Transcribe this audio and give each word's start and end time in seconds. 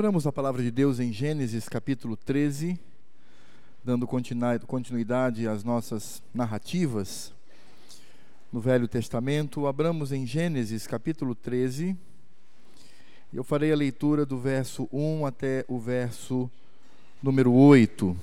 Abramos 0.00 0.26
a 0.26 0.32
palavra 0.32 0.62
de 0.62 0.70
Deus 0.70 0.98
em 0.98 1.12
Gênesis 1.12 1.68
capítulo 1.68 2.16
13, 2.16 2.80
dando 3.84 4.06
continuidade 4.06 5.46
às 5.46 5.62
nossas 5.62 6.22
narrativas 6.32 7.34
no 8.50 8.60
Velho 8.60 8.88
Testamento. 8.88 9.66
Abramos 9.66 10.10
em 10.10 10.26
Gênesis 10.26 10.86
capítulo 10.86 11.34
13. 11.34 11.94
Eu 13.30 13.44
farei 13.44 13.72
a 13.72 13.76
leitura 13.76 14.24
do 14.24 14.38
verso 14.38 14.88
1 14.90 15.26
até 15.26 15.66
o 15.68 15.78
verso 15.78 16.50
número 17.22 17.52
8. 17.52 18.16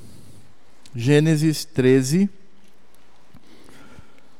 Gênesis 0.95 1.63
13, 1.63 2.27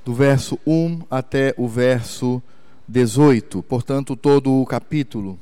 do 0.04 0.12
verso 0.12 0.58
1 0.66 1.04
até 1.08 1.54
o 1.56 1.68
verso 1.68 2.42
18, 2.88 3.62
portanto, 3.62 4.16
todo 4.16 4.60
o 4.60 4.66
capítulo. 4.66 5.38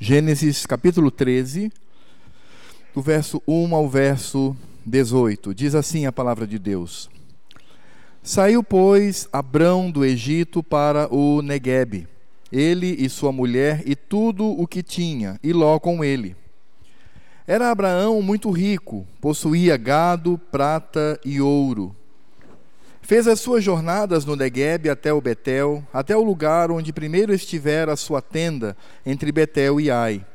Gênesis 0.00 0.64
capítulo 0.64 1.10
13, 1.10 1.72
do 2.94 3.02
verso 3.02 3.42
1 3.48 3.74
ao 3.74 3.88
verso 3.88 4.56
18. 4.86 5.52
Diz 5.52 5.74
assim 5.74 6.06
a 6.06 6.12
palavra 6.12 6.46
de 6.46 6.56
Deus: 6.56 7.10
Saiu, 8.22 8.62
pois, 8.62 9.28
Abrão 9.32 9.90
do 9.90 10.04
Egito 10.04 10.62
para 10.62 11.12
o 11.12 11.42
Neguebe, 11.42 12.06
ele 12.52 12.94
e 12.96 13.08
sua 13.08 13.32
mulher 13.32 13.82
e 13.84 13.96
tudo 13.96 14.46
o 14.46 14.68
que 14.68 14.84
tinha, 14.84 15.36
e 15.42 15.52
Ló 15.52 15.80
com 15.80 16.04
ele. 16.04 16.36
Era 17.44 17.68
Abraão 17.68 18.22
muito 18.22 18.52
rico, 18.52 19.04
possuía 19.20 19.76
gado, 19.76 20.38
prata 20.52 21.18
e 21.24 21.40
ouro 21.40 21.92
Fez 23.08 23.26
as 23.26 23.40
suas 23.40 23.64
jornadas 23.64 24.26
no 24.26 24.36
Negueb 24.36 24.90
até 24.90 25.10
o 25.14 25.18
Betel, 25.18 25.82
até 25.94 26.14
o 26.14 26.22
lugar 26.22 26.70
onde 26.70 26.92
primeiro 26.92 27.32
estivera 27.32 27.94
a 27.94 27.96
sua 27.96 28.20
tenda, 28.20 28.76
entre 29.06 29.32
Betel 29.32 29.80
e 29.80 29.90
Ai. 29.90 30.26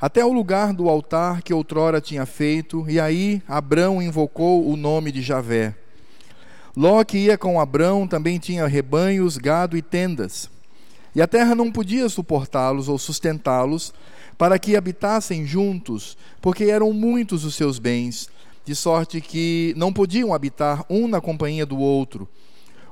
Até 0.00 0.24
o 0.24 0.32
lugar 0.32 0.72
do 0.72 0.88
altar 0.88 1.42
que 1.42 1.52
outrora 1.52 2.00
tinha 2.00 2.24
feito, 2.24 2.88
e 2.88 3.00
aí 3.00 3.42
Abrão 3.48 4.00
invocou 4.00 4.70
o 4.70 4.76
nome 4.76 5.10
de 5.10 5.20
Javé. 5.20 5.74
Ló 6.76 7.02
que 7.02 7.18
ia 7.18 7.36
com 7.36 7.60
Abrão 7.60 8.06
também 8.06 8.38
tinha 8.38 8.68
rebanhos, 8.68 9.36
gado 9.36 9.76
e 9.76 9.82
tendas. 9.82 10.48
E 11.12 11.20
a 11.20 11.26
terra 11.26 11.56
não 11.56 11.72
podia 11.72 12.08
suportá-los 12.08 12.88
ou 12.88 12.98
sustentá-los, 12.98 13.92
para 14.38 14.60
que 14.60 14.76
habitassem 14.76 15.44
juntos, 15.44 16.16
porque 16.40 16.66
eram 16.66 16.92
muitos 16.92 17.44
os 17.44 17.56
seus 17.56 17.80
bens 17.80 18.30
de 18.64 18.74
sorte 18.74 19.20
que 19.20 19.74
não 19.76 19.92
podiam 19.92 20.34
habitar 20.34 20.84
um 20.88 21.08
na 21.08 21.20
companhia 21.20 21.66
do 21.66 21.78
outro. 21.78 22.28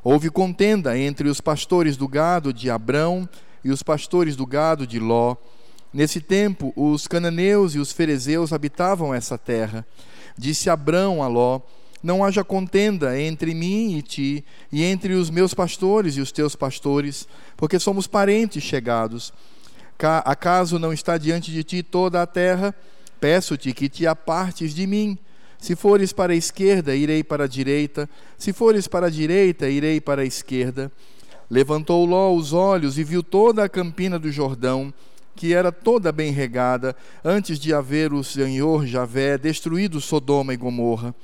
Houve 0.02 0.30
contenda 0.30 0.98
entre 0.98 1.28
os 1.28 1.40
pastores 1.40 1.96
do 1.96 2.08
gado 2.08 2.52
de 2.52 2.70
Abrão 2.70 3.28
e 3.64 3.70
os 3.70 3.82
pastores 3.82 4.36
do 4.36 4.46
gado 4.46 4.86
de 4.86 4.98
Ló. 4.98 5.36
Nesse 5.92 6.20
tempo, 6.20 6.72
os 6.76 7.06
cananeus 7.06 7.74
e 7.74 7.78
os 7.78 7.92
ferezeus 7.92 8.52
habitavam 8.52 9.14
essa 9.14 9.36
terra. 9.36 9.86
Disse 10.36 10.70
Abrão 10.70 11.22
a 11.22 11.28
Ló: 11.28 11.60
Não 12.02 12.24
haja 12.24 12.44
contenda 12.44 13.20
entre 13.20 13.54
mim 13.54 13.96
e 13.96 14.02
ti, 14.02 14.44
e 14.70 14.84
entre 14.84 15.14
os 15.14 15.30
meus 15.30 15.52
pastores 15.52 16.16
e 16.16 16.20
os 16.20 16.30
teus 16.30 16.54
pastores, 16.54 17.26
porque 17.56 17.78
somos 17.78 18.06
parentes 18.06 18.62
chegados. 18.62 19.32
Acaso 20.24 20.78
não 20.78 20.92
está 20.92 21.18
diante 21.18 21.50
de 21.50 21.64
ti 21.64 21.82
toda 21.82 22.22
a 22.22 22.26
terra? 22.26 22.74
Peço-te 23.20 23.72
que 23.72 23.88
te 23.88 24.06
apartes 24.06 24.72
de 24.72 24.86
mim. 24.86 25.18
Se 25.58 25.74
fores 25.74 26.12
para 26.12 26.32
a 26.32 26.36
esquerda, 26.36 26.94
irei 26.94 27.24
para 27.24 27.44
a 27.44 27.48
direita. 27.48 28.08
Se 28.38 28.52
fores 28.52 28.86
para 28.86 29.06
a 29.08 29.10
direita, 29.10 29.68
irei 29.68 30.00
para 30.00 30.22
a 30.22 30.24
esquerda. 30.24 30.90
Levantou 31.50 32.04
Ló 32.04 32.32
os 32.32 32.52
olhos 32.52 32.98
e 32.98 33.04
viu 33.04 33.22
toda 33.22 33.64
a 33.64 33.68
campina 33.68 34.18
do 34.18 34.30
Jordão, 34.30 34.92
que 35.34 35.54
era 35.54 35.72
toda 35.72 36.12
bem 36.12 36.30
regada, 36.30 36.94
antes 37.24 37.58
de 37.58 37.72
haver 37.74 38.12
o 38.12 38.22
Senhor 38.22 38.86
Javé 38.86 39.36
destruído 39.38 40.00
Sodoma 40.00 40.54
e 40.54 40.56
Gomorra. 40.56 41.14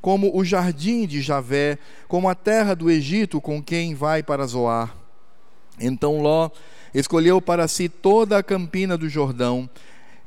Como 0.00 0.36
o 0.36 0.44
jardim 0.44 1.06
de 1.06 1.20
Javé, 1.20 1.78
como 2.06 2.28
a 2.28 2.34
terra 2.34 2.74
do 2.74 2.90
Egito 2.90 3.40
com 3.40 3.62
quem 3.62 3.94
vai 3.94 4.22
para 4.22 4.46
Zoar. 4.46 4.94
Então 5.80 6.20
Ló 6.20 6.50
escolheu 6.94 7.40
para 7.40 7.66
si 7.66 7.88
toda 7.88 8.36
a 8.36 8.42
campina 8.42 8.98
do 8.98 9.08
Jordão, 9.08 9.68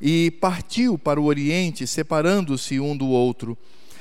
e 0.00 0.30
partiu 0.30 0.98
para 0.98 1.20
o 1.20 1.24
oriente, 1.24 1.86
separando-se 1.86 2.78
um 2.80 2.96
do 2.96 3.06
outro. 3.08 3.56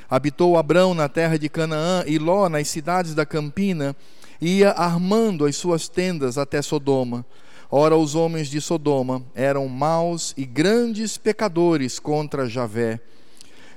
Habitou 0.09 0.57
Abrão 0.57 0.94
na 0.94 1.09
terra 1.09 1.38
de 1.38 1.50
Canaã 1.50 2.03
e 2.06 2.17
Ló 2.19 2.47
nas 2.47 2.67
cidades 2.67 3.16
da 3.16 3.25
campina, 3.25 3.95
ia 4.39 4.72
armando 4.72 5.45
as 5.45 5.56
suas 5.56 5.88
tendas 5.88 6.38
até 6.38 6.61
Sodoma. 6.61 7.25
Ora, 7.72 7.97
os 7.97 8.13
homens 8.13 8.47
de 8.47 8.61
Sodoma 8.61 9.23
eram 9.33 9.67
maus 9.67 10.33
e 10.38 10.45
grandes 10.45 11.17
pecadores 11.17 11.97
contra 11.97 12.47
Javé. 12.47 13.00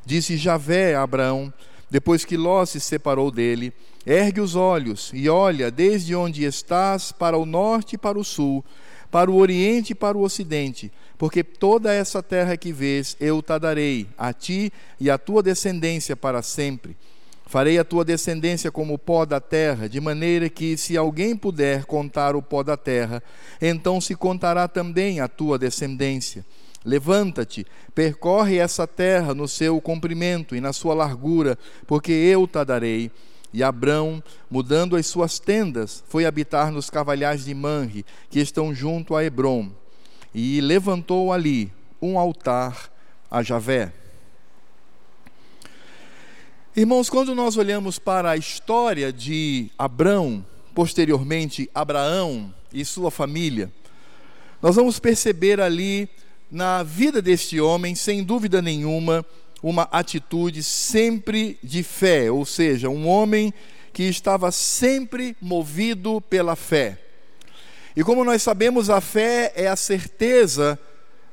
Disse 0.05 0.37
Javé 0.37 0.95
a 0.95 1.03
Abraão, 1.03 1.53
depois 1.91 2.25
que 2.25 2.37
Ló 2.37 2.67
se 2.67 2.81
separou 2.81 3.31
dele: 3.31 3.73
Ergue 4.05 4.41
os 4.41 4.55
olhos 4.55 5.11
e 5.15 5.29
olha 5.29 5.71
desde 5.71 6.15
onde 6.15 6.45
estás 6.45 7.13
para 7.13 7.39
o 7.39 7.47
norte 7.47 7.95
e 7.95 7.99
para 7.99 8.19
o 8.19 8.25
sul, 8.25 8.63
para 9.11 9.31
o 9.31 9.37
oriente 9.37 9.93
e 9.93 9.95
para 9.95 10.19
o 10.19 10.23
ocidente 10.23 10.93
porque 11.19 11.43
toda 11.43 11.93
essa 11.93 12.23
terra 12.23 12.57
que 12.57 12.73
vês 12.73 13.17
eu 13.19 13.43
te 13.43 13.59
darei, 13.59 14.07
a 14.17 14.33
ti 14.33 14.73
e 15.01 15.11
à 15.11 15.19
tua 15.19 15.43
descendência 15.43 16.17
para 16.17 16.41
sempre. 16.43 16.97
Farei 17.45 17.79
a 17.79 17.85
tua 17.85 18.05
descendência 18.05 18.71
como 18.71 18.95
o 18.95 18.99
pó 18.99 19.25
da 19.25 19.41
terra, 19.41 19.89
de 19.89 20.01
maneira 20.01 20.49
que, 20.49 20.77
se 20.77 20.97
alguém 20.97 21.35
puder 21.35 21.87
contar 21.87 22.37
o 22.37 22.43
pó 22.43 22.63
da 22.63 22.77
terra, 22.77 23.23
então 23.61 24.01
se 24.01 24.15
contará 24.15 24.69
também 24.69 25.19
a 25.19 25.27
tua 25.27 25.59
descendência. 25.59 26.45
Levanta-te, 26.85 27.67
percorre 27.95 28.59
essa 28.59 28.87
terra 28.87 29.35
no 29.35 29.49
seu 29.49 29.81
comprimento 29.81 30.55
e 30.55 30.61
na 30.61 30.73
sua 30.73 30.95
largura, 30.95 31.59
porque 31.87 32.13
eu 32.13 32.47
te 32.47 32.63
darei. 32.65 33.11
E 33.53 33.63
Abrão, 33.63 34.23
mudando 34.51 34.95
as 34.95 35.07
suas 35.07 35.39
tendas, 35.39 36.05
foi 36.07 36.27
habitar 36.27 36.71
nos 36.71 36.91
cavalhais 36.91 37.47
de 37.47 37.55
Manre, 37.55 38.05
que 38.29 38.39
estão 38.39 38.75
junto 38.75 39.17
a 39.17 39.25
Hebron 39.25 39.73
e 40.35 40.61
levantou 40.61 41.33
ali 41.33 41.73
um 42.01 42.19
altar 42.19 42.91
a 43.31 43.43
Javé. 43.43 43.93
Irmãos, 46.77 47.11
quando 47.11 47.35
nós 47.35 47.57
olhamos 47.57 47.99
para 47.99 48.31
a 48.31 48.37
história 48.37 49.13
de 49.13 49.71
Abrão, 49.77 50.45
posteriormente 50.75 51.69
Abraão 51.75 52.55
e 52.73 52.85
sua 52.85 53.11
família, 53.11 53.73
nós 54.63 54.77
vamos 54.77 54.99
perceber 54.99 55.61
ali 55.61 56.09
na 56.51 56.83
vida 56.83 57.21
deste 57.21 57.61
homem, 57.61 57.95
sem 57.95 58.23
dúvida 58.23 58.63
nenhuma, 58.63 59.25
uma 59.63 59.89
atitude 59.91 60.63
sempre 60.63 61.59
de 61.63 61.83
fé, 61.83 62.31
ou 62.31 62.45
seja, 62.45 62.89
um 62.89 63.09
homem 63.09 63.53
que 63.93 64.05
estava 64.05 64.53
sempre 64.53 65.37
movido 65.41 66.21
pela 66.21 66.55
fé. 66.55 67.08
E 67.97 68.05
como 68.05 68.25
nós 68.25 68.43
sabemos, 68.43 68.91
a 68.91 69.01
fé 69.01 69.53
é 69.55 69.67
a 69.67 69.77
certeza 69.77 70.79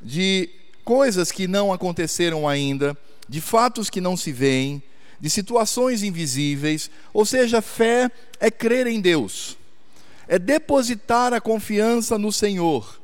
de 0.01 0.49
coisas 0.83 1.31
que 1.31 1.47
não 1.47 1.73
aconteceram 1.73 2.47
ainda, 2.47 2.97
de 3.27 3.41
fatos 3.41 3.89
que 3.89 3.99
não 3.99 4.15
se 4.15 4.31
veem, 4.31 4.81
de 5.19 5.29
situações 5.29 6.03
invisíveis. 6.03 6.89
Ou 7.13 7.25
seja, 7.25 7.61
fé 7.61 8.09
é 8.39 8.51
crer 8.51 8.87
em 8.87 9.01
Deus, 9.01 9.57
é 10.27 10.37
depositar 10.37 11.33
a 11.33 11.41
confiança 11.41 12.17
no 12.17 12.31
Senhor. 12.31 12.99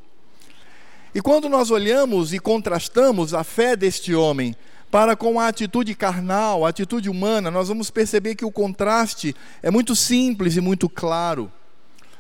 E 1.14 1.22
quando 1.22 1.50
nós 1.50 1.72
olhamos 1.72 2.34
e 2.34 2.40
contrastamos 2.40 3.34
a 3.34 3.44
fé 3.44 3.76
deste 3.76 4.16
homem 4.16 4.56
para 4.90 5.16
com 5.16 5.40
a 5.40 5.48
atitude 5.48 5.96
carnal, 5.96 6.66
a 6.66 6.70
atitude 6.70 7.10
humana, 7.10 7.50
nós 7.50 7.68
vamos 7.68 7.90
perceber 7.90 8.36
que 8.36 8.46
o 8.46 8.52
contraste 8.52 9.36
é 9.62 9.72
muito 9.72 9.96
simples 9.96 10.56
e 10.56 10.62
muito 10.62 10.88
claro. 10.88 11.52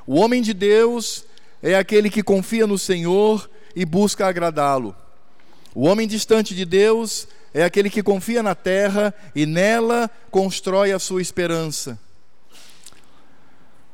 O 0.07 0.15
homem 0.15 0.41
de 0.41 0.53
Deus 0.53 1.25
é 1.61 1.75
aquele 1.75 2.09
que 2.09 2.23
confia 2.23 2.65
no 2.65 2.77
Senhor 2.77 3.49
e 3.75 3.85
busca 3.85 4.27
agradá-lo. 4.27 4.95
O 5.73 5.85
homem 5.85 6.07
distante 6.07 6.53
de 6.53 6.65
Deus 6.65 7.27
é 7.53 7.63
aquele 7.63 7.89
que 7.89 8.03
confia 8.03 8.41
na 8.41 8.55
terra 8.55 9.13
e 9.35 9.45
nela 9.45 10.09
constrói 10.29 10.91
a 10.91 10.99
sua 10.99 11.21
esperança. 11.21 11.99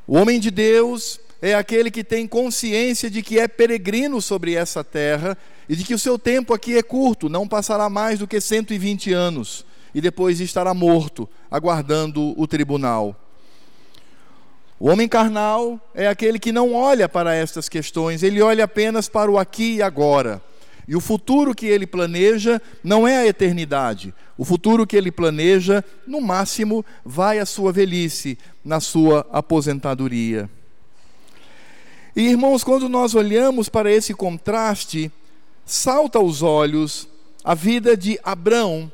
O 0.07 0.15
homem 0.15 0.39
de 0.39 0.49
Deus 0.49 1.19
é 1.41 1.53
aquele 1.53 1.91
que 1.91 2.03
tem 2.03 2.27
consciência 2.27 3.09
de 3.09 3.21
que 3.21 3.39
é 3.39 3.47
peregrino 3.47 4.21
sobre 4.21 4.55
essa 4.55 4.83
terra 4.83 5.37
e 5.67 5.75
de 5.75 5.83
que 5.83 5.93
o 5.93 5.99
seu 5.99 6.17
tempo 6.17 6.53
aqui 6.53 6.77
é 6.77 6.81
curto, 6.81 7.29
não 7.29 7.47
passará 7.47 7.89
mais 7.89 8.19
do 8.19 8.27
que 8.27 8.39
120 8.39 9.11
anos 9.13 9.65
e 9.93 10.01
depois 10.01 10.39
estará 10.39 10.73
morto, 10.73 11.29
aguardando 11.49 12.39
o 12.39 12.47
tribunal. 12.47 13.26
O 14.79 14.89
homem 14.89 15.07
carnal 15.07 15.79
é 15.94 16.07
aquele 16.07 16.38
que 16.38 16.51
não 16.51 16.74
olha 16.74 17.09
para 17.09 17.33
estas 17.33 17.68
questões, 17.68 18.21
ele 18.21 18.41
olha 18.41 18.65
apenas 18.65 19.09
para 19.09 19.31
o 19.31 19.38
aqui 19.38 19.75
e 19.75 19.81
agora. 19.81 20.41
E 20.88 20.95
o 20.95 21.01
futuro 21.01 21.53
que 21.53 21.65
ele 21.65 21.85
planeja 21.85 22.62
não 22.83 23.07
é 23.07 23.18
a 23.18 23.27
eternidade. 23.27 24.13
O 24.38 24.45
futuro 24.45 24.88
que 24.88 24.95
ele 24.95 25.12
planeja, 25.12 25.83
no 26.06 26.21
máximo, 26.21 26.85
vai 27.03 27.39
à 27.39 27.45
sua 27.45 27.74
velhice, 27.74 28.38
na 28.63 28.79
sua 28.79 29.27
aposentadoria. 29.31 30.50
E 32.15 32.30
irmãos, 32.30 32.63
quando 32.63 32.88
nós 32.88 33.15
olhamos 33.15 33.68
para 33.68 33.91
esse 33.91 34.13
contraste, 34.13 35.12
salta 35.65 36.19
aos 36.19 36.41
olhos 36.41 37.07
a 37.44 37.53
vida 37.53 37.97
de 37.97 38.19
Abrão, 38.23 38.91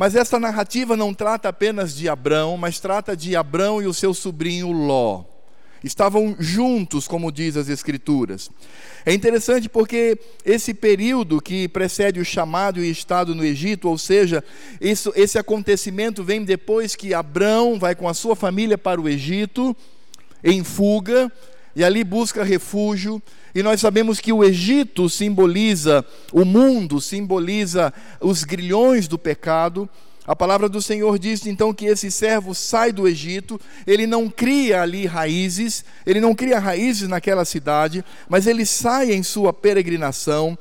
mas 0.00 0.14
esta 0.14 0.40
narrativa 0.40 0.96
não 0.96 1.12
trata 1.12 1.50
apenas 1.50 1.94
de 1.94 2.08
Abrão, 2.08 2.56
mas 2.56 2.80
trata 2.80 3.14
de 3.14 3.36
Abrão 3.36 3.82
e 3.82 3.86
o 3.86 3.92
seu 3.92 4.14
sobrinho 4.14 4.72
Ló. 4.72 5.24
Estavam 5.84 6.34
juntos, 6.38 7.06
como 7.06 7.30
diz 7.30 7.54
as 7.54 7.68
Escrituras. 7.68 8.50
É 9.04 9.12
interessante 9.12 9.68
porque 9.68 10.18
esse 10.42 10.72
período 10.72 11.38
que 11.38 11.68
precede 11.68 12.18
o 12.18 12.24
chamado 12.24 12.82
e 12.82 12.90
estado 12.90 13.34
no 13.34 13.44
Egito, 13.44 13.90
ou 13.90 13.98
seja, 13.98 14.42
isso, 14.80 15.12
esse 15.14 15.38
acontecimento 15.38 16.24
vem 16.24 16.44
depois 16.44 16.96
que 16.96 17.12
Abrão 17.12 17.78
vai 17.78 17.94
com 17.94 18.08
a 18.08 18.14
sua 18.14 18.34
família 18.34 18.78
para 18.78 18.98
o 18.98 19.06
Egito, 19.06 19.76
em 20.42 20.64
fuga, 20.64 21.30
e 21.74 21.84
ali 21.84 22.04
busca 22.04 22.44
refúgio. 22.44 23.22
E 23.54 23.62
nós 23.62 23.80
sabemos 23.80 24.20
que 24.20 24.32
o 24.32 24.44
Egito 24.44 25.08
simboliza 25.08 26.04
o 26.32 26.44
mundo, 26.44 27.00
simboliza 27.00 27.92
os 28.20 28.44
grilhões 28.44 29.08
do 29.08 29.18
pecado. 29.18 29.88
A 30.26 30.36
palavra 30.36 30.68
do 30.68 30.80
Senhor 30.80 31.18
diz 31.18 31.44
então 31.46 31.74
que 31.74 31.86
esse 31.86 32.10
servo 32.10 32.54
sai 32.54 32.92
do 32.92 33.08
Egito, 33.08 33.60
ele 33.86 34.06
não 34.06 34.28
cria 34.28 34.82
ali 34.82 35.06
raízes, 35.06 35.84
ele 36.06 36.20
não 36.20 36.34
cria 36.34 36.58
raízes 36.58 37.08
naquela 37.08 37.44
cidade, 37.44 38.04
mas 38.28 38.46
ele 38.46 38.64
sai 38.64 39.12
em 39.12 39.22
sua 39.22 39.52
peregrinação. 39.52 40.56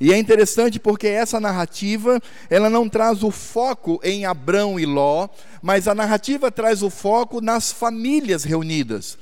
E 0.00 0.12
é 0.12 0.18
interessante 0.18 0.78
porque 0.80 1.06
essa 1.06 1.40
narrativa, 1.40 2.20
ela 2.50 2.68
não 2.68 2.88
traz 2.88 3.22
o 3.22 3.30
foco 3.30 3.98
em 4.02 4.26
Abrão 4.26 4.78
e 4.78 4.84
Ló, 4.84 5.28
mas 5.62 5.88
a 5.88 5.94
narrativa 5.94 6.50
traz 6.50 6.82
o 6.82 6.90
foco 6.90 7.40
nas 7.40 7.72
famílias 7.72 8.44
reunidas 8.44 9.16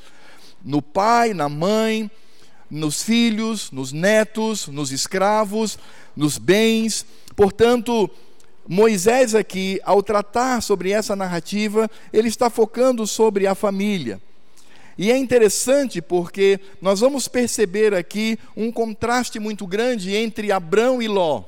no 0.65 0.81
pai, 0.81 1.35
na 1.35 1.49
mãe, 1.49 2.11
nos 2.71 3.03
filhos, 3.03 3.71
nos 3.71 3.93
netos, 3.93 4.67
nos 4.69 4.91
escravos, 4.93 5.79
nos 6.17 6.39
bens. 6.39 7.05
Portanto, 7.37 8.11
Moisés 8.67 9.35
aqui, 9.35 9.81
ao 9.85 10.03
tratar 10.03 10.63
sobre 10.63 10.91
essa 10.91 11.15
narrativa, 11.15 11.91
ele 12.13 12.29
está 12.29 12.49
focando 12.49 13.07
sobre 13.07 13.47
a 13.47 13.55
família. 13.55 14.21
E 14.97 15.11
é 15.11 15.17
interessante 15.17 16.01
porque 16.01 16.61
nós 16.81 17.01
vamos 17.01 17.29
perceber 17.29 17.95
aqui 17.95 18.39
um 18.57 18.71
contraste 18.71 19.39
muito 19.39 19.67
grande 19.67 20.15
entre 20.15 20.53
Abrão 20.53 21.03
e 21.03 21.09
Ló. 21.09 21.45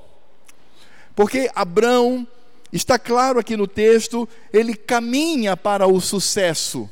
Porque 1.14 1.50
Abrão, 1.54 2.26
está 2.72 2.98
claro 2.98 3.38
aqui 3.38 3.56
no 3.56 3.66
texto, 3.66 4.28
ele 4.52 4.74
caminha 4.74 5.56
para 5.56 5.86
o 5.86 6.00
sucesso 6.00 6.90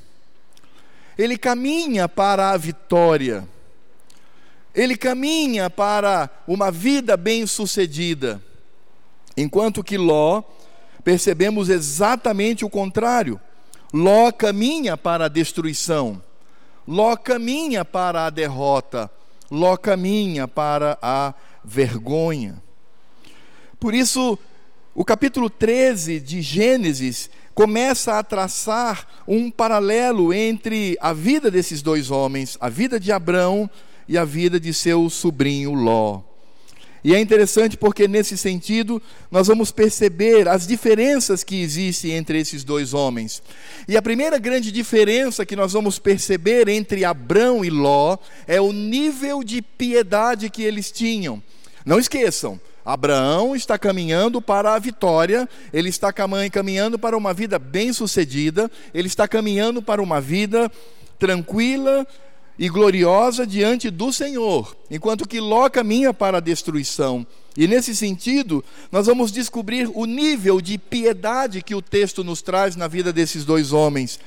ele 1.18 1.36
caminha 1.36 2.08
para 2.08 2.50
a 2.50 2.56
vitória, 2.56 3.46
ele 4.74 4.96
caminha 4.96 5.68
para 5.68 6.30
uma 6.46 6.70
vida 6.70 7.16
bem-sucedida, 7.16 8.42
enquanto 9.36 9.84
que 9.84 9.98
Ló, 9.98 10.42
percebemos 11.04 11.68
exatamente 11.68 12.64
o 12.64 12.70
contrário. 12.70 13.40
Ló 13.92 14.32
caminha 14.32 14.96
para 14.96 15.26
a 15.26 15.28
destruição, 15.28 16.22
Ló 16.88 17.14
caminha 17.16 17.84
para 17.84 18.26
a 18.26 18.30
derrota, 18.30 19.10
Ló 19.50 19.76
caminha 19.76 20.48
para 20.48 20.98
a 21.02 21.34
vergonha. 21.62 22.62
Por 23.78 23.94
isso, 23.94 24.38
o 24.94 25.04
capítulo 25.04 25.50
13 25.50 26.20
de 26.20 26.40
Gênesis 26.40 27.28
começa 27.54 28.18
a 28.18 28.22
traçar 28.22 29.06
um 29.26 29.50
paralelo 29.50 30.32
entre 30.32 30.96
a 31.00 31.12
vida 31.12 31.50
desses 31.50 31.82
dois 31.82 32.10
homens, 32.10 32.56
a 32.60 32.68
vida 32.68 32.98
de 32.98 33.12
Abrão 33.12 33.68
e 34.08 34.16
a 34.16 34.24
vida 34.24 34.58
de 34.58 34.72
seu 34.72 35.08
sobrinho 35.10 35.74
Ló. 35.74 36.22
E 37.04 37.14
é 37.14 37.20
interessante 37.20 37.76
porque, 37.76 38.06
nesse 38.06 38.38
sentido, 38.38 39.02
nós 39.28 39.48
vamos 39.48 39.72
perceber 39.72 40.48
as 40.48 40.68
diferenças 40.68 41.42
que 41.42 41.60
existem 41.60 42.12
entre 42.12 42.38
esses 42.38 42.62
dois 42.62 42.94
homens. 42.94 43.42
E 43.88 43.96
a 43.96 44.02
primeira 44.02 44.38
grande 44.38 44.70
diferença 44.70 45.44
que 45.44 45.56
nós 45.56 45.72
vamos 45.72 45.98
perceber 45.98 46.68
entre 46.68 47.04
Abrão 47.04 47.64
e 47.64 47.70
Ló 47.70 48.16
é 48.46 48.60
o 48.60 48.72
nível 48.72 49.42
de 49.42 49.60
piedade 49.60 50.48
que 50.48 50.62
eles 50.62 50.92
tinham. 50.92 51.42
Não 51.84 51.98
esqueçam, 51.98 52.60
Abraão 52.84 53.54
está 53.54 53.78
caminhando 53.78 54.40
para 54.42 54.74
a 54.74 54.78
vitória, 54.78 55.48
ele 55.72 55.88
está 55.88 56.12
caminhando 56.12 56.98
para 56.98 57.16
uma 57.16 57.32
vida 57.32 57.58
bem-sucedida, 57.58 58.70
ele 58.92 59.06
está 59.06 59.28
caminhando 59.28 59.80
para 59.80 60.02
uma 60.02 60.20
vida 60.20 60.70
tranquila 61.18 62.06
e 62.58 62.68
gloriosa 62.68 63.46
diante 63.46 63.90
do 63.90 64.12
Senhor, 64.12 64.76
enquanto 64.90 65.26
que 65.26 65.40
Ló 65.40 65.68
caminha 65.68 66.12
para 66.12 66.38
a 66.38 66.40
destruição. 66.40 67.26
E 67.56 67.66
nesse 67.66 67.94
sentido, 67.94 68.64
nós 68.90 69.06
vamos 69.06 69.30
descobrir 69.30 69.90
o 69.94 70.04
nível 70.04 70.60
de 70.60 70.78
piedade 70.78 71.62
que 71.62 71.74
o 71.74 71.82
texto 71.82 72.24
nos 72.24 72.40
traz 72.42 72.76
na 72.76 72.88
vida 72.88 73.12
desses 73.12 73.44
dois 73.44 73.72
homens. 73.72 74.18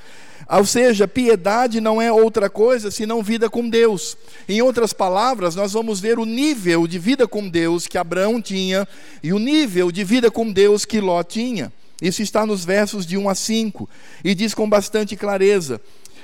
Ou 0.50 0.66
seja, 0.66 1.08
piedade 1.08 1.82
não 1.82 2.02
é 2.02 2.12
outra 2.12 2.50
coisa 2.50 2.92
senão 2.92 3.24
vida 3.24 3.50
com 3.50 3.68
Deus. 3.68 4.18
Em 4.48 4.62
outras 4.62 4.94
palavras, 4.94 5.56
nós 5.56 5.74
vamos 5.74 6.00
ver 6.00 6.20
o 6.20 6.26
nível 6.26 6.86
de 6.88 7.00
vida 7.00 7.28
com 7.28 7.48
Deus 7.48 7.88
que 7.88 7.98
Abraão 7.98 8.42
tinha 8.42 8.88
e 9.24 9.34
o 9.34 9.40
nível 9.40 9.92
de 9.92 10.04
vida 10.04 10.30
com 10.30 10.52
Deus 10.52 10.86
que 10.86 11.00
Ló 11.00 11.24
tinha. 11.24 11.72
Isso 12.02 12.22
está 12.22 12.46
nos 12.46 12.66
versos 12.66 13.06
de 13.06 13.18
1 13.18 13.30
a 13.30 13.36
5 13.36 13.90
e 14.24 14.36
diz 14.36 14.54
com 14.54 14.70
bastante 14.70 15.16
clareza: 15.16 15.82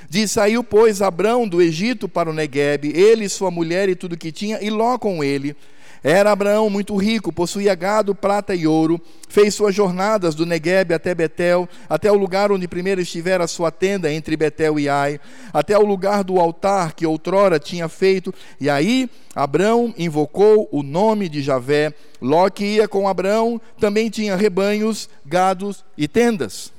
Diz: 0.08 0.30
Saiu, 0.30 0.62
pois, 0.62 1.00
Abrão 1.00 1.48
do 1.48 1.62
Egito 1.62 2.08
para 2.08 2.28
o 2.30 2.34
Neguebe, 2.34 2.92
ele, 2.94 3.28
sua 3.28 3.50
mulher 3.50 3.88
e 3.88 3.96
tudo 3.96 4.16
que 4.16 4.30
tinha, 4.30 4.58
e 4.62 4.68
Ló 4.68 4.98
com 4.98 5.24
ele. 5.24 5.56
Era 6.04 6.32
Abraão 6.32 6.68
muito 6.68 6.96
rico, 6.96 7.32
possuía 7.32 7.76
gado, 7.76 8.12
prata 8.12 8.54
e 8.54 8.66
ouro. 8.66 9.00
Fez 9.28 9.54
suas 9.54 9.72
jornadas 9.74 10.34
do 10.34 10.44
Negueb 10.44 10.92
até 10.92 11.14
Betel, 11.14 11.68
até 11.88 12.10
o 12.10 12.16
lugar 12.16 12.50
onde 12.50 12.66
primeiro 12.66 13.00
estivera 13.00 13.46
sua 13.46 13.70
tenda 13.70 14.12
entre 14.12 14.36
Betel 14.36 14.80
e 14.80 14.88
Ai, 14.88 15.20
até 15.52 15.78
o 15.78 15.86
lugar 15.86 16.24
do 16.24 16.40
altar 16.40 16.92
que 16.92 17.06
outrora 17.06 17.60
tinha 17.60 17.88
feito. 17.88 18.34
E 18.60 18.68
aí 18.68 19.08
Abraão 19.34 19.94
invocou 19.96 20.68
o 20.72 20.82
nome 20.82 21.28
de 21.28 21.40
Javé. 21.40 21.94
Ló 22.20 22.50
que 22.50 22.64
ia 22.64 22.88
com 22.88 23.08
Abraão 23.08 23.60
também 23.78 24.10
tinha 24.10 24.34
rebanhos, 24.34 25.08
gados 25.24 25.84
e 25.96 26.08
tendas. 26.08 26.72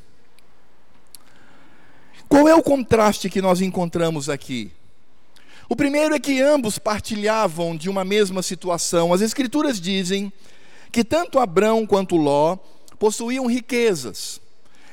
Qual 2.28 2.48
é 2.48 2.54
o 2.56 2.64
contraste 2.64 3.30
que 3.30 3.42
nós 3.42 3.62
encontramos 3.62 4.30
aqui? 4.30 4.72
O 5.74 5.76
primeiro 5.76 6.14
é 6.14 6.20
que 6.20 6.40
ambos 6.40 6.78
partilhavam 6.78 7.76
de 7.76 7.90
uma 7.90 8.06
mesma 8.06 8.44
situação. 8.44 9.12
As 9.12 9.22
Escrituras 9.22 9.82
dizem 9.82 10.32
que 10.92 11.04
tanto 11.04 11.40
Abrão 11.40 11.84
quanto 11.84 12.16
Ló 12.16 12.58
possuíam 13.00 13.48
riquezas, 13.48 14.40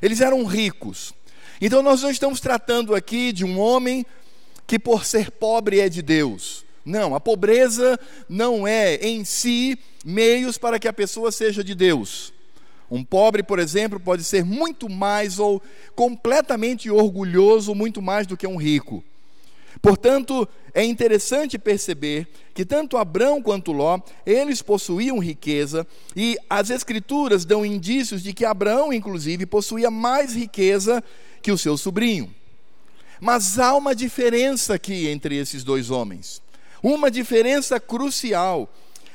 eles 0.00 0.22
eram 0.22 0.42
ricos. 0.46 1.12
Então 1.60 1.82
nós 1.82 2.00
não 2.00 2.10
estamos 2.10 2.40
tratando 2.40 2.94
aqui 2.94 3.30
de 3.30 3.44
um 3.44 3.60
homem 3.60 4.06
que, 4.66 4.78
por 4.78 5.04
ser 5.04 5.30
pobre, 5.30 5.80
é 5.80 5.88
de 5.90 6.00
Deus. 6.00 6.64
Não, 6.82 7.14
a 7.14 7.20
pobreza 7.20 8.00
não 8.26 8.66
é 8.66 8.94
em 9.06 9.22
si 9.22 9.78
meios 10.02 10.56
para 10.56 10.78
que 10.78 10.88
a 10.88 10.94
pessoa 10.94 11.30
seja 11.30 11.62
de 11.62 11.74
Deus. 11.74 12.32
Um 12.90 13.04
pobre, 13.04 13.42
por 13.42 13.58
exemplo, 13.58 14.00
pode 14.00 14.24
ser 14.24 14.46
muito 14.46 14.88
mais 14.88 15.38
ou 15.38 15.60
completamente 15.94 16.90
orgulhoso, 16.90 17.74
muito 17.74 18.00
mais 18.00 18.26
do 18.26 18.34
que 18.34 18.46
um 18.46 18.56
rico. 18.56 19.04
Portanto, 19.80 20.48
é 20.74 20.84
interessante 20.84 21.58
perceber 21.58 22.28
que 22.54 22.64
tanto 22.64 22.96
Abrão 22.96 23.42
quanto 23.42 23.72
Ló, 23.72 23.98
eles 24.26 24.62
possuíam 24.62 25.18
riqueza, 25.18 25.86
e 26.14 26.36
as 26.48 26.70
escrituras 26.70 27.44
dão 27.44 27.64
indícios 27.64 28.22
de 28.22 28.32
que 28.32 28.44
Abraão, 28.44 28.92
inclusive, 28.92 29.46
possuía 29.46 29.90
mais 29.90 30.34
riqueza 30.34 31.02
que 31.42 31.52
o 31.52 31.58
seu 31.58 31.76
sobrinho. 31.76 32.34
Mas 33.20 33.58
há 33.58 33.74
uma 33.74 33.94
diferença 33.94 34.74
aqui 34.74 35.08
entre 35.08 35.36
esses 35.36 35.62
dois 35.62 35.90
homens. 35.90 36.42
Uma 36.82 37.10
diferença 37.10 37.78
crucial. 37.78 38.72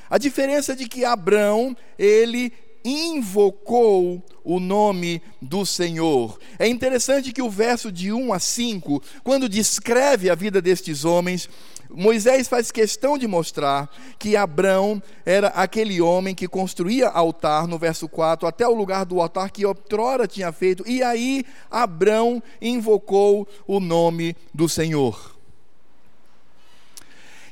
A 0.09 0.17
diferença 0.17 0.75
de 0.75 0.87
que 0.87 1.03
Abraão, 1.03 1.75
ele 1.97 2.53
invocou 2.85 4.23
o 4.43 4.59
nome 4.59 5.19
do 5.41 5.65
Senhor. 5.65 6.39
É 6.59 6.67
interessante 6.67 7.33
que 7.33 7.41
o 7.41 7.49
verso 7.49 7.91
de 7.91 8.13
1 8.13 8.31
a 8.31 8.39
5, 8.39 9.01
quando 9.23 9.49
descreve 9.49 10.29
a 10.29 10.35
vida 10.35 10.61
destes 10.61 11.03
homens, 11.03 11.49
Moisés 11.89 12.47
faz 12.47 12.71
questão 12.71 13.17
de 13.17 13.27
mostrar 13.27 13.89
que 14.19 14.35
Abrão 14.35 15.01
era 15.25 15.47
aquele 15.47 15.99
homem 16.01 16.35
que 16.35 16.47
construía 16.47 17.07
altar, 17.07 17.67
no 17.67 17.79
verso 17.79 18.07
4, 18.07 18.47
até 18.47 18.67
o 18.67 18.73
lugar 18.73 19.05
do 19.05 19.19
altar 19.19 19.49
que 19.49 19.65
outrora 19.65 20.27
tinha 20.27 20.51
feito, 20.51 20.87
e 20.87 21.01
aí 21.01 21.43
Abrão 21.69 22.41
invocou 22.61 23.47
o 23.67 23.79
nome 23.79 24.35
do 24.53 24.69
Senhor. 24.69 25.34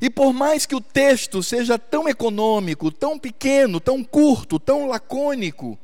E 0.04 0.10
por 0.10 0.34
mais 0.34 0.66
que 0.66 0.76
o 0.76 0.82
texto 0.82 1.42
seja 1.42 1.80
tão 1.80 2.10
econômico, 2.10 2.92
tão 2.92 3.18
pequeno, 3.18 3.80
tão 3.80 4.04
curto, 4.04 4.60
tão 4.60 4.86
lacônico, 4.86 5.80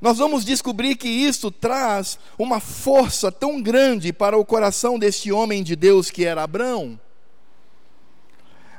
nós 0.00 0.16
vamos 0.16 0.42
descobrir 0.42 0.96
que 0.96 1.06
isso 1.06 1.50
traz 1.50 2.18
uma 2.38 2.60
força 2.60 3.30
tão 3.30 3.60
grande 3.60 4.10
para 4.10 4.38
o 4.38 4.44
coração 4.44 4.98
deste 4.98 5.30
homem 5.30 5.62
de 5.62 5.76
Deus 5.76 6.10
que 6.10 6.24
era 6.24 6.42
Abraão. 6.42 6.98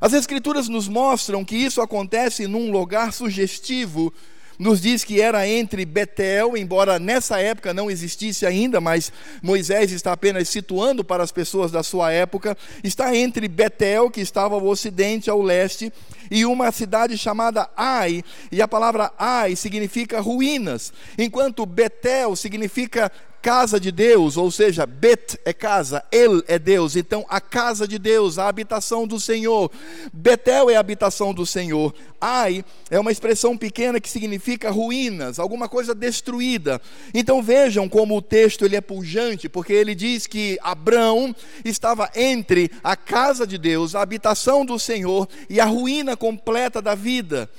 As 0.01 0.11
Escrituras 0.11 0.67
nos 0.67 0.87
mostram 0.87 1.45
que 1.45 1.55
isso 1.55 1.79
acontece 1.79 2.47
num 2.47 2.71
lugar 2.71 3.13
sugestivo 3.13 4.11
nos 4.61 4.79
diz 4.79 5.03
que 5.03 5.19
era 5.19 5.47
entre 5.47 5.83
Betel, 5.85 6.55
embora 6.55 6.99
nessa 6.99 7.39
época 7.39 7.73
não 7.73 7.89
existisse 7.89 8.45
ainda, 8.45 8.79
mas 8.79 9.11
Moisés 9.41 9.91
está 9.91 10.13
apenas 10.13 10.47
situando 10.49 11.03
para 11.03 11.23
as 11.23 11.31
pessoas 11.31 11.71
da 11.71 11.81
sua 11.81 12.11
época, 12.11 12.55
está 12.83 13.15
entre 13.15 13.47
Betel, 13.47 14.11
que 14.11 14.21
estava 14.21 14.53
ao 14.53 14.63
ocidente, 14.67 15.31
ao 15.31 15.41
leste, 15.41 15.91
e 16.29 16.45
uma 16.45 16.71
cidade 16.71 17.17
chamada 17.17 17.67
Ai, 17.75 18.23
e 18.51 18.61
a 18.61 18.67
palavra 18.67 19.11
Ai 19.17 19.55
significa 19.55 20.21
ruínas, 20.21 20.93
enquanto 21.17 21.65
Betel 21.65 22.35
significa 22.35 23.11
casa 23.41 23.79
de 23.79 23.91
Deus, 23.91 24.37
ou 24.37 24.51
seja, 24.51 24.85
Bet 24.85 25.39
é 25.43 25.51
casa, 25.51 26.03
El 26.11 26.43
é 26.47 26.59
Deus, 26.59 26.95
então 26.95 27.25
a 27.27 27.41
casa 27.41 27.87
de 27.87 27.97
Deus, 27.97 28.37
a 28.37 28.47
habitação 28.47 29.07
do 29.07 29.19
Senhor. 29.19 29.71
Betel 30.13 30.69
é 30.69 30.75
a 30.75 30.79
habitação 30.79 31.33
do 31.33 31.45
Senhor. 31.45 31.93
Ai 32.19 32.63
é 32.91 32.99
uma 32.99 33.11
expressão 33.11 33.57
pequena 33.57 33.99
que 33.99 34.09
significa 34.09 34.69
ruínas, 34.69 35.39
alguma 35.39 35.67
coisa 35.67 35.95
destruída. 35.95 36.79
Então 37.13 37.41
vejam 37.41 37.89
como 37.89 38.15
o 38.15 38.21
texto 38.21 38.63
ele 38.63 38.75
é 38.75 38.81
pujante, 38.81 39.49
porque 39.49 39.73
ele 39.73 39.95
diz 39.95 40.27
que 40.27 40.59
Abraão 40.61 41.35
estava 41.65 42.11
entre 42.15 42.69
a 42.83 42.95
casa 42.95 43.47
de 43.47 43.57
Deus, 43.57 43.95
a 43.95 44.01
habitação 44.01 44.63
do 44.63 44.77
Senhor 44.77 45.27
e 45.49 45.59
a 45.59 45.65
ruína 45.65 46.15
completa 46.15 46.81
da 46.81 46.93
vida. 46.93 47.49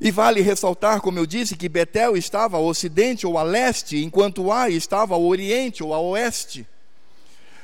E 0.00 0.10
vale 0.10 0.40
ressaltar, 0.40 1.00
como 1.00 1.18
eu 1.18 1.26
disse, 1.26 1.56
que 1.56 1.68
Betel 1.68 2.16
estava 2.16 2.56
ao 2.56 2.66
ocidente 2.66 3.26
ou 3.26 3.38
a 3.38 3.42
leste, 3.42 4.02
enquanto 4.02 4.52
Ai 4.52 4.72
estava 4.72 5.14
ao 5.14 5.24
oriente 5.24 5.82
ou 5.82 5.94
a 5.94 6.00
oeste. 6.00 6.66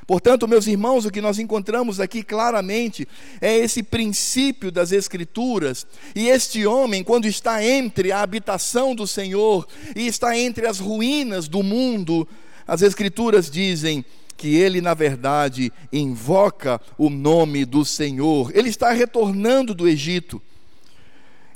Portanto, 0.07 0.49
meus 0.49 0.67
irmãos, 0.67 1.05
o 1.05 1.11
que 1.11 1.21
nós 1.21 1.39
encontramos 1.39 2.01
aqui 2.01 2.23
claramente 2.23 3.07
é 3.41 3.57
esse 3.57 3.83
princípio 3.83 4.73
das 4.73 4.91
Escrituras. 4.91 5.87
E 6.15 6.29
este 6.29 6.67
homem, 6.67 7.05
quando 7.05 7.27
está 7.27 7.65
entre 7.65 8.11
a 8.11 8.21
habitação 8.21 8.95
do 8.95 9.07
Senhor 9.07 9.67
e 9.95 10.07
está 10.07 10.37
entre 10.37 10.67
as 10.67 10.81
ruínas 10.81 11.47
do 11.47 11.63
mundo, 11.63 12.27
as 12.67 12.83
Escrituras 12.83 13.51
dizem 13.51 14.05
que 14.37 14.57
ele, 14.57 14.81
na 14.81 14.93
verdade, 14.93 15.73
invoca 15.93 16.81
o 16.99 17.09
nome 17.09 17.65
do 17.65 17.85
Senhor. 17.85 18.51
Ele 18.55 18.69
está 18.69 18.91
retornando 18.91 19.73
do 19.73 19.87
Egito. 19.87 20.43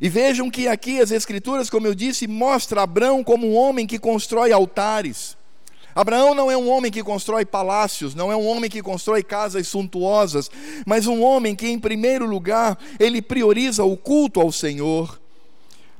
E 0.00 0.08
vejam 0.08 0.50
que 0.50 0.68
aqui 0.68 1.00
as 1.00 1.10
Escrituras, 1.10 1.70
como 1.70 1.86
eu 1.86 1.94
disse, 1.94 2.26
mostra 2.26 2.82
Abraão 2.82 3.24
como 3.24 3.46
um 3.46 3.54
homem 3.54 3.86
que 3.86 3.98
constrói 3.98 4.52
altares. 4.52 5.36
Abraão 5.94 6.34
não 6.34 6.50
é 6.50 6.56
um 6.56 6.68
homem 6.68 6.92
que 6.92 7.02
constrói 7.02 7.46
palácios, 7.46 8.14
não 8.14 8.30
é 8.30 8.36
um 8.36 8.46
homem 8.46 8.68
que 8.68 8.82
constrói 8.82 9.22
casas 9.22 9.66
suntuosas, 9.66 10.50
mas 10.84 11.06
um 11.06 11.22
homem 11.22 11.56
que, 11.56 11.66
em 11.66 11.78
primeiro 11.78 12.26
lugar, 12.26 12.78
ele 13.00 13.22
prioriza 13.22 13.82
o 13.82 13.96
culto 13.96 14.38
ao 14.38 14.52
Senhor. 14.52 15.18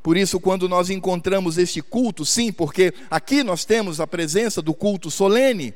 Por 0.03 0.19
isso, 0.19 0.38
quando 0.38 0.69
nós 0.69 0.91
encontramos 0.91 1.57
este 1.57 1.81
culto, 1.81 2.26
sim, 2.26 2.53
porque 2.53 2.93
aqui 3.11 3.43
nós 3.43 3.65
temos 3.65 3.99
a 3.99 4.07
presença 4.07 4.61
do 4.61 4.75
culto 4.75 5.11
solene, 5.11 5.73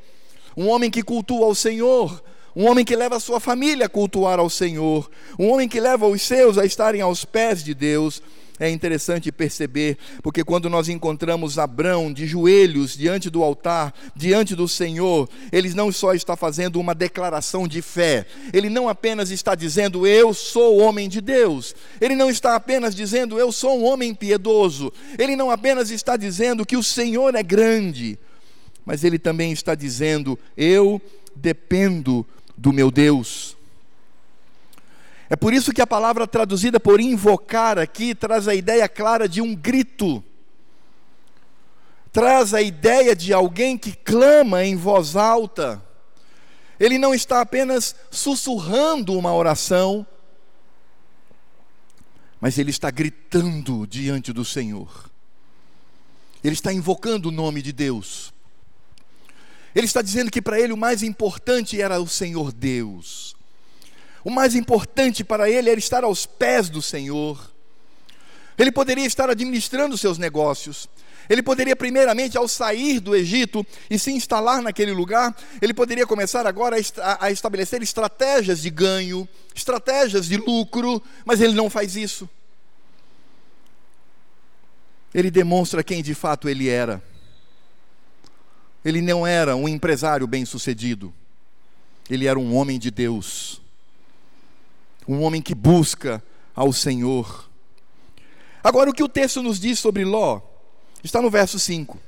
um 0.55 0.69
homem 0.69 0.91
que 0.91 1.03
cultua 1.03 1.47
ao 1.47 1.55
Senhor, 1.55 2.23
um 2.55 2.67
homem 2.67 2.85
que 2.85 2.97
leva 2.97 3.17
a 3.17 3.21
sua 3.21 3.41
família 3.41 3.87
a 3.87 3.89
cultuar 3.89 4.39
ao 4.39 4.51
Senhor, 4.51 5.11
um 5.39 5.51
homem 5.51 5.69
que 5.69 5.81
leva 5.81 6.07
os 6.07 6.23
seus 6.23 6.59
a 6.59 6.65
estarem 6.65 7.01
aos 7.01 7.25
pés 7.25 7.63
de 7.63 7.75
Deus. 7.75 8.23
É 8.59 8.69
interessante 8.69 9.33
perceber, 9.33 9.97
porque 10.23 10.45
quando 10.45 10.69
nós 10.69 10.87
encontramos 10.91 11.59
Abrão 11.59 12.13
de 12.13 12.27
joelhos 12.27 12.95
diante 12.95 13.31
do 13.31 13.43
altar, 13.43 13.95
diante 14.15 14.55
do 14.55 14.69
Senhor, 14.69 15.31
ele 15.51 15.73
não 15.73 15.91
só 15.91 16.13
está 16.13 16.37
fazendo 16.37 16.79
uma 16.79 16.95
declaração 16.95 17.67
de 17.67 17.81
fé, 17.81 18.27
ele 18.53 18.69
não 18.69 18.87
apenas 18.87 19.31
está 19.31 19.55
dizendo 19.55 20.07
eu 20.07 20.35
sou 20.35 20.77
homem 20.77 21.09
de 21.09 21.23
Deus, 21.23 21.75
ele 22.03 22.15
não 22.15 22.29
está 22.29 22.55
apenas 22.55 22.95
dizendo 22.95 23.39
eu 23.39 23.51
sou 23.51 23.81
um 23.81 23.85
homem 23.85 24.15
piedoso, 24.15 24.93
ele 25.19 25.37
não 25.37 25.51
apenas 25.51 25.91
está 25.91 26.15
dizendo 26.15 26.67
que 26.67 26.77
o 26.77 26.83
Senhor 26.83 27.35
é 27.35 27.43
grande, 27.43 28.19
mas 28.85 29.05
ele 29.05 29.19
também 29.19 29.53
está 29.53 29.75
dizendo 29.75 30.39
eu 30.55 31.01
dependo 31.35 32.27
do 32.61 32.75
meu 32.75 32.91
Deus. 32.91 33.57
É 35.31 35.35
por 35.35 35.55
isso 35.55 35.73
que 35.73 35.81
a 35.81 35.87
palavra 35.87 36.27
traduzida 36.27 36.79
por 36.79 37.01
invocar 37.01 37.79
aqui 37.79 38.15
traz 38.15 38.47
a 38.47 38.55
ideia 38.55 38.87
clara 38.89 39.27
de 39.27 39.41
um 39.41 39.55
grito. 39.55 40.23
Traz 42.13 42.53
a 42.53 42.61
ideia 42.61 43.17
de 43.17 43.33
alguém 43.33 43.79
que 43.79 43.93
clama 43.93 44.63
em 44.65 44.77
voz 44.77 45.17
alta. 45.17 45.83
Ele 46.79 46.99
não 46.99 47.15
está 47.15 47.41
apenas 47.41 47.95
sussurrando 48.11 49.17
uma 49.17 49.33
oração, 49.33 50.07
mas 52.41 52.59
ele 52.59 52.71
está 52.71 52.91
gritando 52.91 53.87
diante 53.87 54.33
do 54.33 54.45
Senhor. 54.45 55.11
Ele 56.43 56.55
está 56.55 56.73
invocando 56.73 57.29
o 57.29 57.33
nome 57.33 57.63
de 57.63 57.73
Deus. 57.73 58.33
Ele 59.75 59.87
está 59.87 60.03
dizendo 60.03 60.31
que 60.31 60.43
para 60.43 60.59
ele 60.59 60.73
o 60.73 60.77
mais 60.77 61.03
importante 61.03 61.81
era 61.81 62.01
o 62.01 62.09
Senhor 62.09 62.53
Deus. 62.53 63.37
O 64.25 64.31
mais 64.31 64.55
importante 64.55 65.25
para 65.25 65.49
ele 65.49 65.71
era 65.71 65.79
estar 65.79 66.05
aos 66.05 66.27
pés 66.27 66.69
do 66.69 66.83
Senhor. 66.83 67.51
Ele 68.59 68.71
poderia 68.71 69.07
estar 69.07 69.31
administrando 69.31 69.97
seus 69.97 70.19
negócios. 70.19 70.89
Ele 71.29 71.43
poderia, 71.43 71.77
primeiramente, 71.77 72.37
ao 72.37 72.49
sair 72.49 72.99
do 72.99 73.15
Egito 73.15 73.65
e 73.89 73.97
se 73.99 74.11
instalar 74.11 74.61
naquele 74.61 74.93
lugar, 74.93 75.35
ele 75.63 75.73
poderia 75.73 76.05
começar 76.05 76.45
agora 76.45 76.77
a 77.21 77.31
estabelecer 77.31 77.81
estratégias 77.83 78.61
de 78.61 78.69
ganho, 78.69 79.29
estratégias 79.55 80.27
de 80.27 80.37
lucro, 80.37 81.01
mas 81.25 81.41
ele 81.41 81.55
não 81.55 81.71
faz 81.71 81.95
isso. 81.95 82.29
Ele 85.15 85.31
demonstra 85.31 85.85
quem 85.85 86.03
de 86.03 86.15
fato 86.15 86.49
ele 86.49 86.69
era. 86.69 87.01
Ele 88.85 89.01
não 89.01 89.27
era 89.27 89.55
um 89.57 89.69
empresário 89.69 90.27
bem-sucedido. 90.27 91.13
Ele 92.09 92.27
era 92.27 92.39
um 92.39 92.55
homem 92.57 92.79
de 92.79 92.91
Deus. 92.91 93.61
Um 95.07 95.23
homem 95.23 95.43
que 95.43 95.55
busca 95.55 96.23
ao 96.55 96.73
Senhor. 96.73 97.49
Agora, 98.63 98.91
o 98.91 98.93
que 98.93 99.03
o 99.03 99.09
texto 99.09 99.43
nos 99.43 99.59
diz 99.59 99.79
sobre 99.79 100.05
Ló 100.05 100.41
está 101.03 101.21
no 101.23 101.31
verso 101.31 101.59
5. 101.59 101.99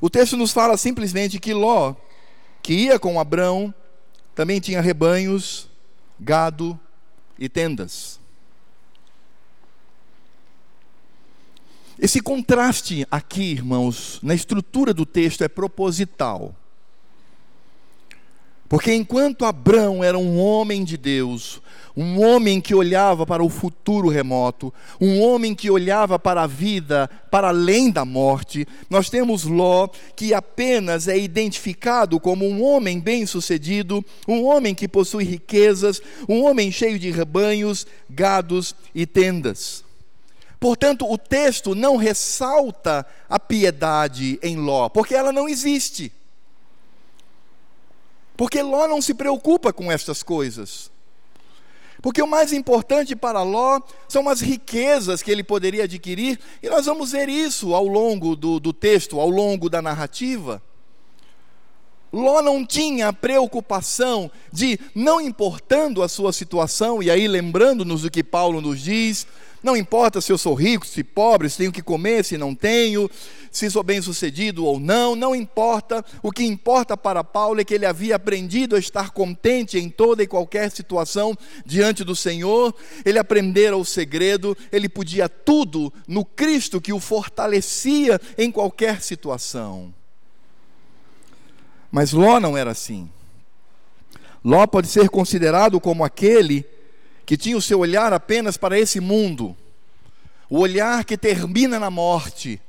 O 0.00 0.10
texto 0.10 0.36
nos 0.36 0.52
fala 0.52 0.76
simplesmente 0.76 1.38
que 1.38 1.54
Ló, 1.54 1.94
que 2.62 2.74
ia 2.74 2.98
com 2.98 3.18
Abrão, 3.18 3.72
também 4.34 4.60
tinha 4.60 4.80
rebanhos, 4.80 5.68
gado 6.18 6.78
e 7.38 7.48
tendas. 7.48 8.20
Esse 11.98 12.20
contraste 12.20 13.06
aqui, 13.10 13.52
irmãos, 13.52 14.18
na 14.22 14.34
estrutura 14.34 14.92
do 14.92 15.06
texto 15.06 15.42
é 15.44 15.48
proposital. 15.48 16.54
Porque 18.68 18.92
enquanto 18.92 19.44
Abraão 19.44 20.02
era 20.02 20.18
um 20.18 20.36
homem 20.36 20.82
de 20.82 20.96
Deus, 20.96 21.60
um 21.96 22.20
homem 22.20 22.60
que 22.60 22.74
olhava 22.74 23.24
para 23.24 23.44
o 23.44 23.48
futuro 23.48 24.08
remoto, 24.08 24.74
um 25.00 25.20
homem 25.20 25.54
que 25.54 25.70
olhava 25.70 26.18
para 26.18 26.42
a 26.42 26.46
vida 26.46 27.08
para 27.30 27.48
além 27.48 27.90
da 27.90 28.04
morte, 28.04 28.66
nós 28.90 29.08
temos 29.08 29.44
Ló, 29.44 29.86
que 30.16 30.34
apenas 30.34 31.06
é 31.06 31.16
identificado 31.16 32.18
como 32.18 32.44
um 32.44 32.64
homem 32.64 32.98
bem-sucedido, 32.98 34.04
um 34.26 34.44
homem 34.44 34.74
que 34.74 34.88
possui 34.88 35.22
riquezas, 35.22 36.02
um 36.28 36.42
homem 36.42 36.72
cheio 36.72 36.98
de 36.98 37.12
rebanhos, 37.12 37.86
gados 38.10 38.74
e 38.92 39.06
tendas. 39.06 39.83
Portanto, 40.64 41.06
o 41.06 41.18
texto 41.18 41.74
não 41.74 41.96
ressalta 41.96 43.04
a 43.28 43.38
piedade 43.38 44.38
em 44.42 44.56
Ló, 44.56 44.88
porque 44.88 45.14
ela 45.14 45.30
não 45.30 45.46
existe. 45.46 46.10
Porque 48.34 48.62
Ló 48.62 48.88
não 48.88 49.02
se 49.02 49.12
preocupa 49.12 49.74
com 49.74 49.92
estas 49.92 50.22
coisas. 50.22 50.90
Porque 52.00 52.22
o 52.22 52.26
mais 52.26 52.50
importante 52.50 53.14
para 53.14 53.42
Ló 53.42 53.78
são 54.08 54.26
as 54.26 54.40
riquezas 54.40 55.22
que 55.22 55.30
ele 55.30 55.44
poderia 55.44 55.84
adquirir, 55.84 56.40
e 56.62 56.70
nós 56.70 56.86
vamos 56.86 57.12
ver 57.12 57.28
isso 57.28 57.74
ao 57.74 57.86
longo 57.86 58.34
do, 58.34 58.58
do 58.58 58.72
texto, 58.72 59.20
ao 59.20 59.28
longo 59.28 59.68
da 59.68 59.82
narrativa. 59.82 60.62
Ló 62.10 62.40
não 62.40 62.64
tinha 62.64 63.08
a 63.08 63.12
preocupação 63.12 64.30
de, 64.50 64.80
não 64.94 65.20
importando 65.20 66.02
a 66.02 66.08
sua 66.08 66.32
situação, 66.32 67.02
e 67.02 67.10
aí 67.10 67.28
lembrando-nos 67.28 68.00
do 68.00 68.10
que 68.10 68.24
Paulo 68.24 68.62
nos 68.62 68.80
diz, 68.80 69.26
Não 69.64 69.74
importa 69.74 70.20
se 70.20 70.30
eu 70.30 70.36
sou 70.36 70.52
rico, 70.52 70.86
se 70.86 71.02
pobre, 71.02 71.48
se 71.48 71.56
tenho 71.56 71.72
que 71.72 71.80
comer, 71.80 72.22
se 72.22 72.36
não 72.36 72.54
tenho, 72.54 73.10
se 73.50 73.70
sou 73.70 73.82
bem 73.82 74.02
sucedido 74.02 74.62
ou 74.62 74.78
não, 74.78 75.16
não 75.16 75.34
importa. 75.34 76.04
O 76.22 76.30
que 76.30 76.44
importa 76.44 76.98
para 76.98 77.24
Paulo 77.24 77.58
é 77.58 77.64
que 77.64 77.72
ele 77.72 77.86
havia 77.86 78.16
aprendido 78.16 78.76
a 78.76 78.78
estar 78.78 79.12
contente 79.12 79.78
em 79.78 79.88
toda 79.88 80.22
e 80.22 80.26
qualquer 80.26 80.70
situação 80.70 81.34
diante 81.64 82.04
do 82.04 82.14
Senhor, 82.14 82.74
ele 83.06 83.18
aprendera 83.18 83.74
o 83.74 83.86
segredo, 83.86 84.54
ele 84.70 84.86
podia 84.86 85.30
tudo 85.30 85.90
no 86.06 86.26
Cristo 86.26 86.78
que 86.78 86.92
o 86.92 87.00
fortalecia 87.00 88.20
em 88.36 88.52
qualquer 88.52 89.00
situação. 89.00 89.94
Mas 91.90 92.12
Ló 92.12 92.38
não 92.38 92.54
era 92.54 92.72
assim. 92.72 93.08
Ló 94.44 94.66
pode 94.66 94.88
ser 94.88 95.08
considerado 95.08 95.80
como 95.80 96.04
aquele 96.04 96.66
que 97.26 97.36
tinha 97.36 97.56
o 97.56 97.62
seu 97.62 97.80
olhar 97.80 98.12
apenas 98.12 98.56
para 98.56 98.78
esse 98.78 99.00
mundo, 99.00 99.56
o 100.48 100.58
olhar 100.58 101.04
que 101.04 101.16
termina 101.16 101.78
na 101.78 101.90
morte, 101.90 102.60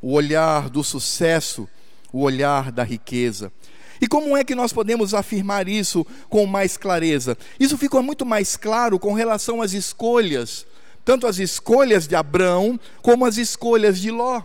o 0.00 0.12
olhar 0.12 0.68
do 0.68 0.84
sucesso, 0.84 1.68
o 2.12 2.20
olhar 2.20 2.70
da 2.70 2.84
riqueza. 2.84 3.52
E 4.00 4.06
como 4.06 4.36
é 4.36 4.44
que 4.44 4.54
nós 4.54 4.72
podemos 4.72 5.14
afirmar 5.14 5.68
isso 5.68 6.06
com 6.28 6.46
mais 6.46 6.76
clareza? 6.76 7.38
Isso 7.58 7.78
ficou 7.78 8.02
muito 8.02 8.26
mais 8.26 8.56
claro 8.56 8.98
com 8.98 9.14
relação 9.14 9.62
às 9.62 9.72
escolhas, 9.72 10.66
tanto 11.04 11.26
as 11.26 11.38
escolhas 11.38 12.06
de 12.06 12.14
Abraão 12.14 12.78
como 13.00 13.24
as 13.24 13.38
escolhas 13.38 13.98
de 13.98 14.10
Ló. 14.10 14.42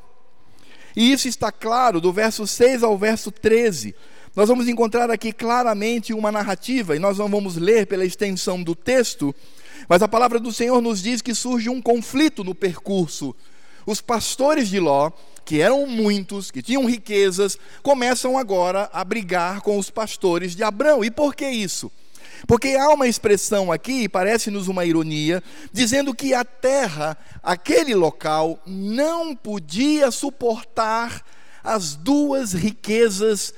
E 0.95 1.11
isso 1.11 1.27
está 1.27 1.51
claro 1.51 1.99
do 1.99 2.11
verso 2.11 2.47
6 2.47 2.83
ao 2.83 2.97
verso 2.97 3.31
13. 3.31 3.95
Nós 4.39 4.47
vamos 4.47 4.69
encontrar 4.69 5.11
aqui 5.11 5.33
claramente 5.33 6.13
uma 6.13 6.31
narrativa, 6.31 6.95
e 6.95 6.99
nós 6.99 7.17
não 7.17 7.27
vamos 7.27 7.57
ler 7.57 7.85
pela 7.87 8.05
extensão 8.05 8.63
do 8.63 8.73
texto, 8.73 9.35
mas 9.85 10.01
a 10.01 10.07
palavra 10.07 10.39
do 10.39 10.49
Senhor 10.49 10.79
nos 10.79 11.03
diz 11.03 11.21
que 11.21 11.35
surge 11.35 11.67
um 11.67 11.81
conflito 11.81 12.41
no 12.41 12.55
percurso. 12.55 13.35
Os 13.85 13.99
pastores 13.99 14.69
de 14.69 14.79
Ló, 14.79 15.11
que 15.43 15.59
eram 15.59 15.85
muitos, 15.85 16.51
que 16.51 16.61
tinham 16.61 16.85
riquezas, 16.85 17.57
começam 17.83 18.37
agora 18.37 18.89
a 18.93 19.03
brigar 19.03 19.59
com 19.59 19.77
os 19.77 19.89
pastores 19.89 20.55
de 20.55 20.63
Abrão. 20.63 21.03
E 21.03 21.11
por 21.11 21.35
que 21.35 21.45
isso? 21.45 21.91
Porque 22.47 22.77
há 22.79 22.87
uma 22.93 23.09
expressão 23.09 23.73
aqui, 23.73 24.07
parece-nos 24.07 24.69
uma 24.69 24.85
ironia, 24.85 25.43
dizendo 25.73 26.15
que 26.15 26.33
a 26.33 26.45
terra, 26.45 27.17
aquele 27.43 27.93
local, 27.93 28.57
não 28.65 29.35
podia 29.35 30.09
suportar 30.11 31.25
as 31.61 31.93
duas 31.93 32.53
riquezas 32.53 33.53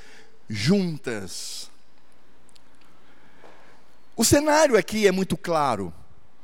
juntas. 0.51 1.71
O 4.15 4.25
cenário 4.25 4.77
aqui 4.77 5.07
é 5.07 5.11
muito 5.11 5.37
claro. 5.37 5.93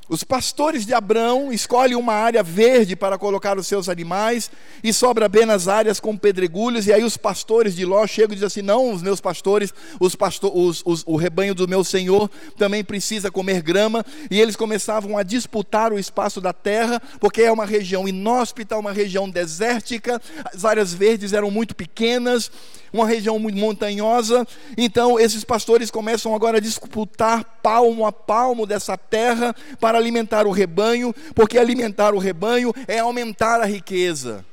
Os 0.09 0.23
pastores 0.23 0.85
de 0.85 0.93
Abrão 0.93 1.51
escolhem 1.51 1.97
uma 1.97 2.13
área 2.13 2.41
verde 2.41 2.95
para 2.95 3.17
colocar 3.17 3.57
os 3.57 3.67
seus 3.67 3.89
animais 3.89 4.49
e 4.81 4.93
sobra 4.93 5.25
apenas 5.25 5.67
áreas 5.67 5.99
com 5.99 6.15
pedregulhos. 6.15 6.87
E 6.87 6.93
aí 6.93 7.03
os 7.03 7.17
pastores 7.17 7.75
de 7.75 7.83
Ló 7.83 8.07
chegam 8.07 8.31
e 8.31 8.35
dizem 8.35 8.47
assim: 8.47 8.61
Não, 8.61 8.93
os 8.93 9.01
meus 9.01 9.19
pastores, 9.19 9.73
os 9.99 10.15
pastor, 10.15 10.55
os, 10.55 10.81
os, 10.85 11.03
o 11.05 11.17
rebanho 11.17 11.53
do 11.53 11.67
meu 11.67 11.83
senhor 11.83 12.31
também 12.57 12.85
precisa 12.85 13.29
comer 13.29 13.61
grama. 13.61 14.05
E 14.31 14.39
eles 14.39 14.55
começavam 14.55 15.17
a 15.17 15.23
disputar 15.23 15.91
o 15.91 15.99
espaço 15.99 16.39
da 16.39 16.53
terra, 16.53 17.01
porque 17.19 17.41
é 17.41 17.51
uma 17.51 17.65
região 17.65 18.07
inóspita, 18.07 18.77
uma 18.77 18.93
região 18.93 19.29
desértica, 19.29 20.21
as 20.53 20.63
áreas 20.63 20.93
verdes 20.93 21.33
eram 21.33 21.51
muito 21.51 21.75
pequenas 21.75 22.49
uma 22.97 23.07
região 23.07 23.39
muito 23.39 23.57
montanhosa. 23.57 24.47
Então, 24.77 25.19
esses 25.19 25.43
pastores 25.43 25.91
começam 25.91 26.33
agora 26.35 26.57
a 26.57 26.61
disputar 26.61 27.43
palmo 27.61 28.05
a 28.05 28.11
palmo 28.11 28.65
dessa 28.65 28.97
terra 28.97 29.55
para 29.79 29.97
alimentar 29.97 30.45
o 30.47 30.51
rebanho, 30.51 31.13
porque 31.33 31.57
alimentar 31.57 32.13
o 32.13 32.19
rebanho 32.19 32.73
é 32.87 32.99
aumentar 32.99 33.61
a 33.61 33.65
riqueza. 33.65 34.45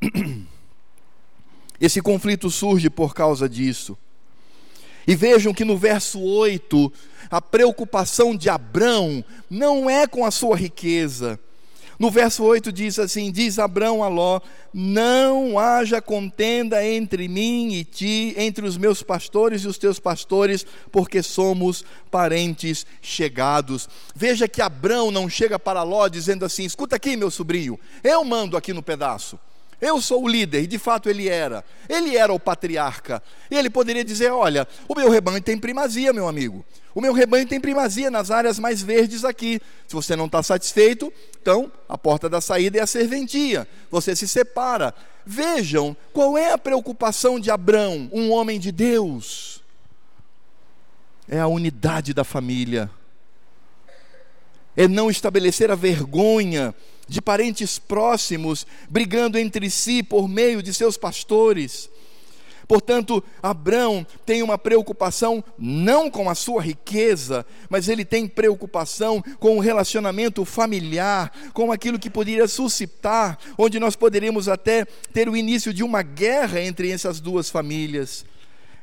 Esse 1.80 2.00
conflito 2.00 2.48
surge 2.50 2.88
por 2.88 3.14
causa 3.14 3.48
disso. 3.48 3.98
E 5.06 5.16
vejam 5.16 5.52
que 5.52 5.64
no 5.64 5.76
verso 5.76 6.20
8, 6.20 6.92
a 7.30 7.40
preocupação 7.40 8.36
de 8.36 8.48
Abrão 8.48 9.24
não 9.50 9.90
é 9.90 10.06
com 10.06 10.24
a 10.24 10.30
sua 10.30 10.56
riqueza, 10.56 11.40
no 11.98 12.10
verso 12.10 12.42
8 12.44 12.72
diz 12.72 12.98
assim: 12.98 13.30
Diz 13.30 13.58
Abraão 13.58 14.02
a 14.02 14.08
Ló: 14.08 14.40
Não 14.72 15.58
haja 15.58 16.00
contenda 16.00 16.84
entre 16.86 17.28
mim 17.28 17.72
e 17.74 17.84
ti, 17.84 18.34
entre 18.36 18.66
os 18.66 18.76
meus 18.76 19.02
pastores 19.02 19.62
e 19.62 19.68
os 19.68 19.78
teus 19.78 19.98
pastores, 19.98 20.66
porque 20.90 21.22
somos 21.22 21.84
parentes 22.10 22.86
chegados. 23.00 23.88
Veja 24.14 24.48
que 24.48 24.62
Abraão 24.62 25.10
não 25.10 25.28
chega 25.28 25.58
para 25.58 25.82
Ló 25.82 26.08
dizendo 26.08 26.44
assim: 26.44 26.64
Escuta 26.64 26.96
aqui, 26.96 27.16
meu 27.16 27.30
sobrinho, 27.30 27.78
eu 28.02 28.24
mando 28.24 28.56
aqui 28.56 28.72
no 28.72 28.82
pedaço. 28.82 29.38
Eu 29.82 30.00
sou 30.00 30.22
o 30.22 30.28
líder, 30.28 30.62
e 30.62 30.66
de 30.68 30.78
fato 30.78 31.10
ele 31.10 31.28
era. 31.28 31.64
Ele 31.88 32.16
era 32.16 32.32
o 32.32 32.38
patriarca. 32.38 33.20
E 33.50 33.56
ele 33.56 33.68
poderia 33.68 34.04
dizer: 34.04 34.30
Olha, 34.30 34.66
o 34.88 34.94
meu 34.94 35.10
rebanho 35.10 35.42
tem 35.42 35.58
primazia, 35.58 36.12
meu 36.12 36.28
amigo. 36.28 36.64
O 36.94 37.00
meu 37.00 37.12
rebanho 37.12 37.48
tem 37.48 37.60
primazia 37.60 38.08
nas 38.08 38.30
áreas 38.30 38.60
mais 38.60 38.80
verdes 38.80 39.24
aqui. 39.24 39.60
Se 39.88 39.94
você 39.94 40.14
não 40.14 40.26
está 40.26 40.40
satisfeito, 40.40 41.12
então 41.40 41.72
a 41.88 41.98
porta 41.98 42.28
da 42.28 42.40
saída 42.40 42.78
é 42.78 42.80
a 42.80 42.86
serventia. 42.86 43.66
Você 43.90 44.14
se 44.14 44.28
separa. 44.28 44.94
Vejam 45.26 45.96
qual 46.12 46.38
é 46.38 46.52
a 46.52 46.58
preocupação 46.58 47.40
de 47.40 47.50
Abrão, 47.50 48.08
um 48.12 48.30
homem 48.30 48.60
de 48.60 48.70
Deus. 48.70 49.64
É 51.28 51.40
a 51.40 51.48
unidade 51.48 52.14
da 52.14 52.22
família. 52.22 52.88
É 54.76 54.86
não 54.86 55.10
estabelecer 55.10 55.72
a 55.72 55.74
vergonha 55.74 56.72
de 57.12 57.20
parentes 57.20 57.78
próximos 57.78 58.66
brigando 58.88 59.38
entre 59.38 59.68
si 59.70 60.02
por 60.02 60.26
meio 60.28 60.62
de 60.62 60.72
seus 60.72 60.96
pastores. 60.96 61.90
Portanto, 62.66 63.22
Abraão 63.42 64.06
tem 64.24 64.42
uma 64.42 64.56
preocupação 64.56 65.44
não 65.58 66.10
com 66.10 66.30
a 66.30 66.34
sua 66.34 66.62
riqueza, 66.62 67.44
mas 67.68 67.86
ele 67.88 68.04
tem 68.04 68.26
preocupação 68.26 69.22
com 69.38 69.58
o 69.58 69.60
relacionamento 69.60 70.44
familiar, 70.44 71.30
com 71.52 71.70
aquilo 71.70 71.98
que 71.98 72.08
poderia 72.08 72.48
suscitar, 72.48 73.38
onde 73.58 73.78
nós 73.78 73.94
poderíamos 73.94 74.48
até 74.48 74.86
ter 75.12 75.28
o 75.28 75.36
início 75.36 75.74
de 75.74 75.82
uma 75.82 76.02
guerra 76.02 76.62
entre 76.62 76.90
essas 76.90 77.20
duas 77.20 77.50
famílias. 77.50 78.24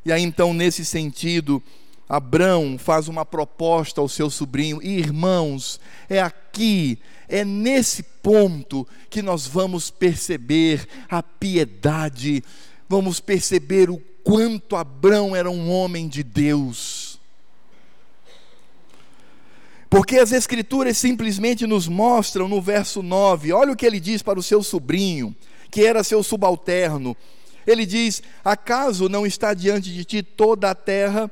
E 0.06 0.12
aí 0.12 0.22
então, 0.22 0.54
nesse 0.54 0.86
sentido, 0.86 1.64
Abraão 2.08 2.78
faz 2.78 3.08
uma 3.08 3.26
proposta 3.26 4.02
ao 4.02 4.10
seu 4.10 4.30
sobrinho, 4.30 4.80
e 4.84 5.00
irmãos, 5.00 5.80
é 6.08 6.22
aqui 6.22 7.00
é 7.30 7.46
nesse 7.46 8.02
ponto 8.02 8.88
que 9.10 9.22
nós 9.22 9.46
vamos 9.46 9.92
perceber 9.92 10.88
a 11.08 11.22
piedade, 11.22 12.44
vamos 12.90 13.20
perceber 13.20 13.90
o 13.90 14.02
quanto 14.24 14.76
Abraão 14.76 15.36
era 15.36 15.50
um 15.50 15.72
homem 15.72 16.08
de 16.08 16.24
Deus. 16.24 17.20
Porque 19.90 20.18
as 20.18 20.32
Escrituras 20.32 20.98
simplesmente 20.98 21.66
nos 21.66 21.88
mostram 21.88 22.48
no 22.48 22.62
verso 22.62 23.02
9, 23.02 23.54
olha 23.54 23.72
o 23.72 23.76
que 23.76 23.86
ele 23.86 24.00
diz 24.00 24.22
para 24.22 24.40
o 24.40 24.44
seu 24.44 24.62
sobrinho, 24.62 25.36
que 25.72 25.86
era 25.86 26.04
seu 26.04 26.22
subalterno. 26.24 27.16
Ele 27.66 27.86
diz: 27.86 28.22
Acaso 28.44 29.08
não 29.10 29.26
está 29.26 29.54
diante 29.54 29.94
de 29.94 30.04
ti 30.04 30.24
toda 30.24 30.72
a 30.72 30.76
terra? 30.76 31.30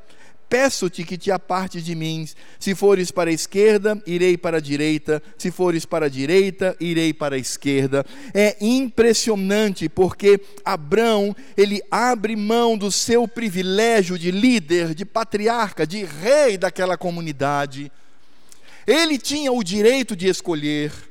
Peço-te 0.50 1.04
que 1.04 1.18
te 1.18 1.30
apartes 1.30 1.84
de 1.84 1.94
mim. 1.94 2.28
Se 2.58 2.74
fores 2.74 3.12
para 3.12 3.30
a 3.30 3.34
esquerda, 3.34 4.02
irei 4.06 4.38
para 4.38 4.58
a 4.58 4.62
direita. 4.62 5.22
Se 5.38 5.52
fores 5.52 5.86
para 5.86 6.06
a 6.06 6.10
direita, 6.10 6.76
irei 6.80 7.14
para 7.14 7.36
a 7.36 7.40
esquerda. 7.40 8.06
É 8.34 8.56
impressionante 8.62 9.90
porque 9.90 10.40
Abraão, 10.64 11.36
ele 11.58 11.82
abre 11.92 12.36
mão 12.36 12.78
do 12.78 12.92
seu 12.92 13.28
privilégio 13.28 14.18
de 14.18 14.32
líder, 14.32 14.96
de 14.96 15.04
patriarca, 15.04 15.86
de 15.86 16.06
rei 16.06 16.58
daquela 16.58 16.98
comunidade. 16.98 17.92
Ele 18.86 19.18
tinha 19.18 19.52
o 19.52 19.62
direito 19.62 20.16
de 20.16 20.28
escolher. 20.28 21.07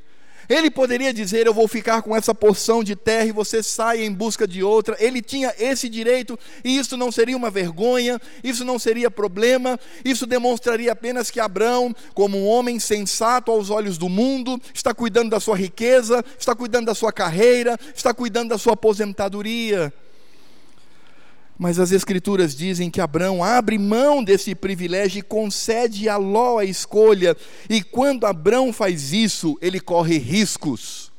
Ele 0.49 0.71
poderia 0.71 1.13
dizer: 1.13 1.45
Eu 1.45 1.53
vou 1.53 1.67
ficar 1.67 2.01
com 2.01 2.15
essa 2.15 2.33
porção 2.33 2.83
de 2.83 2.95
terra 2.95 3.25
e 3.25 3.31
você 3.31 3.61
sai 3.61 4.03
em 4.03 4.11
busca 4.11 4.47
de 4.47 4.63
outra. 4.63 4.95
Ele 4.99 5.21
tinha 5.21 5.53
esse 5.59 5.89
direito 5.89 6.37
e 6.63 6.77
isso 6.77 6.95
não 6.95 7.11
seria 7.11 7.35
uma 7.35 7.49
vergonha, 7.49 8.19
isso 8.43 8.63
não 8.63 8.79
seria 8.79 9.11
problema. 9.11 9.79
Isso 10.05 10.25
demonstraria 10.25 10.91
apenas 10.91 11.29
que 11.29 11.39
Abraão, 11.39 11.95
como 12.13 12.37
um 12.37 12.47
homem 12.47 12.79
sensato 12.79 13.51
aos 13.51 13.69
olhos 13.69 13.97
do 13.97 14.09
mundo, 14.09 14.59
está 14.73 14.93
cuidando 14.93 15.29
da 15.29 15.39
sua 15.39 15.57
riqueza, 15.57 16.23
está 16.39 16.55
cuidando 16.55 16.85
da 16.85 16.95
sua 16.95 17.11
carreira, 17.11 17.77
está 17.95 18.13
cuidando 18.13 18.49
da 18.49 18.57
sua 18.57 18.73
aposentadoria. 18.73 19.93
Mas 21.57 21.79
as 21.79 21.91
Escrituras 21.91 22.55
dizem 22.55 22.89
que 22.91 23.01
Abraão 23.01 23.43
abre 23.43 23.77
mão 23.79 24.23
desse 24.23 24.53
privilégio 24.53 25.19
e 25.19 25.23
concede 25.23 26.07
a 26.07 26.15
Ló 26.15 26.59
a 26.59 26.65
escolha. 26.65 27.35
E 27.69 27.81
quando 27.81 28.25
Abraão 28.25 28.71
faz 28.71 29.11
isso, 29.11 29.57
ele 29.61 29.79
corre 29.79 30.17
riscos 30.19 31.11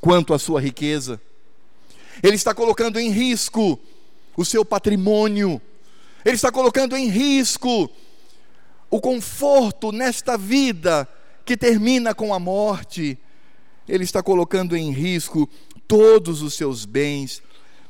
quanto 0.00 0.34
à 0.34 0.38
sua 0.38 0.60
riqueza. 0.60 1.20
Ele 2.22 2.36
está 2.36 2.54
colocando 2.54 3.00
em 3.00 3.10
risco 3.10 3.78
o 4.36 4.44
seu 4.44 4.64
patrimônio. 4.64 5.60
Ele 6.24 6.36
está 6.36 6.52
colocando 6.52 6.96
em 6.96 7.08
risco 7.08 7.90
o 8.90 9.00
conforto 9.00 9.92
nesta 9.92 10.36
vida 10.36 11.08
que 11.44 11.56
termina 11.56 12.14
com 12.14 12.34
a 12.34 12.38
morte. 12.38 13.18
ele 13.88 14.02
está 14.02 14.20
colocando 14.20 14.76
em 14.76 14.90
risco 14.90 15.48
todos 15.86 16.42
os 16.42 16.54
seus 16.54 16.84
bens, 16.84 17.40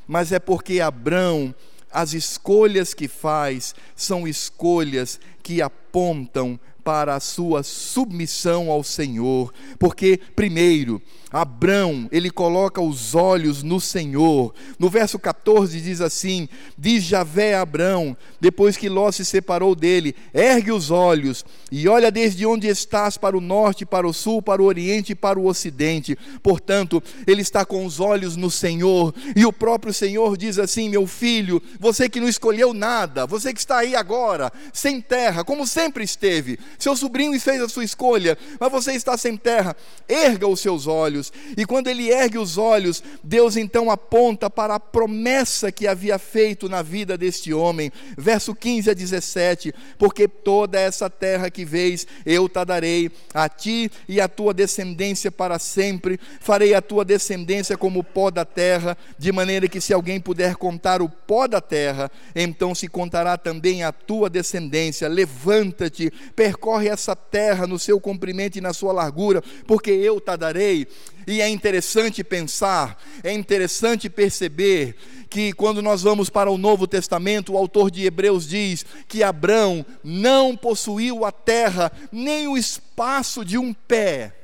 mas 0.06 0.30
é 0.30 0.38
porque 0.38 0.78
Abraão, 0.78 1.54
as 1.90 2.12
escolhas 2.12 2.92
que 2.94 3.08
faz 3.08 3.74
são 3.94 4.26
escolhas 4.26 5.20
que 5.42 5.62
apontam 5.62 6.58
para 6.86 7.16
a 7.16 7.20
sua 7.20 7.64
submissão 7.64 8.70
ao 8.70 8.84
Senhor, 8.84 9.52
porque 9.76 10.20
primeiro, 10.36 11.02
Abrão, 11.32 12.08
ele 12.12 12.30
coloca 12.30 12.80
os 12.80 13.14
olhos 13.14 13.62
no 13.64 13.80
Senhor. 13.80 14.54
No 14.78 14.88
verso 14.88 15.18
14 15.18 15.80
diz 15.80 16.00
assim: 16.00 16.48
Diz 16.78 17.02
Javé 17.02 17.54
a 17.56 17.62
Abrão, 17.62 18.16
depois 18.40 18.76
que 18.76 18.88
Ló 18.88 19.10
se 19.10 19.24
separou 19.24 19.74
dele: 19.74 20.14
Ergue 20.32 20.70
os 20.70 20.90
olhos 20.90 21.44
e 21.70 21.88
olha 21.88 22.12
desde 22.12 22.46
onde 22.46 22.68
estás 22.68 23.18
para 23.18 23.36
o 23.36 23.40
norte, 23.40 23.84
para 23.84 24.06
o 24.06 24.12
sul, 24.12 24.40
para 24.40 24.62
o 24.62 24.66
oriente 24.66 25.12
e 25.12 25.16
para 25.16 25.38
o 25.38 25.46
ocidente. 25.46 26.16
Portanto, 26.42 27.02
ele 27.26 27.42
está 27.42 27.64
com 27.64 27.84
os 27.84 27.98
olhos 27.98 28.36
no 28.36 28.50
Senhor, 28.50 29.12
e 29.34 29.44
o 29.44 29.52
próprio 29.52 29.92
Senhor 29.92 30.36
diz 30.36 30.60
assim: 30.60 30.88
Meu 30.88 31.08
filho, 31.08 31.60
você 31.80 32.08
que 32.08 32.20
não 32.20 32.28
escolheu 32.28 32.72
nada, 32.72 33.26
você 33.26 33.52
que 33.52 33.58
está 33.58 33.78
aí 33.78 33.96
agora, 33.96 34.52
sem 34.72 35.00
terra, 35.00 35.42
como 35.42 35.66
sempre 35.66 36.04
esteve, 36.04 36.56
seu 36.78 36.96
sobrinho 36.96 37.38
fez 37.40 37.60
a 37.60 37.68
sua 37.68 37.84
escolha, 37.84 38.36
mas 38.60 38.70
você 38.70 38.92
está 38.92 39.16
sem 39.16 39.36
terra, 39.36 39.76
erga 40.08 40.46
os 40.46 40.60
seus 40.60 40.86
olhos. 40.86 41.32
E 41.56 41.64
quando 41.64 41.88
ele 41.88 42.10
ergue 42.10 42.38
os 42.38 42.58
olhos, 42.58 43.02
Deus 43.22 43.56
então 43.56 43.90
aponta 43.90 44.50
para 44.50 44.74
a 44.74 44.80
promessa 44.80 45.72
que 45.72 45.86
havia 45.86 46.18
feito 46.18 46.68
na 46.68 46.82
vida 46.82 47.16
deste 47.16 47.52
homem. 47.52 47.90
Verso 48.16 48.54
15 48.54 48.90
a 48.90 48.94
17: 48.94 49.74
Porque 49.98 50.28
toda 50.28 50.78
essa 50.78 51.08
terra 51.08 51.50
que 51.50 51.64
vês, 51.64 52.06
eu 52.24 52.48
te 52.48 52.64
darei 52.64 53.10
a 53.32 53.48
ti 53.48 53.90
e 54.08 54.20
a 54.20 54.28
tua 54.28 54.52
descendência 54.52 55.32
para 55.32 55.58
sempre. 55.58 56.18
Farei 56.40 56.74
a 56.74 56.82
tua 56.82 57.04
descendência 57.04 57.76
como 57.76 58.00
o 58.00 58.04
pó 58.04 58.30
da 58.30 58.44
terra, 58.44 58.96
de 59.18 59.32
maneira 59.32 59.68
que 59.68 59.80
se 59.80 59.92
alguém 59.92 60.20
puder 60.20 60.56
contar 60.56 61.00
o 61.00 61.08
pó 61.08 61.46
da 61.46 61.60
terra, 61.60 62.10
então 62.34 62.74
se 62.74 62.88
contará 62.88 63.36
também 63.36 63.82
a 63.82 63.92
tua 63.92 64.28
descendência. 64.28 65.08
Levanta-te, 65.08 66.12
percorre 66.34 66.65
essa 66.84 67.14
terra 67.14 67.66
no 67.66 67.78
seu 67.78 68.00
comprimento 68.00 68.58
e 68.58 68.60
na 68.60 68.72
sua 68.72 68.92
largura, 68.92 69.42
porque 69.66 69.90
eu 69.90 70.20
te 70.20 70.36
darei 70.36 70.86
e 71.26 71.40
é 71.40 71.48
interessante 71.48 72.22
pensar, 72.22 73.02
é 73.24 73.32
interessante 73.32 74.08
perceber 74.08 74.96
que 75.28 75.52
quando 75.52 75.82
nós 75.82 76.02
vamos 76.02 76.30
para 76.30 76.50
o 76.50 76.58
Novo 76.58 76.86
Testamento, 76.86 77.52
o 77.52 77.56
autor 77.56 77.90
de 77.90 78.04
Hebreus 78.04 78.48
diz 78.48 78.86
que 79.08 79.22
Abraão 79.22 79.84
não 80.04 80.56
possuiu 80.56 81.24
a 81.24 81.32
terra, 81.32 81.90
nem 82.12 82.46
o 82.46 82.56
espaço 82.56 83.44
de 83.44 83.58
um 83.58 83.74
pé. 83.74 84.34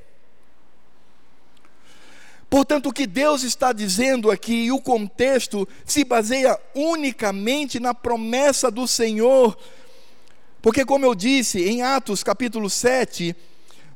Portanto, 2.50 2.90
o 2.90 2.92
que 2.92 3.06
Deus 3.06 3.44
está 3.44 3.72
dizendo 3.72 4.30
aqui, 4.30 4.64
e 4.64 4.72
o 4.72 4.78
contexto, 4.78 5.66
se 5.86 6.04
baseia 6.04 6.58
unicamente 6.74 7.80
na 7.80 7.94
promessa 7.94 8.70
do 8.70 8.86
Senhor, 8.86 9.56
porque, 10.62 10.84
como 10.84 11.04
eu 11.04 11.14
disse, 11.14 11.68
em 11.68 11.82
Atos 11.82 12.22
capítulo 12.22 12.70
7, 12.70 13.34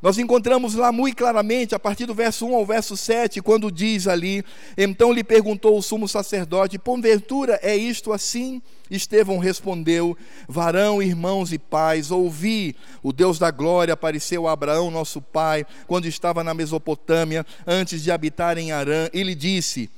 nós 0.03 0.19
encontramos 0.19 0.75
lá 0.75 0.93
muito 0.93 1.17
claramente, 1.17 1.75
a 1.75 1.79
partir 1.79 2.07
do 2.07 2.15
verso 2.15 2.47
1 2.47 2.55
ao 2.55 2.67
verso 2.67 2.97
7, 2.97 3.41
quando 3.41 3.71
diz 3.71 4.07
ali: 4.07 4.45
Então 4.77 5.13
lhe 5.13 5.25
perguntou 5.25 5.79
o 5.79 5.83
sumo 5.83 6.07
sacerdote: 6.07 6.79
Porventura 6.79 7.59
é 7.63 7.75
isto 7.75 8.13
assim? 8.13 8.61
Estevão 8.91 9.39
respondeu: 9.39 10.17
Varão, 10.49 11.03
irmãos 11.03 11.53
e 11.53 11.59
pais, 11.59 12.11
ouvi, 12.11 12.77
o 13.03 13.13
Deus 13.13 13.39
da 13.39 13.51
glória 13.51 13.95
apareceu 13.95 14.47
a 14.47 14.53
Abraão, 14.53 14.91
nosso 14.91 15.23
pai, 15.23 15.65
quando 15.87 16.07
estava 16.07 16.45
na 16.45 16.53
Mesopotâmia, 16.53 17.47
antes 17.67 18.03
de 18.03 18.11
habitar 18.11 18.59
em 18.59 18.73
Arã, 18.73 19.09
e 19.15 19.23
lhe 19.23 19.35
disse: 19.35 19.89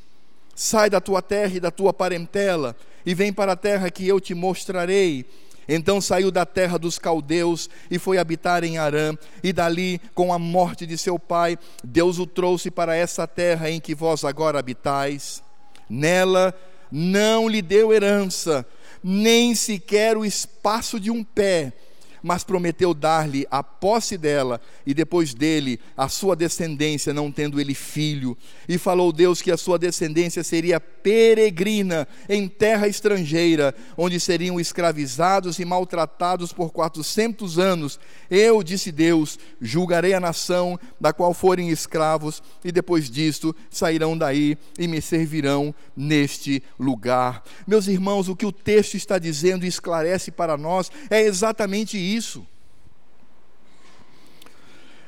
Sai 0.55 0.89
da 0.89 1.01
tua 1.01 1.23
terra 1.23 1.57
e 1.57 1.61
da 1.61 1.71
tua 1.71 1.93
parentela, 1.93 2.77
e 3.05 3.15
vem 3.15 3.33
para 3.33 3.53
a 3.53 3.57
terra 3.57 3.91
que 3.91 4.07
eu 4.07 4.21
te 4.21 4.35
mostrarei. 4.35 5.27
Então 5.69 6.01
saiu 6.01 6.31
da 6.31 6.47
terra 6.47 6.79
dos 6.79 6.99
caldeus 6.99 7.69
e 7.91 7.99
foi 7.99 8.19
habitar 8.19 8.65
em 8.65 8.79
Arã, 8.79 9.15
e 9.43 9.53
dali, 9.53 10.01
com 10.15 10.33
a 10.33 10.39
morte 10.39 10.87
de 10.87 10.97
seu 10.97 11.19
pai, 11.19 11.59
Deus 11.85 12.19
o 12.19 12.27
trouxe 12.27 12.71
para 12.71 12.97
essa 12.97 13.27
terra 13.27 13.71
em 13.71 13.79
que 13.79 13.95
vós 13.95 14.25
agora 14.25 14.59
habitais. 14.59 15.43
Nela 15.89 16.55
não 16.91 17.49
lhe 17.49 17.61
deu 17.61 17.93
herança, 17.93 18.67
nem 19.05 19.55
sequer 19.55 20.17
o 20.17 20.25
espaço 20.25 20.99
de 20.99 21.11
um 21.11 21.23
pé 21.23 21.75
mas 22.23 22.45
prometeu 22.45 22.95
dar-lhe 22.95 23.47
a 23.51 23.63
posse 23.63 24.17
dela 24.17 24.61
e 24.87 24.93
depois 24.93 25.35
dele 25.35 25.79
a 25.97 26.09
sua 26.09 26.35
descendência, 26.35 27.15
não 27.15 27.31
tendo 27.31 27.61
ele 27.61 27.75
filho. 27.75 28.37
E 28.69 28.79
falou 28.79 29.13
Deus 29.13 29.41
que 29.43 29.51
a 29.51 29.57
sua 29.57 29.79
descendência 29.79 30.43
seria 30.43 30.81
peregrina 31.09 32.07
em 32.29 32.47
terra 32.47 32.87
estrangeira, 32.87 33.75
onde 33.97 34.21
seriam 34.21 34.61
escravizados 34.61 35.59
e 35.59 35.65
maltratados 35.65 36.53
por 36.53 36.71
quatrocentos 36.71 37.59
anos. 37.59 37.99
Eu, 38.31 38.63
disse 38.63 38.93
Deus, 38.93 39.39
julgarei 39.59 40.13
a 40.13 40.21
nação 40.21 40.79
da 41.01 41.11
qual 41.11 41.33
forem 41.33 41.71
escravos, 41.71 42.43
e 42.63 42.71
depois 42.71 43.09
disto 43.09 43.57
sairão 43.71 44.19
daí 44.19 44.59
e 44.79 44.87
me 44.87 45.01
servirão 45.01 45.75
neste 45.97 46.63
lugar. 46.79 47.43
Meus 47.67 47.89
irmãos, 47.89 48.29
o 48.29 48.37
que 48.37 48.45
o 48.45 48.53
texto 48.53 48.95
está 48.95 49.19
dizendo 49.19 49.65
e 49.65 49.69
esclarece 49.69 50.31
para 50.31 50.59
nós 50.59 50.91
é 51.09 51.23
exatamente 51.23 51.97
isso. 51.97 52.47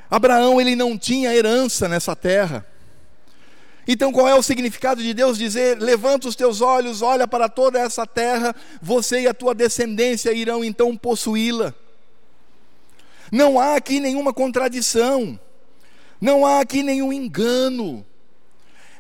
Abraão 0.08 0.58
ele 0.58 0.74
não 0.74 0.96
tinha 0.96 1.34
herança 1.34 1.86
nessa 1.86 2.16
terra. 2.16 2.69
Então, 3.92 4.12
qual 4.12 4.28
é 4.28 4.34
o 4.36 4.42
significado 4.42 5.02
de 5.02 5.12
Deus 5.12 5.36
dizer: 5.36 5.76
levanta 5.80 6.28
os 6.28 6.36
teus 6.36 6.60
olhos, 6.60 7.02
olha 7.02 7.26
para 7.26 7.48
toda 7.48 7.76
essa 7.76 8.06
terra, 8.06 8.54
você 8.80 9.22
e 9.22 9.26
a 9.26 9.34
tua 9.34 9.52
descendência 9.52 10.32
irão 10.32 10.64
então 10.64 10.96
possuí-la? 10.96 11.74
Não 13.32 13.58
há 13.58 13.74
aqui 13.74 13.98
nenhuma 13.98 14.32
contradição, 14.32 15.36
não 16.20 16.46
há 16.46 16.60
aqui 16.60 16.84
nenhum 16.84 17.12
engano. 17.12 18.06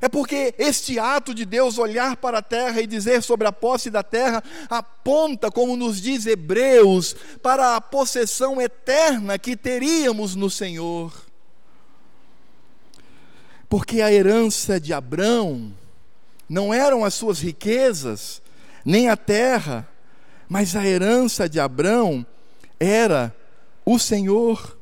É 0.00 0.08
porque 0.08 0.56
este 0.58 0.98
ato 0.98 1.32
de 1.32 1.44
Deus 1.44 1.78
olhar 1.78 2.16
para 2.16 2.38
a 2.38 2.42
terra 2.42 2.80
e 2.80 2.86
dizer 2.86 3.22
sobre 3.22 3.46
a 3.46 3.52
posse 3.52 3.90
da 3.90 4.02
terra 4.02 4.42
aponta, 4.68 5.52
como 5.52 5.76
nos 5.76 6.00
diz 6.00 6.26
Hebreus, 6.26 7.14
para 7.40 7.76
a 7.76 7.80
possessão 7.80 8.60
eterna 8.60 9.38
que 9.38 9.56
teríamos 9.56 10.34
no 10.34 10.50
Senhor. 10.50 11.29
Porque 13.70 14.02
a 14.02 14.12
herança 14.12 14.80
de 14.80 14.92
Abrão 14.92 15.72
não 16.48 16.74
eram 16.74 17.04
as 17.04 17.14
suas 17.14 17.38
riquezas, 17.38 18.42
nem 18.84 19.08
a 19.08 19.16
terra, 19.16 19.88
mas 20.48 20.74
a 20.74 20.84
herança 20.84 21.48
de 21.48 21.60
Abrão 21.60 22.26
era 22.80 23.32
o 23.86 23.96
Senhor. 23.96 24.76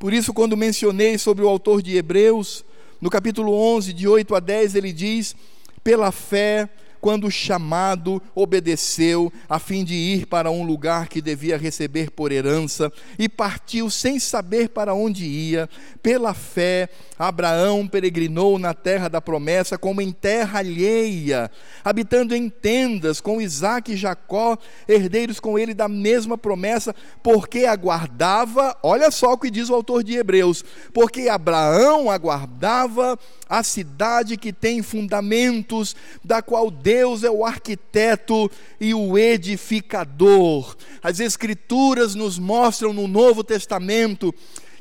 Por 0.00 0.12
isso, 0.12 0.34
quando 0.34 0.56
mencionei 0.56 1.16
sobre 1.16 1.44
o 1.44 1.48
autor 1.48 1.80
de 1.80 1.96
Hebreus, 1.96 2.64
no 3.00 3.08
capítulo 3.08 3.52
11, 3.52 3.92
de 3.92 4.08
8 4.08 4.34
a 4.34 4.40
10, 4.40 4.74
ele 4.74 4.92
diz: 4.92 5.36
pela 5.84 6.10
fé 6.10 6.68
quando 7.00 7.30
chamado, 7.30 8.22
obedeceu, 8.34 9.32
a 9.48 9.58
fim 9.58 9.84
de 9.84 9.94
ir 9.94 10.26
para 10.26 10.50
um 10.50 10.64
lugar 10.64 11.08
que 11.08 11.20
devia 11.20 11.56
receber 11.56 12.10
por 12.10 12.32
herança, 12.32 12.92
e 13.18 13.28
partiu 13.28 13.90
sem 13.90 14.18
saber 14.18 14.68
para 14.68 14.94
onde 14.94 15.24
ia. 15.24 15.68
Pela 16.02 16.34
fé, 16.34 16.88
Abraão 17.18 17.86
peregrinou 17.86 18.58
na 18.58 18.74
terra 18.74 19.08
da 19.08 19.20
promessa, 19.20 19.78
como 19.78 20.00
em 20.00 20.12
terra 20.12 20.58
alheia, 20.58 21.50
habitando 21.84 22.34
em 22.34 22.48
tendas 22.48 23.20
com 23.20 23.40
Isaac 23.40 23.92
e 23.92 23.96
Jacó, 23.96 24.56
herdeiros 24.88 25.40
com 25.40 25.58
ele 25.58 25.74
da 25.74 25.88
mesma 25.88 26.36
promessa, 26.36 26.94
porque 27.22 27.64
aguardava, 27.64 28.76
olha 28.82 29.10
só 29.10 29.32
o 29.32 29.38
que 29.38 29.50
diz 29.50 29.68
o 29.68 29.74
autor 29.74 30.02
de 30.02 30.16
Hebreus, 30.16 30.64
porque 30.92 31.28
Abraão 31.28 32.10
aguardava 32.10 33.18
a 33.48 33.62
cidade 33.62 34.36
que 34.36 34.52
tem 34.52 34.82
fundamentos, 34.82 35.96
da 36.24 36.42
qual 36.42 36.70
Deus 36.70 37.24
é 37.24 37.30
o 37.30 37.44
arquiteto 37.44 38.50
e 38.80 38.92
o 38.92 39.16
edificador. 39.16 40.76
As 41.02 41.20
Escrituras 41.20 42.14
nos 42.14 42.38
mostram 42.38 42.92
no 42.92 43.08
Novo 43.08 43.42
Testamento 43.42 44.34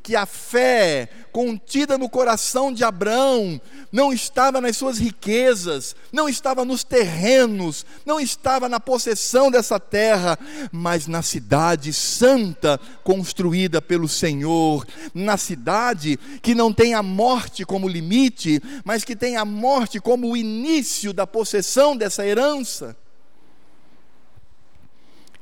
que 0.08 0.16
a 0.16 0.26
fé 0.26 1.10
contida 1.34 1.98
no 1.98 2.08
coração 2.08 2.72
de 2.72 2.82
Abraão 2.82 3.60
não 3.92 4.14
estava 4.14 4.62
nas 4.62 4.78
suas 4.78 4.98
riquezas, 4.98 5.98
não 6.14 6.30
estava 6.30 6.64
nos 6.64 6.82
terrenos, 6.82 7.86
não 8.06 8.18
estava 8.18 8.70
na 8.70 8.80
possessão 8.80 9.52
dessa 9.52 9.82
terra, 9.82 10.40
mas 10.72 11.08
na 11.08 11.22
cidade 11.22 11.92
santa 11.92 12.80
construída 13.04 13.82
pelo 13.82 14.08
Senhor, 14.08 14.88
na 15.14 15.36
cidade 15.36 16.18
que 16.42 16.56
não 16.56 16.72
tem 16.72 16.94
a 16.94 17.04
morte 17.04 17.66
como 17.66 17.86
limite, 17.86 18.64
mas 18.86 19.04
que 19.04 19.14
tem 19.14 19.36
a 19.36 19.44
morte 19.44 20.00
como 20.00 20.32
o 20.32 20.38
início 20.38 21.12
da 21.12 21.28
possessão 21.28 21.98
dessa 21.98 22.26
herança. 22.26 22.96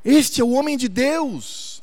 Este 0.03 0.41
é 0.41 0.43
o 0.43 0.53
homem 0.53 0.75
de 0.75 0.89
Deus 0.89 1.74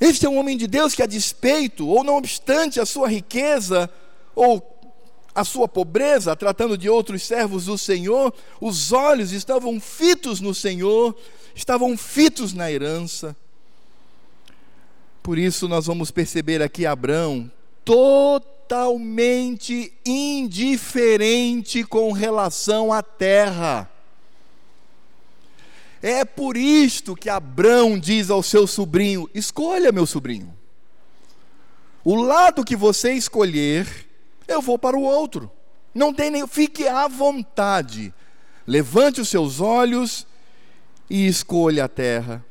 Este 0.00 0.26
é 0.26 0.28
um 0.28 0.38
homem 0.38 0.56
de 0.56 0.66
Deus 0.66 0.94
que, 0.94 1.02
a 1.02 1.06
despeito, 1.06 1.88
ou 1.88 2.04
não 2.04 2.16
obstante 2.16 2.78
a 2.78 2.86
sua 2.86 3.08
riqueza, 3.08 3.90
ou 4.34 4.74
a 5.34 5.44
sua 5.44 5.68
pobreza, 5.68 6.34
tratando 6.34 6.78
de 6.78 6.88
outros 6.88 7.22
servos 7.22 7.66
do 7.66 7.76
Senhor, 7.76 8.32
os 8.60 8.92
olhos 8.92 9.32
estavam 9.32 9.78
fitos 9.80 10.40
no 10.40 10.54
Senhor, 10.54 11.14
estavam 11.54 11.96
fitos 11.96 12.54
na 12.54 12.72
herança. 12.72 13.36
Por 15.22 15.38
isso 15.38 15.68
nós 15.68 15.86
vamos 15.86 16.10
perceber 16.10 16.62
aqui 16.62 16.86
Abraão 16.86 17.50
totalmente 17.84 19.92
indiferente 20.04 21.84
com 21.84 22.12
relação 22.12 22.92
à 22.92 23.02
terra. 23.02 23.90
É 26.08 26.24
por 26.24 26.56
isto 26.56 27.16
que 27.16 27.28
Abraão 27.28 27.98
diz 27.98 28.30
ao 28.30 28.40
seu 28.40 28.64
sobrinho: 28.64 29.28
Escolha, 29.34 29.90
meu 29.90 30.06
sobrinho. 30.06 30.56
O 32.04 32.14
lado 32.14 32.64
que 32.64 32.76
você 32.76 33.14
escolher, 33.14 33.88
eu 34.46 34.62
vou 34.62 34.78
para 34.78 34.96
o 34.96 35.02
outro. 35.02 35.50
Não 35.92 36.14
tem 36.14 36.30
nem, 36.30 36.46
fique 36.46 36.86
à 36.86 37.08
vontade. 37.08 38.14
Levante 38.64 39.20
os 39.20 39.28
seus 39.28 39.60
olhos 39.60 40.24
e 41.10 41.26
escolha 41.26 41.86
a 41.86 41.88
terra. 41.88 42.44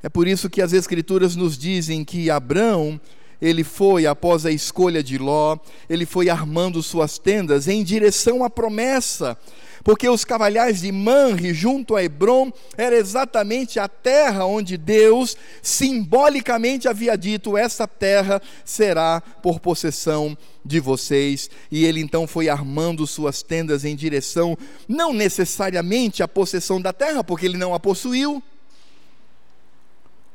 É 0.00 0.08
por 0.08 0.28
isso 0.28 0.48
que 0.48 0.62
as 0.62 0.72
escrituras 0.72 1.34
nos 1.34 1.58
dizem 1.58 2.04
que 2.04 2.30
Abraão, 2.30 3.00
ele 3.42 3.64
foi 3.64 4.06
após 4.06 4.46
a 4.46 4.52
escolha 4.52 5.02
de 5.02 5.18
Ló, 5.18 5.58
ele 5.90 6.06
foi 6.06 6.30
armando 6.30 6.80
suas 6.84 7.18
tendas 7.18 7.66
em 7.66 7.82
direção 7.82 8.44
à 8.44 8.48
promessa 8.48 9.36
porque 9.84 10.08
os 10.08 10.24
cavalhais 10.24 10.80
de 10.80 10.90
Manre, 10.90 11.52
junto 11.52 11.94
a 11.94 12.02
Hebron, 12.02 12.50
era 12.74 12.96
exatamente 12.96 13.78
a 13.78 13.86
terra 13.86 14.46
onde 14.46 14.78
Deus 14.78 15.36
simbolicamente 15.60 16.88
havia 16.88 17.16
dito: 17.16 17.54
essa 17.54 17.86
terra 17.86 18.40
será 18.64 19.20
por 19.20 19.60
possessão 19.60 20.36
de 20.64 20.80
vocês. 20.80 21.50
E 21.70 21.84
ele 21.84 22.00
então 22.00 22.26
foi 22.26 22.48
armando 22.48 23.06
suas 23.06 23.42
tendas 23.42 23.84
em 23.84 23.94
direção, 23.94 24.56
não 24.88 25.12
necessariamente 25.12 26.22
à 26.22 26.26
possessão 26.26 26.80
da 26.80 26.92
terra, 26.92 27.22
porque 27.22 27.44
ele 27.44 27.58
não 27.58 27.74
a 27.74 27.78
possuiu, 27.78 28.42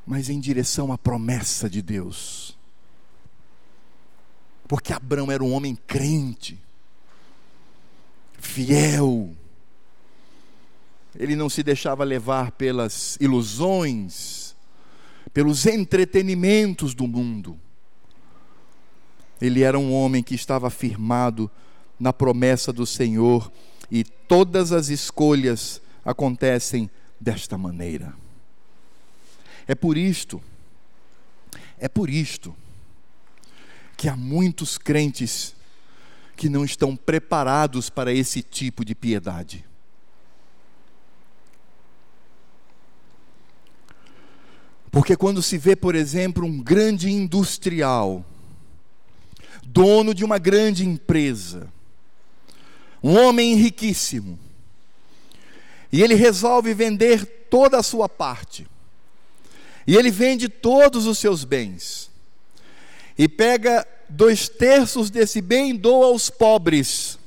mas 0.05 0.29
em 0.29 0.39
direção 0.39 0.93
à 0.93 0.97
promessa 0.97 1.67
de 1.67 1.81
Deus. 1.81 2.55
Porque 4.67 4.93
Abraão 4.93 5.31
era 5.31 5.43
um 5.43 5.51
homem 5.51 5.75
crente, 5.87 6.59
fiel, 8.39 9.35
ele 11.15 11.35
não 11.35 11.49
se 11.49 11.61
deixava 11.63 12.03
levar 12.03 12.51
pelas 12.51 13.17
ilusões, 13.19 14.55
pelos 15.33 15.65
entretenimentos 15.65 16.93
do 16.93 17.07
mundo. 17.07 17.59
Ele 19.41 19.63
era 19.63 19.77
um 19.77 19.93
homem 19.93 20.23
que 20.23 20.35
estava 20.35 20.69
firmado 20.69 21.49
na 21.99 22.13
promessa 22.13 22.71
do 22.71 22.85
Senhor 22.85 23.51
e 23.91 24.03
todas 24.03 24.71
as 24.71 24.89
escolhas 24.89 25.81
acontecem 26.03 26.89
desta 27.19 27.57
maneira. 27.57 28.13
É 29.67 29.75
por 29.75 29.97
isto, 29.97 30.41
é 31.77 31.87
por 31.87 32.09
isto 32.09 32.55
que 33.97 34.07
há 34.07 34.15
muitos 34.15 34.77
crentes 34.77 35.53
que 36.39 36.47
não 36.47 36.63
estão 36.63 36.95
preparados 36.95 37.89
para 37.89 38.13
esse 38.13 38.41
tipo 38.41 38.85
de 38.85 38.95
piedade. 38.95 39.65
Porque 44.89 45.17
quando 45.17 45.43
se 45.43 45.57
vê, 45.57 45.75
por 45.75 45.95
exemplo, 45.95 46.45
um 46.45 46.63
grande 46.63 47.11
industrial, 47.11 48.25
dono 49.65 50.13
de 50.13 50.23
uma 50.23 50.37
grande 50.37 50.85
empresa, 50.85 51.67
um 53.03 53.17
homem 53.17 53.55
riquíssimo, 53.55 54.39
e 55.91 56.01
ele 56.01 56.15
resolve 56.15 56.73
vender 56.73 57.47
toda 57.49 57.77
a 57.77 57.83
sua 57.83 58.07
parte, 58.07 58.65
e 59.85 59.97
ele 59.97 60.09
vende 60.09 60.47
todos 60.47 61.05
os 61.05 61.17
seus 61.17 61.43
bens, 61.43 62.09
e 63.17 63.27
pega 63.27 63.85
dois 64.09 64.49
terços 64.49 65.09
desse 65.09 65.41
bem 65.41 65.75
doa 65.75 66.07
aos 66.07 66.29
pobres, 66.29 67.17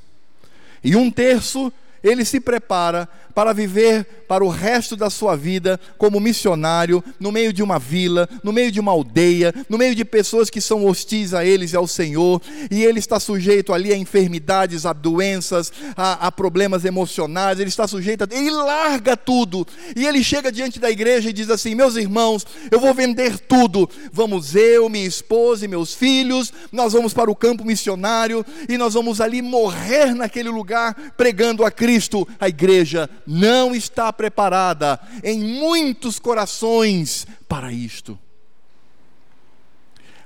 e 0.83 0.97
um 0.97 1.11
terço 1.11 1.73
ele 2.03 2.25
se 2.25 2.41
prepara 2.41 3.09
para 3.35 3.53
viver 3.53 4.07
para 4.33 4.45
o 4.45 4.49
resto 4.49 4.97
da 4.97 5.11
sua 5.11 5.37
vida 5.37 5.79
como 5.99 6.19
missionário, 6.19 7.05
no 7.21 7.31
meio 7.31 7.53
de 7.53 7.63
uma 7.63 7.79
vila, 7.79 8.29
no 8.43 8.51
meio 8.51 8.73
de 8.73 8.81
uma 8.81 8.91
aldeia, 8.91 9.53
no 9.69 9.77
meio 9.77 9.95
de 9.95 10.05
pessoas 10.05 10.49
que 10.49 10.61
são 10.61 10.87
hostis 10.87 11.35
a 11.35 11.45
eles 11.45 11.73
e 11.73 11.77
ao 11.77 11.87
Senhor, 11.87 12.41
e 12.71 12.83
ele 12.83 12.99
está 12.99 13.21
sujeito 13.21 13.75
ali 13.75 13.93
a 13.93 13.97
enfermidades, 13.97 14.87
a 14.87 14.95
doenças, 14.95 15.71
a, 15.95 16.29
a 16.29 16.33
problemas 16.33 16.85
emocionais, 16.85 17.61
ele 17.61 17.69
está 17.69 17.87
sujeito 17.87 18.25
a. 18.25 18.29
Ele 18.31 18.51
larga 18.51 19.17
tudo, 19.17 19.67
e 19.95 20.07
ele 20.07 20.25
chega 20.25 20.51
diante 20.51 20.81
da 20.81 20.91
igreja 20.91 21.29
e 21.29 21.33
diz 21.33 21.51
assim: 21.51 21.75
Meus 21.75 21.97
irmãos, 21.97 22.47
eu 22.71 22.81
vou 22.81 22.95
vender 22.95 23.39
tudo, 23.39 23.89
vamos 24.11 24.55
eu, 24.55 24.89
minha 24.89 25.07
esposa 25.07 25.65
e 25.65 25.69
meus 25.69 25.95
filhos, 25.95 26.53
nós 26.73 26.95
vamos 26.95 27.13
para 27.13 27.31
o 27.31 27.37
campo 27.37 27.65
missionário 27.65 28.45
e 28.69 28.79
nós 28.79 28.95
vamos 28.95 29.21
ali 29.21 29.43
morrer 29.43 30.15
naquele 30.15 30.49
lugar 30.49 30.95
pregando 31.17 31.65
a 31.65 31.71
Cristo. 31.71 32.27
A 32.41 32.49
igreja 32.49 33.11
não 33.27 33.75
está 33.75 34.13
preparada 34.13 35.01
em 35.23 35.39
muitos 35.41 36.19
corações 36.19 37.27
para 37.49 37.73
isto. 37.73 38.19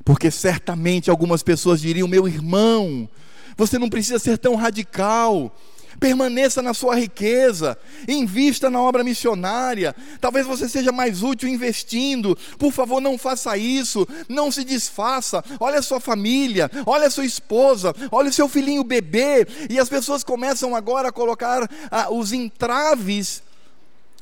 Porque 0.05 0.31
certamente 0.31 1.11
algumas 1.11 1.43
pessoas 1.43 1.81
diriam: 1.81 2.07
meu 2.07 2.29
irmão, 2.29 3.09
você 3.57 3.79
não 3.79 3.89
precisa 3.89 4.19
ser 4.19 4.39
tão 4.39 4.55
radical. 4.55 5.55
Permaneça 5.99 6.61
na 6.61 6.75
sua 6.75 6.95
riqueza, 6.97 7.77
invista 8.07 8.69
na 8.71 8.81
obra 8.81 9.03
missionária. 9.03 9.95
Talvez 10.21 10.47
você 10.47 10.69
seja 10.69 10.93
mais 10.93 11.23
útil 11.23 11.49
investindo. 11.49 12.37
Por 12.59 12.73
favor, 12.73 13.01
não 13.01 13.17
faça 13.17 13.57
isso, 13.57 14.07
não 14.29 14.51
se 14.51 14.65
desfaça. 14.65 15.43
Olha 15.59 15.79
a 15.79 15.83
sua 15.83 16.01
família, 16.01 16.71
olha 16.85 17.07
a 17.07 17.11
sua 17.11 17.25
esposa, 17.25 17.95
olha 18.11 18.31
o 18.31 18.33
seu 18.33 18.49
filhinho 18.49 18.85
bebê. 18.85 19.47
E 19.71 19.79
as 19.79 19.89
pessoas 19.89 20.23
começam 20.23 20.75
agora 20.75 21.09
a 21.09 21.13
colocar 21.13 21.69
ah, 21.91 22.11
os 22.11 22.33
entraves 22.33 23.43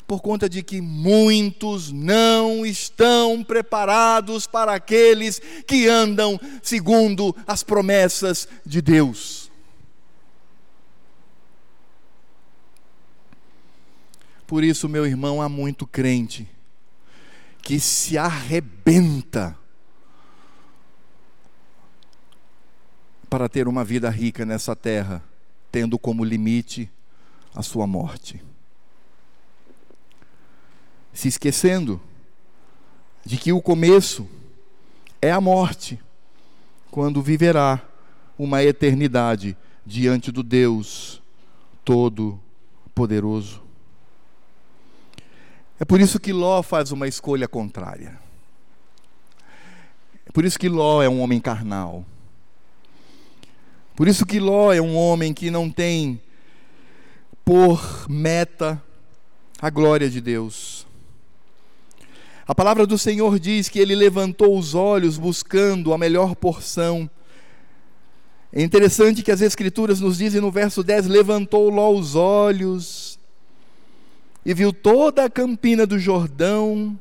por 0.07 0.21
conta 0.21 0.49
de 0.49 0.63
que 0.63 0.81
muitos 0.81 1.91
não 1.91 2.65
estão 2.67 3.43
preparados 3.43 4.47
para 4.47 4.75
aqueles 4.75 5.41
que 5.67 5.89
andam 5.89 6.39
segundo 6.63 7.35
as 7.47 7.63
promessas 7.63 8.47
de 8.65 8.83
Deus. 8.83 9.44
Por 14.47 14.63
isso, 14.63 14.89
meu 14.89 15.07
irmão, 15.07 15.41
há 15.41 15.49
muito 15.49 15.87
crente 15.87 16.49
que 17.63 17.81
se 17.81 18.19
arrebenta 18.19 19.57
para 23.29 23.49
ter 23.49 23.67
uma 23.67 23.85
vida 23.85 24.11
rica 24.11 24.45
nessa 24.45 24.77
terra, 24.77 25.23
tendo 25.73 25.99
como 25.99 26.25
limite 26.25 26.91
a 27.55 27.63
sua 27.63 27.87
morte 27.87 28.43
se 31.15 31.29
esquecendo 31.29 32.01
de 33.25 33.39
que 33.39 33.53
o 33.53 33.63
começo 33.63 34.29
é 35.23 35.31
a 35.31 35.41
morte, 35.41 35.99
quando 36.91 37.23
viverá 37.23 37.81
uma 38.37 38.63
eternidade 38.63 39.57
diante 39.87 40.31
do 40.31 40.43
Deus 40.43 41.23
Todo-Poderoso. 41.85 43.63
É 45.79 45.85
por 45.85 46.01
isso 46.01 46.21
que 46.21 46.33
Ló 46.33 46.63
faz 46.63 46.93
uma 46.93 47.09
escolha 47.09 47.49
contrária. 47.49 48.19
É 50.25 50.31
por 50.33 50.45
isso 50.45 50.59
que 50.59 50.69
Ló 50.69 51.03
é 51.03 51.09
um 51.09 51.21
homem 51.21 51.41
carnal. 51.41 52.05
Por 53.97 54.07
isso 54.07 54.25
que 54.25 54.39
Ló 54.39 54.73
é 54.73 54.81
um 54.81 54.97
homem 54.97 55.35
que 55.35 55.51
não 55.51 55.69
tem 55.69 56.21
por 57.45 58.07
meta 58.09 58.83
a 59.61 59.69
glória 59.69 60.09
de 60.09 60.21
Deus. 60.21 60.87
A 62.47 62.55
palavra 62.55 62.87
do 62.87 62.97
Senhor 62.97 63.39
diz 63.39 63.69
que 63.69 63.79
ele 63.79 63.95
levantou 63.95 64.57
os 64.57 64.75
olhos 64.75 65.19
buscando 65.19 65.93
a 65.93 65.99
melhor 65.99 66.37
porção. 66.37 67.11
É 68.53 68.63
interessante 68.63 69.23
que 69.23 69.33
as 69.33 69.41
Escrituras 69.41 70.01
nos 70.01 70.19
dizem 70.19 70.41
no 70.41 70.51
verso 70.51 70.85
10: 70.85 71.07
levantou 71.07 71.69
Ló 71.69 71.91
os 71.91 72.15
olhos 72.15 73.14
e 74.45 74.53
viu 74.53 74.73
toda 74.73 75.25
a 75.25 75.31
campina 75.31 75.87
do 75.87 75.99
Jordão, 75.99 76.99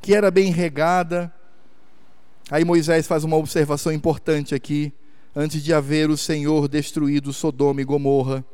que 0.00 0.14
era 0.14 0.30
bem 0.30 0.50
regada. 0.50 1.32
Aí 2.50 2.64
Moisés 2.64 3.06
faz 3.06 3.24
uma 3.24 3.36
observação 3.36 3.92
importante 3.92 4.54
aqui, 4.54 4.92
antes 5.34 5.62
de 5.62 5.72
haver 5.72 6.10
o 6.10 6.16
Senhor 6.16 6.68
destruído 6.68 7.32
Sodoma 7.32 7.80
e 7.80 7.84
Gomorra. 7.84 8.44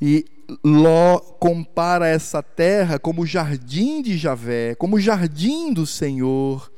E 0.00 0.26
Ló 0.62 1.18
compara 1.18 2.06
essa 2.06 2.42
terra 2.42 2.98
como 2.98 3.22
o 3.22 3.26
jardim 3.26 4.02
de 4.02 4.18
Javé, 4.18 4.74
como 4.74 4.96
o 4.96 5.00
jardim 5.00 5.72
do 5.72 5.86
Senhor, 5.86 6.70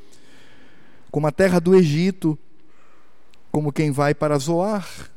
como 1.10 1.26
a 1.26 1.32
terra 1.32 1.58
do 1.58 1.74
Egito, 1.74 2.38
como 3.50 3.72
quem 3.72 3.90
vai 3.90 4.14
para 4.14 4.38
Zoar. 4.38 5.10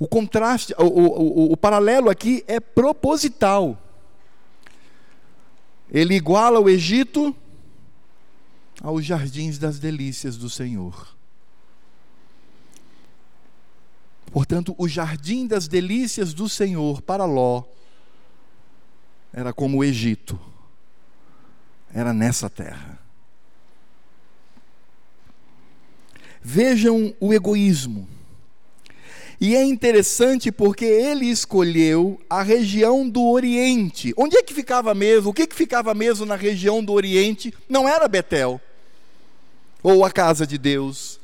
O 0.00 0.08
contraste, 0.08 0.74
o, 0.78 0.84
o, 0.84 1.50
o, 1.50 1.52
o 1.52 1.56
paralelo 1.58 2.08
aqui 2.08 2.42
é 2.48 2.58
proposital. 2.58 3.78
Ele 5.90 6.14
iguala 6.14 6.58
o 6.58 6.70
Egito 6.70 7.36
aos 8.82 9.04
jardins 9.04 9.58
das 9.58 9.78
delícias 9.78 10.38
do 10.38 10.48
Senhor. 10.48 11.14
Portanto, 14.32 14.74
o 14.78 14.88
jardim 14.88 15.46
das 15.46 15.68
delícias 15.68 16.32
do 16.32 16.48
Senhor 16.48 17.02
para 17.02 17.26
Ló 17.26 17.64
era 19.34 19.52
como 19.52 19.78
o 19.78 19.84
Egito, 19.84 20.40
era 21.92 22.14
nessa 22.14 22.48
terra. 22.48 22.98
Vejam 26.40 27.14
o 27.20 27.34
egoísmo. 27.34 28.08
E 29.40 29.56
é 29.56 29.64
interessante 29.64 30.52
porque 30.52 30.84
ele 30.84 31.24
escolheu 31.24 32.20
a 32.28 32.42
região 32.42 33.08
do 33.08 33.26
Oriente. 33.26 34.12
Onde 34.14 34.36
é 34.36 34.42
que 34.42 34.52
ficava 34.52 34.94
mesmo? 34.94 35.30
O 35.30 35.32
que, 35.32 35.46
que 35.46 35.56
ficava 35.56 35.94
mesmo 35.94 36.26
na 36.26 36.36
região 36.36 36.84
do 36.84 36.92
Oriente? 36.92 37.54
Não 37.66 37.88
era 37.88 38.06
Betel, 38.06 38.60
ou 39.82 40.04
a 40.04 40.10
casa 40.10 40.46
de 40.46 40.58
Deus, 40.58 41.18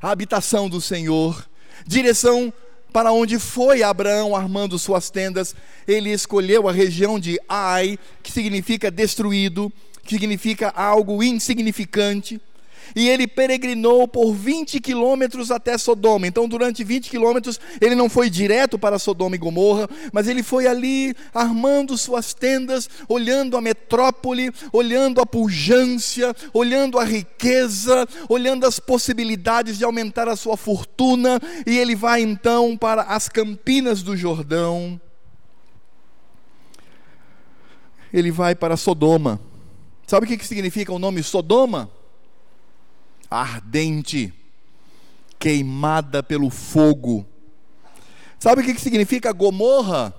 a 0.00 0.10
habitação 0.10 0.66
do 0.66 0.80
Senhor, 0.80 1.46
direção 1.86 2.50
para 2.90 3.12
onde 3.12 3.38
foi 3.38 3.82
Abraão 3.82 4.34
armando 4.34 4.78
suas 4.78 5.10
tendas. 5.10 5.54
Ele 5.86 6.10
escolheu 6.10 6.68
a 6.68 6.72
região 6.72 7.20
de 7.20 7.38
Ai, 7.46 7.98
que 8.22 8.32
significa 8.32 8.90
destruído, 8.90 9.70
que 10.04 10.14
significa 10.14 10.70
algo 10.74 11.22
insignificante 11.22 12.40
e 12.94 13.08
ele 13.08 13.26
peregrinou 13.26 14.06
por 14.06 14.32
20 14.32 14.80
quilômetros 14.80 15.50
até 15.50 15.76
Sodoma. 15.76 16.26
Então, 16.26 16.48
durante 16.48 16.84
20 16.84 17.10
quilômetros, 17.10 17.60
ele 17.80 17.94
não 17.94 18.08
foi 18.08 18.30
direto 18.30 18.78
para 18.78 18.98
Sodoma 18.98 19.34
e 19.34 19.38
Gomorra, 19.38 19.88
mas 20.12 20.28
ele 20.28 20.42
foi 20.42 20.66
ali 20.66 21.14
armando 21.34 21.96
suas 21.96 22.34
tendas, 22.34 22.88
olhando 23.08 23.56
a 23.56 23.60
metrópole, 23.60 24.50
olhando 24.72 25.20
a 25.20 25.26
pujança, 25.26 26.34
olhando 26.52 26.98
a 26.98 27.04
riqueza, 27.04 28.06
olhando 28.28 28.66
as 28.66 28.78
possibilidades 28.78 29.78
de 29.78 29.84
aumentar 29.84 30.28
a 30.28 30.36
sua 30.36 30.56
fortuna, 30.56 31.40
e 31.66 31.78
ele 31.78 31.94
vai 31.94 32.22
então 32.22 32.76
para 32.76 33.02
as 33.02 33.28
campinas 33.28 34.02
do 34.02 34.16
Jordão. 34.16 35.00
Ele 38.12 38.30
vai 38.30 38.54
para 38.54 38.76
Sodoma. 38.76 39.40
Sabe 40.06 40.24
o 40.24 40.28
que 40.28 40.46
significa 40.46 40.92
o 40.92 40.98
nome 40.98 41.22
Sodoma? 41.22 41.90
Ardente, 43.30 44.32
queimada 45.38 46.22
pelo 46.22 46.50
fogo. 46.50 47.26
Sabe 48.38 48.62
o 48.62 48.64
que 48.64 48.80
significa 48.80 49.32
Gomorra? 49.32 50.14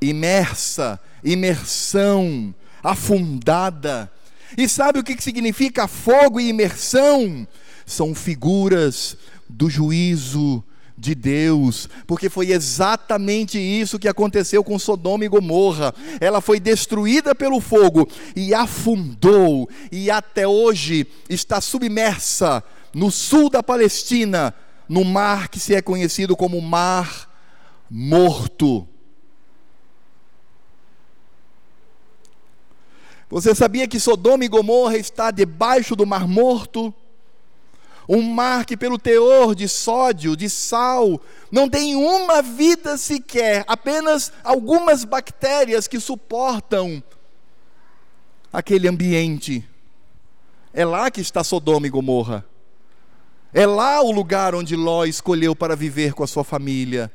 Imersa, 0.00 1.00
imersão, 1.24 2.54
afundada. 2.82 4.10
E 4.56 4.68
sabe 4.68 4.98
o 4.98 5.04
que 5.04 5.20
significa 5.22 5.88
fogo 5.88 6.38
e 6.38 6.48
imersão? 6.48 7.46
São 7.84 8.14
figuras 8.14 9.16
do 9.48 9.70
juízo 9.70 10.62
de 10.96 11.14
Deus, 11.14 11.88
porque 12.06 12.30
foi 12.30 12.52
exatamente 12.52 13.58
isso 13.58 13.98
que 13.98 14.08
aconteceu 14.08 14.64
com 14.64 14.78
Sodoma 14.78 15.24
e 15.24 15.28
Gomorra. 15.28 15.94
Ela 16.20 16.40
foi 16.40 16.58
destruída 16.58 17.34
pelo 17.34 17.60
fogo 17.60 18.08
e 18.34 18.54
afundou, 18.54 19.68
e 19.92 20.10
até 20.10 20.48
hoje 20.48 21.06
está 21.28 21.60
submersa 21.60 22.64
no 22.94 23.10
sul 23.10 23.50
da 23.50 23.62
Palestina, 23.62 24.54
no 24.88 25.04
mar 25.04 25.48
que 25.48 25.60
se 25.60 25.74
é 25.74 25.82
conhecido 25.82 26.34
como 26.34 26.60
Mar 26.62 27.30
Morto. 27.90 28.88
Você 33.28 33.54
sabia 33.54 33.88
que 33.88 33.98
Sodoma 33.98 34.44
e 34.44 34.48
Gomorra 34.48 34.96
está 34.96 35.30
debaixo 35.30 35.96
do 35.96 36.06
Mar 36.06 36.26
Morto? 36.28 36.94
Um 38.08 38.22
mar 38.22 38.64
que, 38.64 38.76
pelo 38.76 38.98
teor 38.98 39.54
de 39.54 39.68
sódio, 39.68 40.36
de 40.36 40.48
sal, 40.48 41.20
não 41.50 41.68
tem 41.68 41.96
uma 41.96 42.40
vida 42.40 42.96
sequer, 42.96 43.64
apenas 43.66 44.32
algumas 44.44 45.04
bactérias 45.04 45.88
que 45.88 45.98
suportam 45.98 47.02
aquele 48.52 48.86
ambiente. 48.88 49.68
É 50.72 50.84
lá 50.84 51.10
que 51.10 51.20
está 51.20 51.42
Sodoma 51.42 51.86
e 51.86 51.90
Gomorra. 51.90 52.44
É 53.52 53.66
lá 53.66 54.02
o 54.02 54.12
lugar 54.12 54.54
onde 54.54 54.76
Ló 54.76 55.04
escolheu 55.04 55.56
para 55.56 55.74
viver 55.74 56.12
com 56.12 56.22
a 56.22 56.26
sua 56.26 56.44
família. 56.44 57.10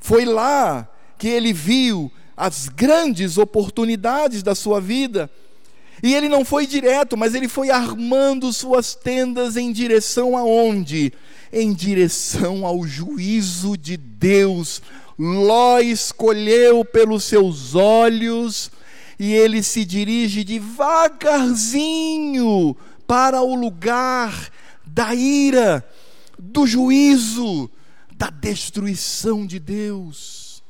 Foi 0.00 0.24
lá 0.24 0.88
que 1.18 1.28
ele 1.28 1.52
viu 1.52 2.10
as 2.36 2.68
grandes 2.68 3.38
oportunidades 3.38 4.42
da 4.42 4.54
sua 4.54 4.80
vida. 4.80 5.30
E 6.02 6.14
ele 6.14 6.28
não 6.28 6.44
foi 6.44 6.66
direto, 6.66 7.16
mas 7.16 7.34
ele 7.34 7.48
foi 7.48 7.70
armando 7.70 8.52
suas 8.52 8.94
tendas 8.94 9.56
em 9.56 9.72
direção 9.72 10.36
aonde? 10.36 11.10
Em 11.52 11.72
direção 11.72 12.66
ao 12.66 12.86
juízo 12.86 13.76
de 13.76 13.96
Deus. 13.96 14.80
Ló 15.18 15.80
escolheu 15.80 16.84
pelos 16.84 17.24
seus 17.24 17.74
olhos 17.74 18.70
e 19.18 19.32
ele 19.32 19.62
se 19.62 19.82
dirige 19.84 20.44
devagarzinho 20.44 22.76
para 23.06 23.40
o 23.40 23.54
lugar 23.54 24.50
da 24.84 25.14
ira, 25.14 25.88
do 26.38 26.66
juízo, 26.66 27.70
da 28.14 28.28
destruição 28.28 29.46
de 29.46 29.58
Deus. 29.58 30.62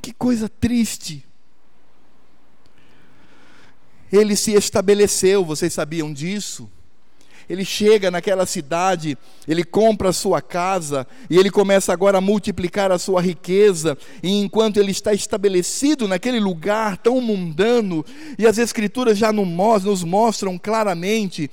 Que 0.00 0.12
coisa 0.12 0.48
triste 0.48 1.26
ele 4.16 4.36
se 4.36 4.52
estabeleceu, 4.52 5.44
vocês 5.44 5.72
sabiam 5.72 6.12
disso? 6.12 6.70
Ele 7.48 7.64
chega 7.64 8.10
naquela 8.10 8.46
cidade, 8.46 9.18
ele 9.46 9.64
compra 9.64 10.08
a 10.08 10.12
sua 10.12 10.40
casa 10.40 11.06
e 11.28 11.36
ele 11.38 11.50
começa 11.50 11.92
agora 11.92 12.18
a 12.18 12.20
multiplicar 12.20 12.90
a 12.90 12.98
sua 12.98 13.20
riqueza. 13.20 13.98
E 14.22 14.40
enquanto 14.40 14.78
ele 14.78 14.90
está 14.90 15.12
estabelecido 15.12 16.08
naquele 16.08 16.40
lugar 16.40 16.96
tão 16.96 17.20
mundano, 17.20 18.04
e 18.38 18.46
as 18.46 18.56
Escrituras 18.56 19.18
já 19.18 19.30
nos 19.30 20.02
mostram 20.02 20.56
claramente 20.56 21.50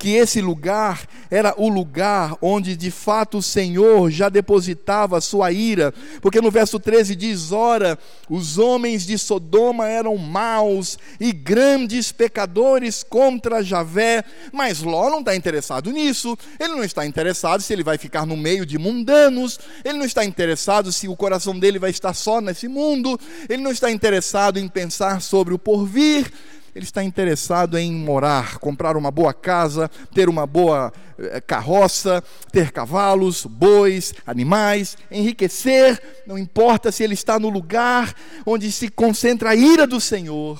que 0.00 0.14
esse 0.14 0.40
lugar 0.40 1.06
era 1.30 1.54
o 1.58 1.68
lugar 1.68 2.34
onde 2.40 2.74
de 2.74 2.90
fato 2.90 3.36
o 3.36 3.42
Senhor 3.42 4.10
já 4.10 4.30
depositava 4.30 5.18
a 5.18 5.20
sua 5.20 5.52
ira, 5.52 5.92
porque 6.22 6.40
no 6.40 6.50
verso 6.50 6.80
13 6.80 7.14
diz: 7.14 7.52
Ora, 7.52 7.98
os 8.28 8.56
homens 8.56 9.04
de 9.04 9.18
Sodoma 9.18 9.86
eram 9.86 10.16
maus 10.16 10.98
e 11.20 11.32
grandes 11.32 12.10
pecadores 12.10 13.02
contra 13.02 13.62
Javé, 13.62 14.24
mas 14.50 14.80
Ló 14.80 15.10
não 15.10 15.18
está 15.18 15.36
interessado 15.36 15.92
nisso, 15.92 16.36
ele 16.58 16.74
não 16.74 16.82
está 16.82 17.04
interessado 17.04 17.60
se 17.60 17.70
ele 17.70 17.84
vai 17.84 17.98
ficar 17.98 18.24
no 18.24 18.38
meio 18.38 18.64
de 18.64 18.78
mundanos, 18.78 19.60
ele 19.84 19.98
não 19.98 20.06
está 20.06 20.24
interessado 20.24 20.90
se 20.90 21.08
o 21.08 21.16
coração 21.16 21.58
dele 21.58 21.78
vai 21.78 21.90
estar 21.90 22.14
só 22.14 22.40
nesse 22.40 22.68
mundo, 22.68 23.20
ele 23.50 23.62
não 23.62 23.70
está 23.70 23.90
interessado 23.90 24.58
em 24.58 24.66
pensar 24.66 25.20
sobre 25.20 25.52
o 25.52 25.58
porvir, 25.58 26.32
ele 26.80 26.86
está 26.86 27.04
interessado 27.04 27.76
em 27.76 27.92
morar, 27.92 28.58
comprar 28.58 28.96
uma 28.96 29.10
boa 29.10 29.34
casa, 29.34 29.90
ter 30.14 30.30
uma 30.30 30.46
boa 30.46 30.90
eh, 31.18 31.38
carroça, 31.38 32.24
ter 32.50 32.72
cavalos, 32.72 33.44
bois, 33.44 34.14
animais, 34.26 34.96
enriquecer, 35.10 36.02
não 36.26 36.38
importa 36.38 36.90
se 36.90 37.04
ele 37.04 37.12
está 37.12 37.38
no 37.38 37.50
lugar 37.50 38.14
onde 38.46 38.72
se 38.72 38.88
concentra 38.88 39.50
a 39.50 39.54
ira 39.54 39.86
do 39.86 40.00
Senhor. 40.00 40.58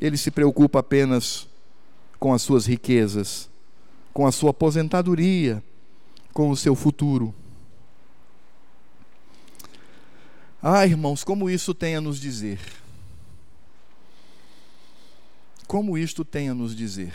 Ele 0.00 0.16
se 0.16 0.30
preocupa 0.30 0.78
apenas 0.78 1.48
com 2.20 2.32
as 2.32 2.42
suas 2.42 2.64
riquezas, 2.64 3.50
com 4.14 4.24
a 4.24 4.30
sua 4.30 4.50
aposentadoria, 4.50 5.60
com 6.32 6.48
o 6.50 6.56
seu 6.56 6.76
futuro. 6.76 7.34
Ah, 10.62 10.86
irmãos, 10.86 11.24
como 11.24 11.50
isso 11.50 11.74
tem 11.74 11.96
a 11.96 12.00
nos 12.00 12.20
dizer? 12.20 12.60
Como 15.66 15.98
isto 15.98 16.24
tem 16.24 16.48
a 16.48 16.54
nos 16.54 16.74
dizer. 16.74 17.12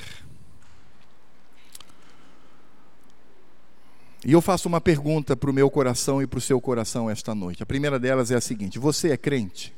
E 4.24 4.34
eu 4.34 4.42
faço 4.42 4.68
uma 4.68 4.80
pergunta 4.80 5.36
para 5.36 5.50
o 5.50 5.54
meu 5.54 5.70
coração 5.70 6.22
e 6.22 6.28
para 6.28 6.38
o 6.38 6.42
seu 6.42 6.62
coração 6.62 7.10
esta 7.10 7.34
noite. 7.34 7.64
A 7.64 7.66
primeira 7.66 8.00
delas 8.00 8.30
é 8.30 8.36
a 8.36 8.42
seguinte: 8.42 8.78
Você 8.78 9.10
é 9.10 9.18
crente? 9.18 9.74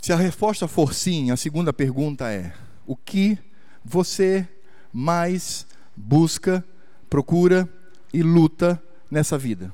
Se 0.00 0.12
a 0.12 0.16
resposta 0.16 0.68
for 0.68 0.92
sim, 0.92 1.30
a 1.30 1.36
segunda 1.36 1.72
pergunta 1.72 2.30
é: 2.30 2.52
O 2.86 2.94
que 2.94 3.38
você 3.82 4.46
mais 4.92 5.66
busca, 5.96 6.62
procura 7.08 7.66
e 8.12 8.22
luta 8.22 8.82
nessa 9.10 9.38
vida? 9.38 9.72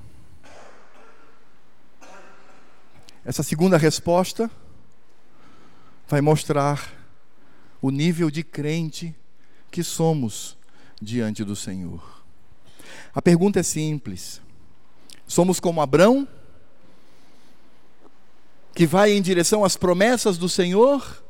Essa 3.24 3.42
segunda 3.42 3.76
resposta 3.76 4.48
vai 6.08 6.22
mostrar 6.22 6.90
o 7.82 7.90
nível 7.90 8.30
de 8.30 8.42
crente 8.42 9.14
que 9.70 9.84
somos 9.84 10.56
diante 11.00 11.44
do 11.44 11.54
Senhor. 11.54 12.24
A 13.14 13.20
pergunta 13.20 13.60
é 13.60 13.62
simples: 13.62 14.40
somos 15.26 15.60
como 15.60 15.82
Abrão, 15.82 16.26
que 18.74 18.86
vai 18.86 19.12
em 19.12 19.20
direção 19.20 19.64
às 19.64 19.76
promessas 19.76 20.38
do 20.38 20.48
Senhor, 20.48 21.22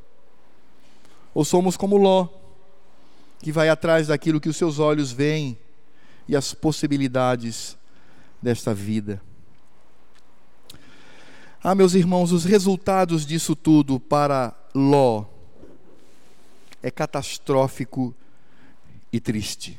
ou 1.34 1.44
somos 1.44 1.76
como 1.76 1.96
Ló, 1.96 2.28
que 3.40 3.50
vai 3.50 3.68
atrás 3.68 4.06
daquilo 4.06 4.40
que 4.40 4.48
os 4.48 4.56
seus 4.56 4.78
olhos 4.78 5.10
veem 5.10 5.58
e 6.28 6.36
as 6.36 6.54
possibilidades 6.54 7.76
desta 8.40 8.72
vida? 8.72 9.20
Ah, 11.60 11.74
meus 11.74 11.94
irmãos, 11.94 12.30
os 12.30 12.44
resultados 12.44 13.26
disso 13.26 13.56
tudo 13.56 13.98
para 13.98 14.54
Ló 14.78 15.24
é 16.80 16.88
catastrófico 16.88 18.14
e 19.12 19.18
triste. 19.18 19.76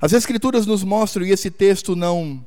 As 0.00 0.12
Escrituras 0.12 0.64
nos 0.64 0.84
mostram, 0.84 1.26
e 1.26 1.32
esse 1.32 1.50
texto 1.50 1.96
não, 1.96 2.46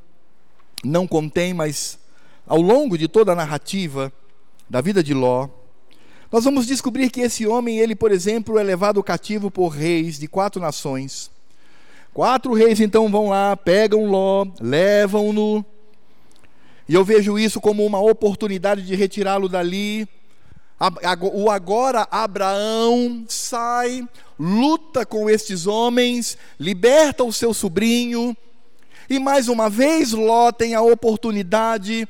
não 0.85 1.05
contém, 1.05 1.53
mas 1.53 1.99
ao 2.47 2.61
longo 2.61 2.97
de 2.97 3.09
toda 3.09 3.33
a 3.33 3.35
narrativa 3.35 4.11
da 4.69 4.79
vida 4.79 5.03
de 5.03 5.13
Ló, 5.13 5.49
nós 6.31 6.45
vamos 6.45 6.65
descobrir 6.65 7.09
que 7.09 7.19
esse 7.19 7.45
homem, 7.45 7.79
ele, 7.79 7.93
por 7.93 8.09
exemplo, 8.09 8.57
é 8.57 8.63
levado 8.63 9.03
cativo 9.03 9.51
por 9.51 9.67
reis 9.67 10.17
de 10.17 10.29
quatro 10.29 10.61
nações. 10.61 11.29
Quatro 12.13 12.53
reis 12.53 12.79
então 12.79 13.11
vão 13.11 13.27
lá, 13.27 13.57
pegam 13.57 14.05
Ló, 14.05 14.47
levam-no 14.61 15.65
e 16.91 16.93
eu 16.93 17.05
vejo 17.05 17.39
isso 17.39 17.61
como 17.61 17.85
uma 17.85 18.01
oportunidade 18.01 18.81
de 18.81 18.95
retirá-lo 18.95 19.47
dali. 19.47 20.05
O 21.33 21.51
agora 21.51 22.07
Abraão 22.09 23.23
sai, 23.27 24.07
luta 24.39 25.05
com 25.05 25.29
estes 25.29 25.67
homens, 25.67 26.35
liberta 26.59 27.23
o 27.23 27.31
seu 27.31 27.53
sobrinho, 27.53 28.35
e 29.07 29.19
mais 29.19 29.47
uma 29.47 29.69
vez 29.69 30.11
Ló 30.11 30.51
tem 30.51 30.73
a 30.73 30.81
oportunidade 30.81 32.07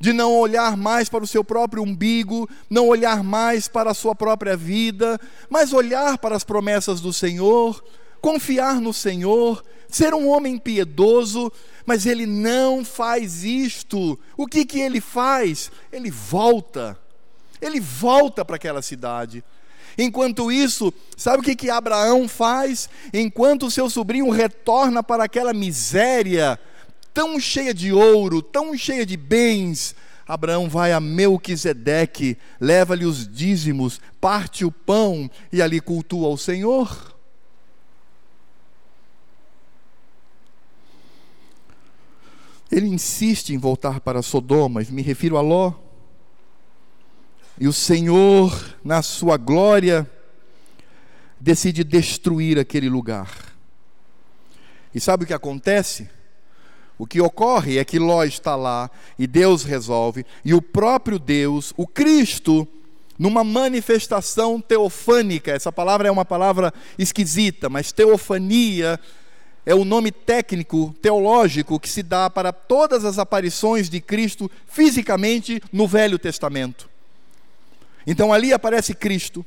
de 0.00 0.12
não 0.14 0.34
olhar 0.34 0.76
mais 0.78 1.08
para 1.10 1.24
o 1.24 1.26
seu 1.26 1.44
próprio 1.44 1.82
umbigo, 1.82 2.48
não 2.70 2.88
olhar 2.88 3.22
mais 3.22 3.68
para 3.68 3.90
a 3.90 3.94
sua 3.94 4.14
própria 4.14 4.56
vida, 4.56 5.20
mas 5.50 5.74
olhar 5.74 6.16
para 6.16 6.34
as 6.34 6.44
promessas 6.44 7.00
do 7.02 7.12
Senhor, 7.12 7.84
confiar 8.22 8.80
no 8.80 8.94
Senhor, 8.94 9.62
ser 9.88 10.14
um 10.14 10.28
homem 10.28 10.56
piedoso, 10.58 11.52
mas 11.84 12.06
ele 12.06 12.24
não 12.24 12.84
faz 12.84 13.44
isto. 13.44 14.18
O 14.36 14.46
que 14.46 14.64
que 14.64 14.80
ele 14.80 15.00
faz? 15.00 15.70
Ele 15.92 16.10
volta. 16.10 16.98
Ele 17.60 17.80
volta 17.80 18.44
para 18.44 18.56
aquela 18.56 18.82
cidade. 18.82 19.42
Enquanto 19.98 20.52
isso, 20.52 20.92
sabe 21.16 21.38
o 21.38 21.42
que 21.42 21.56
que 21.56 21.70
Abraão 21.70 22.28
faz? 22.28 22.88
Enquanto 23.12 23.70
seu 23.70 23.88
sobrinho 23.88 24.28
retorna 24.30 25.02
para 25.02 25.24
aquela 25.24 25.54
miséria 25.54 26.58
tão 27.14 27.40
cheia 27.40 27.72
de 27.72 27.94
ouro, 27.94 28.42
tão 28.42 28.76
cheia 28.76 29.06
de 29.06 29.16
bens, 29.16 29.96
Abraão 30.28 30.68
vai 30.68 30.92
a 30.92 31.00
Melquisedeque, 31.00 32.36
leva-lhe 32.60 33.06
os 33.06 33.26
dízimos, 33.26 34.00
parte 34.20 34.66
o 34.66 34.70
pão 34.70 35.30
e 35.50 35.62
ali 35.62 35.80
cultua 35.80 36.28
o 36.28 36.36
Senhor. 36.36 37.16
Ele 42.70 42.88
insiste 42.88 43.54
em 43.54 43.58
voltar 43.58 44.00
para 44.00 44.20
Sodoma, 44.20 44.82
me 44.90 45.00
refiro 45.00 45.36
a 45.36 45.40
Ló. 45.40 45.85
E 47.58 47.66
o 47.66 47.72
Senhor, 47.72 48.76
na 48.84 49.00
sua 49.02 49.36
glória, 49.36 50.08
decide 51.40 51.82
destruir 51.82 52.58
aquele 52.58 52.88
lugar. 52.88 53.30
E 54.94 55.00
sabe 55.00 55.24
o 55.24 55.26
que 55.26 55.34
acontece? 55.34 56.08
O 56.98 57.06
que 57.06 57.20
ocorre 57.20 57.78
é 57.78 57.84
que 57.84 57.98
Ló 57.98 58.24
está 58.24 58.56
lá 58.56 58.90
e 59.18 59.26
Deus 59.26 59.62
resolve, 59.62 60.24
e 60.44 60.54
o 60.54 60.62
próprio 60.62 61.18
Deus, 61.18 61.72
o 61.76 61.86
Cristo, 61.86 62.66
numa 63.18 63.44
manifestação 63.44 64.60
teofânica, 64.60 65.52
essa 65.52 65.70
palavra 65.70 66.08
é 66.08 66.10
uma 66.10 66.24
palavra 66.24 66.72
esquisita, 66.98 67.68
mas 67.68 67.92
teofania 67.92 68.98
é 69.64 69.74
o 69.74 69.84
nome 69.84 70.12
técnico, 70.12 70.94
teológico, 71.02 71.80
que 71.80 71.88
se 71.88 72.02
dá 72.02 72.30
para 72.30 72.52
todas 72.52 73.04
as 73.04 73.18
aparições 73.18 73.90
de 73.90 74.00
Cristo 74.00 74.50
fisicamente 74.66 75.60
no 75.72 75.86
Velho 75.86 76.18
Testamento. 76.18 76.88
Então 78.06 78.32
ali 78.32 78.52
aparece 78.52 78.94
Cristo. 78.94 79.44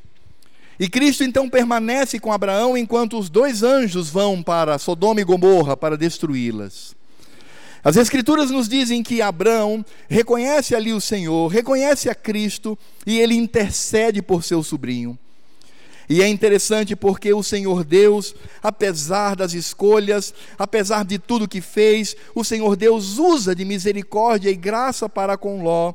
E 0.80 0.90
Cristo 0.90 1.24
então 1.24 1.50
permanece 1.50 2.20
com 2.20 2.32
Abraão 2.32 2.78
enquanto 2.78 3.18
os 3.18 3.30
dois 3.30 3.64
anjos 3.64 4.10
vão 4.10 4.42
para 4.42 4.78
Sodoma 4.78 5.22
e 5.22 5.26
Gomorra 5.26 5.76
para 5.76 5.98
destruí-las. 5.98 6.96
As 7.84 7.96
Escrituras 7.96 8.52
nos 8.52 8.68
dizem 8.68 9.02
que 9.02 9.22
Abraão 9.22 9.86
reconhece 10.10 10.76
ali 10.76 10.92
o 10.92 11.00
Senhor, 11.00 11.48
reconhece 11.48 12.10
a 12.10 12.16
Cristo 12.16 12.78
e 13.06 13.20
ele 13.20 13.36
intercede 13.36 14.22
por 14.22 14.44
seu 14.44 14.62
sobrinho. 14.62 15.18
E 16.10 16.24
é 16.24 16.28
interessante 16.28 16.96
porque 16.96 17.32
o 17.34 17.44
Senhor 17.44 17.84
Deus, 17.84 18.34
apesar 18.64 19.36
das 19.36 19.54
escolhas, 19.54 20.34
apesar 20.58 21.06
de 21.06 21.20
tudo 21.20 21.48
que 21.48 21.62
fez, 21.62 22.16
o 22.34 22.44
Senhor 22.44 22.76
Deus 22.76 23.20
usa 23.20 23.54
de 23.54 23.64
misericórdia 23.64 24.50
e 24.50 24.56
graça 24.56 25.08
para 25.08 25.38
com 25.38 25.62
Ló. 25.62 25.94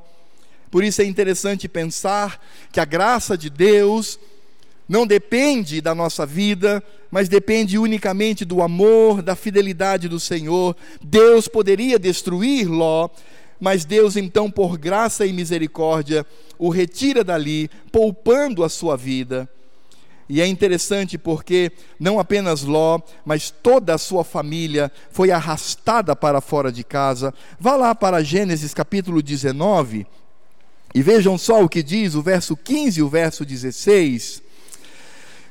Por 0.75 0.83
isso 0.83 1.01
é 1.03 1.05
interessante 1.05 1.69
pensar 1.69 2.45
que 2.73 2.81
a 2.81 2.85
graça 2.85 3.39
de 3.39 3.49
Deus 3.49 4.19
não 4.89 5.07
depende 5.07 5.81
da 5.81 5.95
nossa 5.95 6.27
vida, 6.27 6.83
mas 7.13 7.29
depende 7.29 7.79
unicamente 7.79 8.45
do 8.45 8.61
amor, 8.61 9.23
da 9.23 9.37
fidelidade 9.37 10.09
do 10.09 10.19
Senhor. 10.19 10.77
Deus 11.01 11.47
poderia 11.47 11.97
destruir 11.97 12.69
Ló, 12.69 13.09
mas 13.61 13.85
Deus, 13.85 14.17
então, 14.17 14.51
por 14.51 14.77
graça 14.77 15.25
e 15.25 15.33
misericórdia, 15.33 16.27
o 16.59 16.71
retira 16.71 17.23
dali, 17.23 17.71
poupando 17.93 18.65
a 18.65 18.69
sua 18.69 18.97
vida. 18.97 19.49
E 20.29 20.41
é 20.41 20.47
interessante 20.49 21.17
porque 21.17 21.71
não 22.01 22.19
apenas 22.19 22.65
Ló, 22.65 22.99
mas 23.25 23.49
toda 23.49 23.95
a 23.95 23.99
sua 23.99 24.25
família 24.25 24.91
foi 25.13 25.31
arrastada 25.31 26.17
para 26.17 26.41
fora 26.41 26.73
de 26.73 26.83
casa. 26.83 27.33
Vá 27.61 27.77
lá 27.77 27.95
para 27.95 28.25
Gênesis 28.25 28.75
capítulo 28.75 29.23
19 29.23 30.05
e 30.95 31.03
vejam 31.03 31.37
só 31.37 31.63
o 31.65 31.69
que 31.69 31.83
diz 31.83 32.15
o 32.15 32.23
verso 32.23 32.57
15 32.57 33.01
e 33.01 33.03
o 33.03 33.09
verso 33.09 33.45
16. 33.45 34.41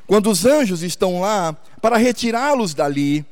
Quando 0.08 0.30
os 0.30 0.46
anjos 0.46 0.82
estão 0.82 1.20
lá 1.20 1.54
para 1.82 1.98
retirá-los 1.98 2.74
dali, 2.74 3.26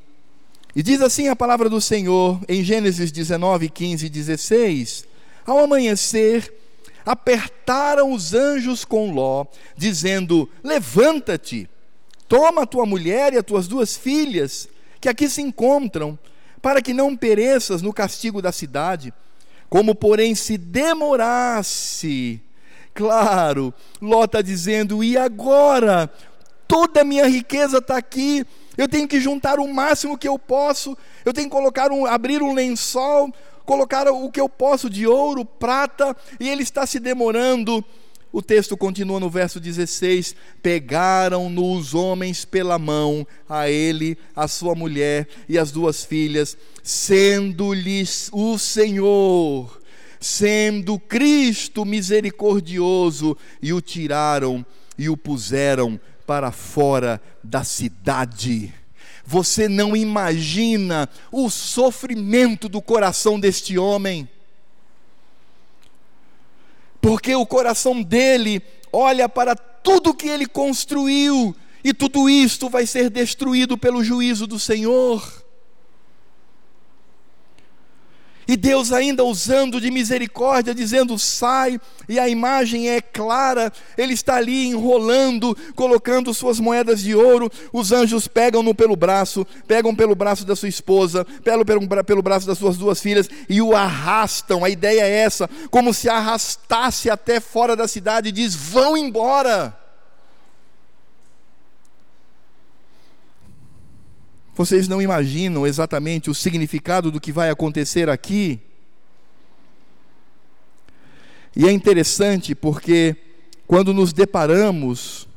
e 0.76 0.84
diz 0.84 1.02
assim 1.02 1.30
a 1.30 1.36
palavra 1.36 1.70
do 1.70 1.80
Senhor 1.80 2.40
em 2.48 2.64
Gênesis 2.64 3.12
19, 3.12 3.70
15 3.70 4.06
e 4.06 4.10
16: 4.10 5.06
Ao 5.46 5.60
amanhecer, 5.60 6.54
apertaram 7.06 8.12
os 8.12 8.34
anjos 8.34 8.86
com 8.86 9.14
Ló, 9.14 9.46
dizendo: 9.76 10.50
Levanta-te, 10.64 11.70
toma 12.28 12.64
a 12.64 12.66
tua 12.66 12.86
mulher 12.86 13.34
e 13.34 13.38
as 13.38 13.46
tuas 13.46 13.68
duas 13.68 13.96
filhas, 13.96 14.68
que 15.00 15.10
aqui 15.10 15.30
se 15.30 15.42
encontram, 15.42 16.18
para 16.62 16.82
que 16.82 16.94
não 16.94 17.18
pereças 17.18 17.82
no 17.82 17.94
castigo 17.94 18.42
da 18.42 18.52
cidade. 18.52 19.14
Como, 19.72 19.96
porém, 19.96 20.36
se 20.36 20.58
demorasse, 20.58 22.42
claro, 22.94 23.74
Ló 24.02 24.26
está 24.26 24.42
dizendo: 24.42 25.02
e 25.02 25.18
agora? 25.18 26.12
Toda 26.68 27.02
a 27.02 27.06
minha 27.06 27.26
riqueza 27.26 27.78
está 27.78 27.96
aqui, 27.96 28.46
eu 28.78 28.86
tenho 28.90 29.08
que 29.08 29.22
juntar 29.22 29.60
o 29.60 29.74
máximo 29.74 30.18
que 30.18 30.28
eu 30.28 30.38
posso, 30.38 30.98
eu 31.24 31.32
tenho 31.32 31.50
que 31.50 31.56
colocar 31.56 31.90
um, 31.90 32.06
abrir 32.06 32.44
um 32.44 32.54
lençol, 32.54 33.34
colocar 33.66 34.10
o 34.10 34.30
que 34.30 34.42
eu 34.42 34.50
posso 34.50 34.90
de 34.90 35.08
ouro, 35.08 35.46
prata, 35.46 36.18
e 36.38 36.50
ele 36.50 36.64
está 36.64 36.86
se 36.86 37.00
demorando. 37.00 37.84
O 38.34 38.42
texto 38.42 38.78
continua 38.78 39.20
no 39.20 39.30
verso 39.30 39.60
16: 39.60 40.36
Pegaram-no 40.62 41.76
os 41.76 41.94
homens 41.94 42.46
pela 42.46 42.80
mão, 42.80 43.28
a 43.48 43.70
ele, 43.70 44.18
a 44.36 44.48
sua 44.48 44.74
mulher 44.74 45.28
e 45.50 45.58
as 45.58 45.72
duas 45.72 46.04
filhas, 46.04 46.58
sendo-lhes 46.82 48.30
o 48.32 48.58
Senhor, 48.58 49.82
sendo 50.20 50.98
Cristo 50.98 51.84
misericordioso, 51.84 53.38
e 53.62 53.74
o 53.74 53.82
tiraram 53.82 54.66
e 54.98 55.10
o 55.10 55.18
puseram 55.18 56.00
para 56.26 56.52
fora 56.52 57.22
da 57.44 57.64
cidade. 57.64 58.74
Você 59.26 59.68
não 59.68 59.96
imagina 59.96 61.10
o 61.32 61.50
sofrimento 61.50 62.70
do 62.70 62.82
coração 62.82 63.40
deste 63.40 63.78
homem. 63.78 64.28
Porque 67.02 67.36
o 67.36 67.46
coração 67.46 68.02
dele 68.02 68.62
olha 68.94 69.28
para 69.28 69.56
tudo 69.56 70.14
que 70.14 70.28
ele 70.28 70.46
construiu, 70.46 71.56
e 71.84 71.94
tudo 71.94 72.30
isto 72.30 72.70
vai 72.70 72.86
ser 72.86 73.10
destruído 73.10 73.78
pelo 73.78 74.04
juízo 74.04 74.46
do 74.46 74.60
Senhor. 74.60 75.44
E 78.48 78.58
Deus 78.58 78.92
ainda 78.92 79.24
usando 79.24 79.80
de 79.80 79.92
misericórdia, 79.92 80.74
dizendo: 80.74 81.18
sai, 81.18 81.80
e 82.08 82.20
a 82.20 82.28
imagem 82.28 82.90
é 82.90 83.02
clara, 83.02 83.72
ele 83.98 84.14
está 84.14 84.36
ali 84.36 84.68
enrolando, 84.68 85.56
colocando 85.76 86.34
suas 86.34 86.60
moedas 86.60 87.02
de 87.02 87.16
ouro. 87.16 87.52
Os 87.72 87.92
anjos 87.92 88.28
pegam-no 88.28 88.74
pelo 88.74 88.96
braço, 88.96 89.46
pegam 89.68 89.96
pelo 89.96 90.16
braço 90.16 90.46
da 90.46 90.56
sua 90.56 90.70
esposa, 90.70 91.26
pelo, 91.44 91.66
pelo, 91.66 91.88
pelo 92.04 92.22
braço 92.22 92.48
das 92.48 92.58
suas 92.58 92.78
duas 92.78 93.02
filhas 93.02 93.30
e 93.48 93.62
o 93.62 93.76
arrastam. 93.76 94.64
A 94.64 94.70
ideia 94.70 95.02
é 95.02 95.20
essa, 95.20 95.50
como 95.70 95.94
se 95.94 96.10
arrastasse 96.10 97.10
até 97.10 97.40
fora 97.40 97.76
da 97.76 97.88
cidade 97.88 98.30
e 98.30 98.32
diz: 98.32 98.56
vão 98.56 98.98
embora. 98.98 99.81
Vocês 104.54 104.88
não 104.88 105.02
imaginam 105.02 105.66
exatamente 105.66 106.30
o 106.30 106.36
significado 106.36 107.10
do 107.10 107.22
que 107.22 107.32
vai 107.32 107.50
acontecer 107.50 108.10
aqui? 108.10 108.60
E 111.56 111.68
é 111.68 111.72
interessante 111.72 112.54
porque 112.54 113.16
quando 113.66 113.94
nos 113.94 114.12
deparamos 114.12 115.28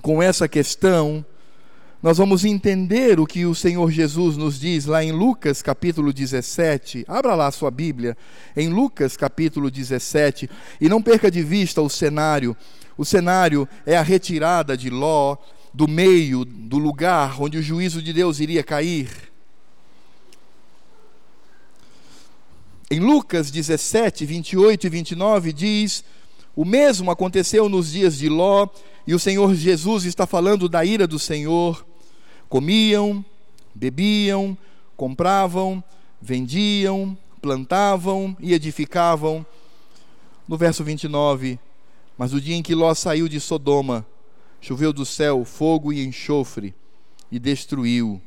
com 0.00 0.22
essa 0.22 0.48
questão, 0.48 1.24
nós 2.02 2.16
vamos 2.16 2.46
entender 2.46 3.20
o 3.20 3.26
que 3.26 3.44
o 3.44 3.54
Senhor 3.54 3.90
Jesus 3.90 4.38
nos 4.38 4.58
diz 4.58 4.86
lá 4.86 5.04
em 5.04 5.12
Lucas 5.12 5.60
capítulo 5.60 6.10
17. 6.10 7.04
Abra 7.06 7.34
lá 7.34 7.46
a 7.46 7.52
sua 7.52 7.70
Bíblia, 7.70 8.16
em 8.56 8.70
Lucas 8.70 9.18
capítulo 9.18 9.70
17, 9.70 10.48
e 10.80 10.88
não 10.88 11.02
perca 11.02 11.30
de 11.30 11.42
vista 11.42 11.82
o 11.82 11.90
cenário. 11.90 12.56
O 12.96 13.04
cenário 13.04 13.68
é 13.84 13.98
a 13.98 14.02
retirada 14.02 14.76
de 14.76 14.88
Ló 14.88 15.36
do 15.72 15.86
meio 15.86 16.44
do 16.44 16.78
lugar 16.78 17.40
onde 17.40 17.58
o 17.58 17.62
juízo 17.62 18.02
de 18.02 18.12
Deus 18.12 18.40
iria 18.40 18.62
cair. 18.62 19.30
Em 22.90 22.98
Lucas 22.98 23.52
17, 23.52 24.26
28 24.26 24.86
e 24.86 24.90
29 24.90 25.52
diz: 25.52 26.04
O 26.56 26.64
mesmo 26.64 27.10
aconteceu 27.10 27.68
nos 27.68 27.92
dias 27.92 28.18
de 28.18 28.28
Ló, 28.28 28.66
e 29.06 29.14
o 29.14 29.18
Senhor 29.18 29.54
Jesus 29.54 30.04
está 30.04 30.26
falando 30.26 30.68
da 30.68 30.84
ira 30.84 31.06
do 31.06 31.18
Senhor. 31.18 31.86
Comiam, 32.48 33.24
bebiam, 33.72 34.58
compravam, 34.96 35.82
vendiam, 36.20 37.16
plantavam 37.40 38.36
e 38.40 38.52
edificavam. 38.52 39.46
No 40.48 40.56
verso 40.56 40.82
29, 40.82 41.60
mas 42.18 42.32
o 42.32 42.40
dia 42.40 42.56
em 42.56 42.62
que 42.62 42.74
Ló 42.74 42.92
saiu 42.92 43.28
de 43.28 43.38
Sodoma, 43.38 44.04
choveu 44.60 44.92
do 44.92 45.06
céu 45.06 45.44
fogo 45.44 45.92
e 45.92 46.04
enxofre 46.04 46.74
e 47.30 47.38
destruiu 47.38 48.20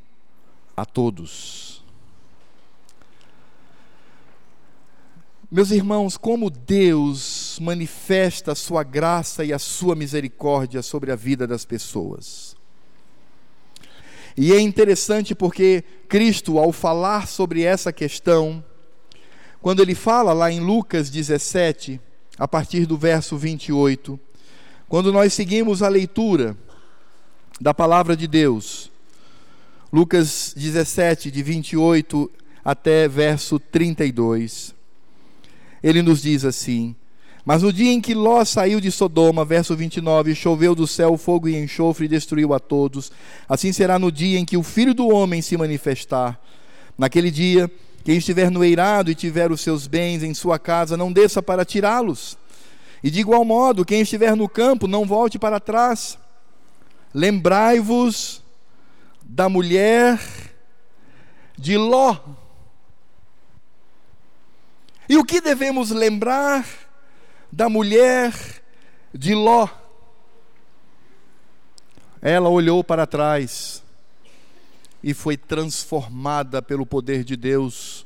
a 0.76 0.86
todos. 0.86 1.84
Meus 5.52 5.70
irmãos, 5.70 6.18
como 6.18 6.50
Deus 6.50 7.60
manifesta 7.62 8.54
a 8.54 8.56
sua 8.56 8.84
graça 8.84 9.46
e 9.46 9.54
a 9.54 9.60
sua 9.60 9.94
misericórdia 9.94 10.82
sobre 10.82 11.12
a 11.12 11.16
vida 11.16 11.46
das 11.46 11.64
pessoas. 11.64 12.56
E 14.36 14.52
é 14.52 14.60
interessante 14.60 15.36
porque 15.36 15.84
Cristo, 16.10 16.58
ao 16.58 16.72
falar 16.72 17.28
sobre 17.28 17.62
essa 17.62 17.94
questão, 17.94 18.66
quando 19.62 19.80
ele 19.80 19.94
fala 19.94 20.34
lá 20.34 20.52
em 20.52 20.60
Lucas 20.60 21.12
17, 21.12 22.02
a 22.38 22.48
partir 22.48 22.88
do 22.88 22.98
verso 22.98 23.38
28, 23.38 24.20
quando 24.94 25.12
nós 25.12 25.34
seguimos 25.34 25.82
a 25.82 25.88
leitura 25.90 26.56
da 27.60 27.74
palavra 27.74 28.16
de 28.16 28.28
Deus, 28.28 28.92
Lucas 29.92 30.54
17, 30.56 31.32
de 31.32 31.42
28 31.42 32.30
até 32.64 33.08
verso 33.08 33.58
32, 33.58 34.76
ele 35.82 36.04
nos 36.04 36.22
diz 36.22 36.46
assim: 36.46 36.96
Mas 37.44 37.64
no 37.64 37.74
dia 37.74 37.92
em 37.92 38.00
que 38.00 38.14
Ló 38.14 38.46
saiu 38.46 38.80
de 38.80 38.92
Sodoma, 38.92 39.44
verso 39.44 39.76
29, 39.76 40.36
choveu 40.36 40.76
do 40.76 40.86
céu 40.86 41.18
fogo 41.18 41.50
e 41.50 41.56
enxofre 41.56 42.06
e 42.06 42.10
destruiu 42.10 42.54
a 42.54 42.60
todos. 42.60 43.12
Assim 43.50 43.74
será 43.74 43.98
no 43.98 44.12
dia 44.12 44.38
em 44.38 44.46
que 44.46 44.58
o 44.58 44.62
filho 44.62 44.94
do 44.94 45.08
homem 45.08 45.42
se 45.42 45.58
manifestar. 45.58 46.40
Naquele 46.96 47.32
dia, 47.32 47.68
quem 48.04 48.18
estiver 48.18 48.52
no 48.52 48.64
eirado 48.64 49.10
e 49.10 49.16
tiver 49.16 49.52
os 49.52 49.62
seus 49.62 49.88
bens 49.88 50.22
em 50.22 50.36
sua 50.36 50.60
casa, 50.60 50.96
não 50.96 51.12
desça 51.12 51.42
para 51.42 51.66
tirá-los 51.66 52.38
e 53.04 53.12
de 53.12 53.20
igual 53.20 53.44
modo, 53.44 53.84
quem 53.84 54.00
estiver 54.00 54.34
no 54.34 54.48
campo, 54.48 54.88
não 54.88 55.06
volte 55.06 55.38
para 55.38 55.60
trás. 55.60 56.18
Lembrai-vos 57.14 58.42
da 59.22 59.50
mulher 59.50 60.18
de 61.58 61.78
Ló. 61.78 62.18
E 65.10 65.18
o 65.18 65.26
que 65.26 65.42
devemos 65.42 65.92
lembrar 65.92 66.66
da 67.52 67.68
mulher 67.68 68.34
de 69.14 69.36
Ló? 69.36 69.68
Ela 72.22 72.48
olhou 72.48 72.86
para 72.86 73.06
trás 73.06 73.84
e 75.04 75.14
foi 75.14 75.36
transformada 75.36 76.62
pelo 76.62 76.86
poder 76.86 77.26
de 77.26 77.36
Deus 77.36 78.06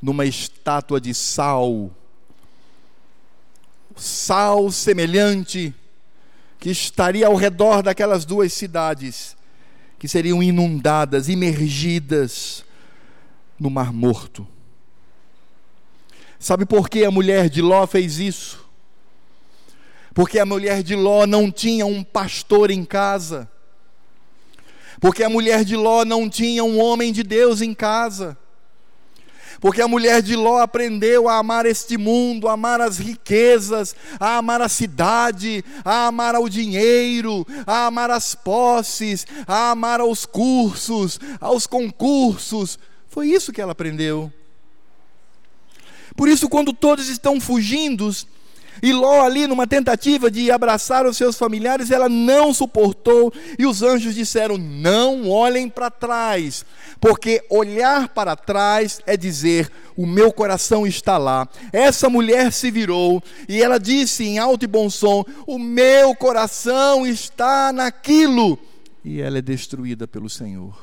numa 0.00 0.24
estátua 0.24 0.98
de 0.98 1.12
sal 1.12 1.90
sal 3.96 4.70
semelhante 4.70 5.74
que 6.58 6.70
estaria 6.70 7.26
ao 7.26 7.34
redor 7.34 7.82
daquelas 7.82 8.24
duas 8.24 8.52
cidades 8.52 9.36
que 9.98 10.08
seriam 10.08 10.42
inundadas, 10.42 11.28
imergidas 11.28 12.64
no 13.58 13.70
Mar 13.70 13.92
Morto. 13.92 14.46
Sabe 16.38 16.66
por 16.66 16.88
que 16.88 17.04
a 17.04 17.10
mulher 17.10 17.48
de 17.48 17.62
Ló 17.62 17.86
fez 17.86 18.18
isso? 18.18 18.64
Porque 20.12 20.38
a 20.38 20.46
mulher 20.46 20.82
de 20.82 20.94
Ló 20.94 21.26
não 21.26 21.50
tinha 21.50 21.86
um 21.86 22.04
pastor 22.04 22.70
em 22.70 22.84
casa. 22.84 23.50
Porque 25.00 25.24
a 25.24 25.28
mulher 25.28 25.64
de 25.64 25.74
Ló 25.74 26.04
não 26.04 26.28
tinha 26.28 26.62
um 26.62 26.78
homem 26.78 27.12
de 27.12 27.22
Deus 27.22 27.60
em 27.60 27.74
casa. 27.74 28.36
Porque 29.64 29.80
a 29.80 29.88
mulher 29.88 30.20
de 30.20 30.36
Ló 30.36 30.58
aprendeu 30.58 31.26
a 31.26 31.38
amar 31.38 31.64
este 31.64 31.96
mundo, 31.96 32.48
a 32.48 32.52
amar 32.52 32.82
as 32.82 32.98
riquezas, 32.98 33.96
a 34.20 34.36
amar 34.36 34.60
a 34.60 34.68
cidade, 34.68 35.64
a 35.82 36.06
amar 36.08 36.34
ao 36.34 36.50
dinheiro, 36.50 37.46
a 37.66 37.86
amar 37.86 38.10
as 38.10 38.34
posses, 38.34 39.26
a 39.46 39.70
amar 39.70 40.00
aos 40.00 40.26
cursos, 40.26 41.18
aos 41.40 41.66
concursos. 41.66 42.78
Foi 43.08 43.28
isso 43.28 43.54
que 43.54 43.60
ela 43.62 43.72
aprendeu. 43.72 44.30
Por 46.14 46.28
isso, 46.28 46.46
quando 46.46 46.74
todos 46.74 47.08
estão 47.08 47.40
fugindo, 47.40 48.10
e 48.82 48.92
Ló, 48.92 49.22
ali, 49.22 49.46
numa 49.46 49.66
tentativa 49.66 50.30
de 50.30 50.50
abraçar 50.50 51.06
os 51.06 51.16
seus 51.16 51.36
familiares, 51.36 51.90
ela 51.90 52.08
não 52.08 52.52
suportou, 52.52 53.32
e 53.58 53.66
os 53.66 53.82
anjos 53.82 54.14
disseram: 54.14 54.58
Não 54.58 55.28
olhem 55.28 55.68
para 55.68 55.90
trás, 55.90 56.64
porque 57.00 57.44
olhar 57.48 58.08
para 58.08 58.36
trás 58.36 59.00
é 59.06 59.16
dizer: 59.16 59.70
O 59.96 60.06
meu 60.06 60.32
coração 60.32 60.86
está 60.86 61.16
lá. 61.18 61.48
Essa 61.72 62.08
mulher 62.08 62.52
se 62.52 62.70
virou 62.70 63.22
e 63.48 63.62
ela 63.62 63.78
disse 63.78 64.24
em 64.24 64.38
alto 64.38 64.64
e 64.64 64.68
bom 64.68 64.90
som: 64.90 65.24
O 65.46 65.58
meu 65.58 66.14
coração 66.14 67.06
está 67.06 67.72
naquilo. 67.72 68.58
E 69.04 69.20
ela 69.20 69.38
é 69.38 69.42
destruída 69.42 70.08
pelo 70.08 70.28
Senhor. 70.28 70.76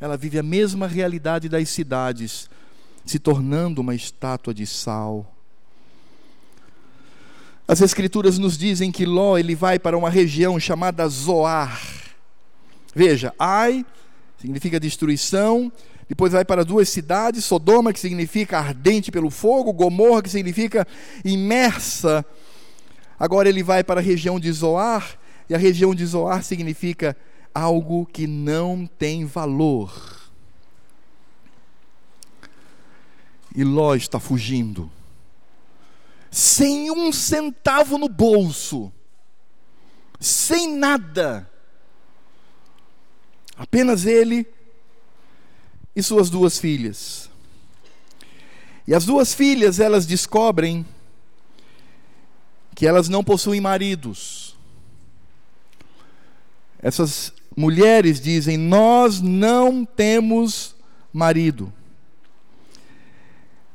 Ela 0.00 0.16
vive 0.16 0.38
a 0.38 0.42
mesma 0.42 0.86
realidade 0.86 1.48
das 1.48 1.68
cidades, 1.68 2.48
se 3.04 3.18
tornando 3.18 3.82
uma 3.82 3.94
estátua 3.94 4.54
de 4.54 4.66
sal 4.66 5.39
as 7.70 7.80
escrituras 7.80 8.36
nos 8.36 8.58
dizem 8.58 8.90
que 8.90 9.06
Ló 9.06 9.38
ele 9.38 9.54
vai 9.54 9.78
para 9.78 9.96
uma 9.96 10.10
região 10.10 10.58
chamada 10.58 11.06
Zoar. 11.06 11.80
Veja, 12.92 13.32
Ai 13.38 13.86
significa 14.36 14.80
destruição, 14.80 15.70
depois 16.08 16.32
vai 16.32 16.44
para 16.44 16.64
duas 16.64 16.88
cidades, 16.88 17.44
Sodoma 17.44 17.92
que 17.92 18.00
significa 18.00 18.58
ardente 18.58 19.12
pelo 19.12 19.30
fogo, 19.30 19.72
Gomorra 19.72 20.20
que 20.20 20.28
significa 20.28 20.84
imersa. 21.24 22.26
Agora 23.16 23.48
ele 23.48 23.62
vai 23.62 23.84
para 23.84 24.00
a 24.00 24.02
região 24.02 24.40
de 24.40 24.50
Zoar, 24.50 25.16
e 25.48 25.54
a 25.54 25.58
região 25.58 25.94
de 25.94 26.04
Zoar 26.04 26.42
significa 26.42 27.16
algo 27.54 28.04
que 28.04 28.26
não 28.26 28.84
tem 28.84 29.24
valor. 29.24 29.92
E 33.54 33.62
Ló 33.62 33.94
está 33.94 34.18
fugindo 34.18 34.90
sem 36.30 36.90
um 36.90 37.12
centavo 37.12 37.98
no 37.98 38.08
bolso, 38.08 38.92
sem 40.20 40.76
nada, 40.76 41.50
apenas 43.56 44.06
ele 44.06 44.46
e 45.94 46.02
suas 46.02 46.30
duas 46.30 46.58
filhas. 46.58 47.28
E 48.86 48.94
as 48.94 49.04
duas 49.04 49.34
filhas, 49.34 49.80
elas 49.80 50.06
descobrem 50.06 50.86
que 52.74 52.86
elas 52.86 53.08
não 53.08 53.22
possuem 53.22 53.60
maridos. 53.60 54.56
Essas 56.82 57.32
mulheres 57.56 58.20
dizem: 58.20 58.56
Nós 58.56 59.20
não 59.20 59.84
temos 59.84 60.74
marido. 61.12 61.72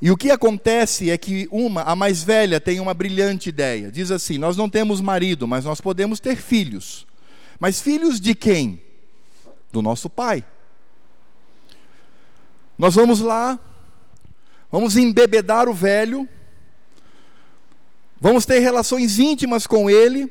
E 0.01 0.11
o 0.11 0.17
que 0.17 0.29
acontece 0.29 1.09
é 1.09 1.17
que 1.17 1.47
uma, 1.51 1.81
a 1.83 1.95
mais 1.95 2.21
velha, 2.21 2.59
tem 2.59 2.79
uma 2.79 2.93
brilhante 2.93 3.49
ideia. 3.49 3.91
Diz 3.91 4.11
assim: 4.11 4.37
Nós 4.37 4.57
não 4.57 4.69
temos 4.69 5.01
marido, 5.01 5.47
mas 5.47 5.65
nós 5.65 5.79
podemos 5.79 6.19
ter 6.19 6.35
filhos. 6.35 7.07
Mas 7.59 7.81
filhos 7.81 8.19
de 8.19 8.35
quem? 8.35 8.81
Do 9.71 9.81
nosso 9.81 10.09
pai. 10.09 10.43
Nós 12.77 12.95
vamos 12.95 13.21
lá, 13.21 13.57
vamos 14.69 14.97
embebedar 14.97 15.69
o 15.69 15.73
velho, 15.73 16.27
vamos 18.19 18.45
ter 18.45 18.59
relações 18.59 19.17
íntimas 19.17 19.65
com 19.65 19.89
ele, 19.89 20.29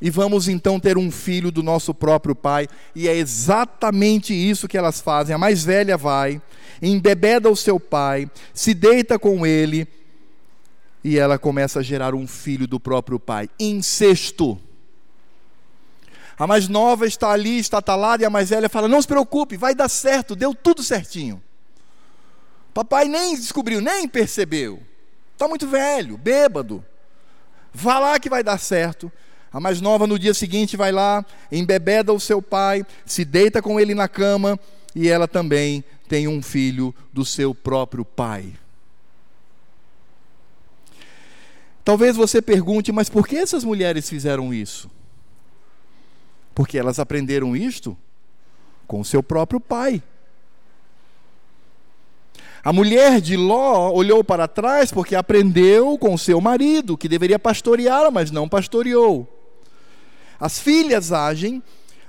e 0.00 0.10
vamos 0.10 0.48
então 0.48 0.78
ter 0.78 0.96
um 0.96 1.10
filho 1.10 1.50
do 1.50 1.62
nosso 1.62 1.92
próprio 1.92 2.34
pai, 2.34 2.68
e 2.94 3.08
é 3.08 3.14
exatamente 3.14 4.32
isso 4.32 4.68
que 4.68 4.78
elas 4.78 5.00
fazem. 5.00 5.34
A 5.34 5.38
mais 5.38 5.64
velha 5.64 5.96
vai, 5.96 6.40
embebeda 6.80 7.50
o 7.50 7.56
seu 7.56 7.80
pai, 7.80 8.30
se 8.54 8.74
deita 8.74 9.18
com 9.18 9.44
ele, 9.46 9.88
e 11.02 11.18
ela 11.18 11.38
começa 11.38 11.80
a 11.80 11.82
gerar 11.82 12.14
um 12.14 12.26
filho 12.26 12.66
do 12.66 12.78
próprio 12.78 13.18
pai. 13.18 13.48
Incesto. 13.58 14.58
A 16.38 16.46
mais 16.46 16.68
nova 16.68 17.06
está 17.06 17.30
ali, 17.30 17.58
está 17.58 17.82
talada, 17.82 18.22
e 18.22 18.26
a 18.26 18.30
mais 18.30 18.50
velha 18.50 18.68
fala: 18.68 18.86
Não 18.86 19.02
se 19.02 19.08
preocupe, 19.08 19.56
vai 19.56 19.74
dar 19.74 19.88
certo, 19.88 20.36
deu 20.36 20.54
tudo 20.54 20.82
certinho. 20.82 21.42
Papai 22.72 23.08
nem 23.08 23.34
descobriu, 23.34 23.80
nem 23.80 24.06
percebeu. 24.06 24.80
Está 25.32 25.48
muito 25.48 25.66
velho, 25.66 26.16
bêbado. 26.16 26.84
Vá 27.72 27.98
lá 27.98 28.20
que 28.20 28.30
vai 28.30 28.42
dar 28.42 28.58
certo. 28.58 29.10
A 29.52 29.58
mais 29.58 29.80
nova 29.80 30.06
no 30.06 30.18
dia 30.18 30.34
seguinte 30.34 30.76
vai 30.76 30.92
lá, 30.92 31.24
embebeda 31.50 32.12
o 32.12 32.20
seu 32.20 32.42
pai, 32.42 32.84
se 33.06 33.24
deita 33.24 33.62
com 33.62 33.80
ele 33.80 33.94
na 33.94 34.08
cama 34.08 34.58
e 34.94 35.08
ela 35.08 35.26
também 35.26 35.82
tem 36.08 36.28
um 36.28 36.42
filho 36.42 36.94
do 37.12 37.24
seu 37.24 37.54
próprio 37.54 38.04
pai. 38.04 38.52
Talvez 41.84 42.16
você 42.16 42.42
pergunte, 42.42 42.92
mas 42.92 43.08
por 43.08 43.26
que 43.26 43.36
essas 43.36 43.64
mulheres 43.64 44.08
fizeram 44.08 44.52
isso? 44.52 44.90
Porque 46.54 46.76
elas 46.76 46.98
aprenderam 46.98 47.56
isto 47.56 47.96
com 48.86 49.00
o 49.00 49.04
seu 49.04 49.22
próprio 49.22 49.58
pai. 49.58 50.02
A 52.62 52.72
mulher 52.72 53.20
de 53.20 53.36
Ló 53.36 53.90
olhou 53.92 54.22
para 54.22 54.48
trás 54.48 54.90
porque 54.90 55.14
aprendeu 55.14 55.96
com 55.96 56.18
seu 56.18 56.40
marido, 56.40 56.98
que 56.98 57.08
deveria 57.08 57.38
pastoreá-la, 57.38 58.10
mas 58.10 58.30
não 58.30 58.48
pastoreou. 58.48 59.37
As 60.40 60.58
filhas 60.58 61.12
agem 61.12 61.62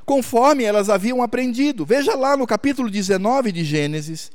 conforme 0.05 0.63
elas 0.63 0.89
haviam 0.89 1.21
aprendido. 1.21 1.85
Veja 1.85 2.15
lá 2.15 2.35
no 2.35 2.47
capítulo 2.47 2.89
19 2.89 3.51
de 3.51 3.63
Gênesis, 3.63 4.31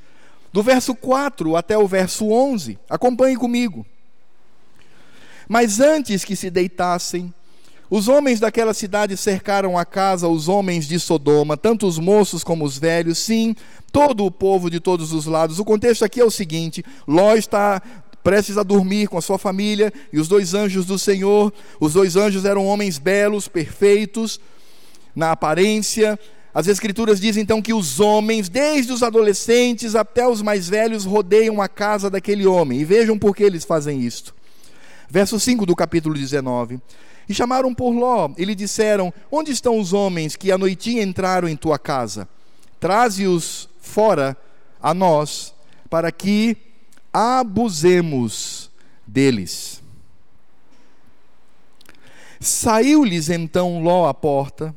do 0.52 0.62
verso 0.62 0.94
4 0.94 1.56
até 1.56 1.76
o 1.76 1.86
verso 1.86 2.28
11. 2.30 2.78
Acompanhe 2.88 3.36
comigo. 3.36 3.84
Mas 5.48 5.80
antes 5.80 6.24
que 6.24 6.36
se 6.36 6.48
deitassem, 6.48 7.32
os 7.90 8.08
homens 8.08 8.40
daquela 8.40 8.72
cidade 8.72 9.16
cercaram 9.16 9.76
a 9.76 9.84
casa, 9.84 10.26
os 10.26 10.48
homens 10.48 10.88
de 10.88 10.98
Sodoma, 10.98 11.56
tanto 11.56 11.86
os 11.86 11.98
moços 11.98 12.42
como 12.42 12.64
os 12.64 12.78
velhos, 12.78 13.18
sim, 13.18 13.54
todo 13.92 14.24
o 14.24 14.30
povo 14.30 14.70
de 14.70 14.80
todos 14.80 15.12
os 15.12 15.26
lados. 15.26 15.58
O 15.58 15.64
contexto 15.64 16.04
aqui 16.04 16.20
é 16.20 16.24
o 16.24 16.30
seguinte: 16.30 16.84
Ló 17.06 17.34
está 17.34 17.82
prestes 18.24 18.56
a 18.56 18.62
dormir 18.62 19.06
com 19.06 19.18
a 19.18 19.22
sua 19.22 19.38
família, 19.38 19.92
e 20.10 20.18
os 20.18 20.26
dois 20.26 20.54
anjos 20.54 20.86
do 20.86 20.98
Senhor, 20.98 21.52
os 21.78 21.92
dois 21.92 22.16
anjos 22.16 22.46
eram 22.46 22.66
homens 22.66 22.98
belos, 22.98 23.46
perfeitos 23.46 24.40
na 25.14 25.30
aparência. 25.30 26.18
As 26.54 26.66
Escrituras 26.66 27.20
dizem 27.20 27.42
então 27.42 27.60
que 27.60 27.74
os 27.74 28.00
homens, 28.00 28.48
desde 28.48 28.92
os 28.92 29.02
adolescentes 29.02 29.94
até 29.94 30.26
os 30.26 30.40
mais 30.40 30.68
velhos, 30.68 31.04
rodeiam 31.04 31.60
a 31.60 31.68
casa 31.68 32.08
daquele 32.08 32.46
homem. 32.46 32.80
E 32.80 32.84
vejam 32.84 33.18
por 33.18 33.36
que 33.36 33.42
eles 33.42 33.64
fazem 33.64 34.00
isto. 34.00 34.34
Verso 35.10 35.38
5 35.38 35.66
do 35.66 35.76
capítulo 35.76 36.14
19. 36.14 36.80
E 37.28 37.34
chamaram 37.34 37.74
por 37.74 37.90
Ló 37.90 38.30
e 38.38 38.44
lhe 38.44 38.54
disseram: 38.54 39.12
Onde 39.30 39.52
estão 39.52 39.78
os 39.78 39.92
homens 39.92 40.34
que 40.34 40.50
à 40.50 40.56
noitinha 40.56 41.02
entraram 41.02 41.46
em 41.46 41.56
tua 41.56 41.78
casa? 41.78 42.26
Traze-os 42.80 43.68
fora 43.80 44.34
a 44.80 44.94
nós, 44.94 45.54
para 45.90 46.10
que 46.10 46.56
abusemos 47.14 48.72
deles. 49.06 49.80
Saiu-lhes 52.40 53.30
então 53.30 53.80
Ló 53.80 54.08
à 54.08 54.12
porta, 54.12 54.74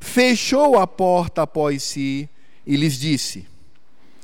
fechou 0.00 0.78
a 0.78 0.86
porta 0.86 1.42
após 1.42 1.82
si 1.82 2.26
e 2.66 2.74
lhes 2.74 2.98
disse: 2.98 3.46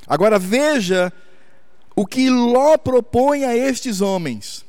Agora 0.07 0.39
veja 0.39 1.13
o 1.95 2.05
que 2.07 2.31
Ló 2.31 2.77
propõe 2.79 3.43
a 3.43 3.55
estes 3.55 4.01
homens. 4.01 4.65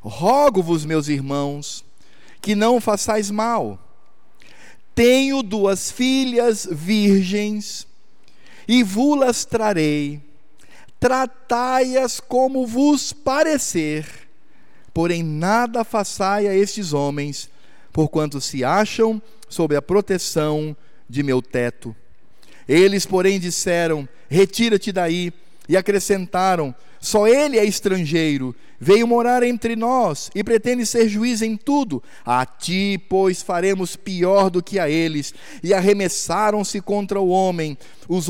Rogo-vos, 0.00 0.86
meus 0.86 1.08
irmãos, 1.08 1.84
que 2.40 2.54
não 2.54 2.80
façais 2.80 3.30
mal. 3.30 3.78
Tenho 4.94 5.42
duas 5.42 5.90
filhas 5.90 6.66
virgens 6.70 7.86
e 8.66 8.82
vulas 8.82 9.44
trarei 9.44 10.27
tratai-as 11.00 12.20
como 12.20 12.66
vos 12.66 13.12
parecer, 13.12 14.06
porém 14.92 15.22
nada 15.22 15.84
façai 15.84 16.46
a 16.46 16.54
estes 16.54 16.92
homens, 16.92 17.50
porquanto 17.92 18.40
se 18.40 18.64
acham 18.64 19.20
sob 19.48 19.76
a 19.76 19.82
proteção 19.82 20.76
de 21.08 21.22
meu 21.22 21.40
teto. 21.40 21.94
Eles, 22.68 23.06
porém, 23.06 23.38
disseram: 23.40 24.08
Retira-te 24.28 24.92
daí, 24.92 25.32
e 25.68 25.76
acrescentaram: 25.76 26.74
Só 27.00 27.26
ele 27.26 27.58
é 27.58 27.64
estrangeiro 27.64 28.54
veio 28.80 29.06
morar 29.06 29.42
entre 29.42 29.74
nós 29.74 30.30
e 30.34 30.44
pretende 30.44 30.86
ser 30.86 31.08
juiz 31.08 31.42
em 31.42 31.56
tudo. 31.56 32.02
A 32.24 32.44
ti, 32.46 33.00
pois, 33.08 33.42
faremos 33.42 33.96
pior 33.96 34.50
do 34.50 34.62
que 34.62 34.78
a 34.78 34.88
eles. 34.88 35.34
E 35.62 35.74
arremessaram-se 35.74 36.80
contra 36.80 37.20
o 37.20 37.28
homem, 37.28 37.76
os, 38.08 38.26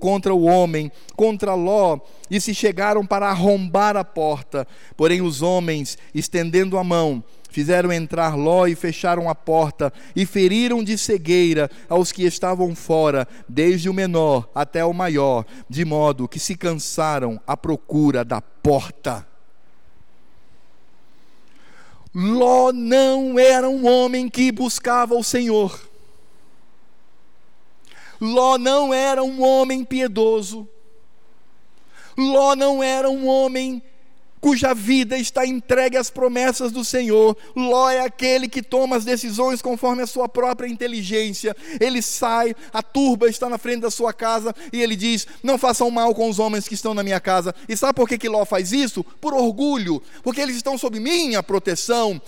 contra 0.00 0.34
o 0.34 0.44
homem, 0.44 0.90
contra 1.16 1.54
Ló, 1.54 1.98
e 2.30 2.40
se 2.40 2.54
chegaram 2.54 3.06
para 3.06 3.28
arrombar 3.28 3.96
a 3.96 4.04
porta. 4.04 4.66
Porém, 4.96 5.22
os 5.22 5.42
homens, 5.42 5.96
estendendo 6.14 6.76
a 6.78 6.84
mão, 6.84 7.22
fizeram 7.50 7.92
entrar 7.92 8.36
Ló 8.36 8.66
e 8.66 8.74
fecharam 8.74 9.30
a 9.30 9.34
porta, 9.34 9.92
e 10.16 10.26
feriram 10.26 10.82
de 10.82 10.98
cegueira 10.98 11.70
aos 11.88 12.10
que 12.10 12.24
estavam 12.24 12.74
fora, 12.74 13.28
desde 13.48 13.88
o 13.88 13.94
menor 13.94 14.50
até 14.52 14.84
o 14.84 14.92
maior, 14.92 15.44
de 15.70 15.84
modo 15.84 16.26
que 16.26 16.40
se 16.40 16.56
cansaram 16.56 17.40
à 17.46 17.56
procura 17.56 18.24
da 18.24 18.40
porta. 18.40 19.33
Ló 22.14 22.72
não 22.72 23.38
era 23.38 23.68
um 23.68 23.86
homem 23.86 24.28
que 24.28 24.52
buscava 24.52 25.16
o 25.16 25.24
Senhor. 25.24 25.80
Ló 28.20 28.56
não 28.56 28.94
era 28.94 29.24
um 29.24 29.42
homem 29.42 29.84
piedoso. 29.84 30.68
Ló 32.16 32.54
não 32.54 32.82
era 32.82 33.10
um 33.10 33.26
homem 33.26 33.82
cuja 34.44 34.74
vida 34.74 35.16
está 35.16 35.46
entregue 35.46 35.96
às 35.96 36.10
promessas 36.10 36.70
do 36.70 36.84
Senhor. 36.84 37.34
Ló 37.56 37.88
é 37.88 38.00
aquele 38.00 38.46
que 38.46 38.62
toma 38.62 38.94
as 38.94 39.02
decisões 39.02 39.62
conforme 39.62 40.02
a 40.02 40.06
sua 40.06 40.28
própria 40.28 40.68
inteligência. 40.68 41.56
Ele 41.80 42.02
sai, 42.02 42.54
a 42.70 42.82
turba 42.82 43.26
está 43.26 43.48
na 43.48 43.56
frente 43.56 43.80
da 43.80 43.90
sua 43.90 44.12
casa 44.12 44.54
e 44.70 44.82
ele 44.82 44.96
diz: 44.96 45.26
Não 45.42 45.56
façam 45.56 45.90
mal 45.90 46.14
com 46.14 46.28
os 46.28 46.38
homens 46.38 46.68
que 46.68 46.74
estão 46.74 46.92
na 46.92 47.02
minha 47.02 47.18
casa. 47.20 47.54
E 47.66 47.74
sabe 47.74 47.94
por 47.94 48.06
que, 48.06 48.18
que 48.18 48.28
Ló 48.28 48.44
faz 48.44 48.70
isso? 48.70 49.02
Por 49.02 49.32
orgulho, 49.32 50.02
porque 50.22 50.42
eles 50.42 50.56
estão 50.56 50.76
sob 50.76 51.00
minha 51.00 51.42
proteção. 51.42 52.20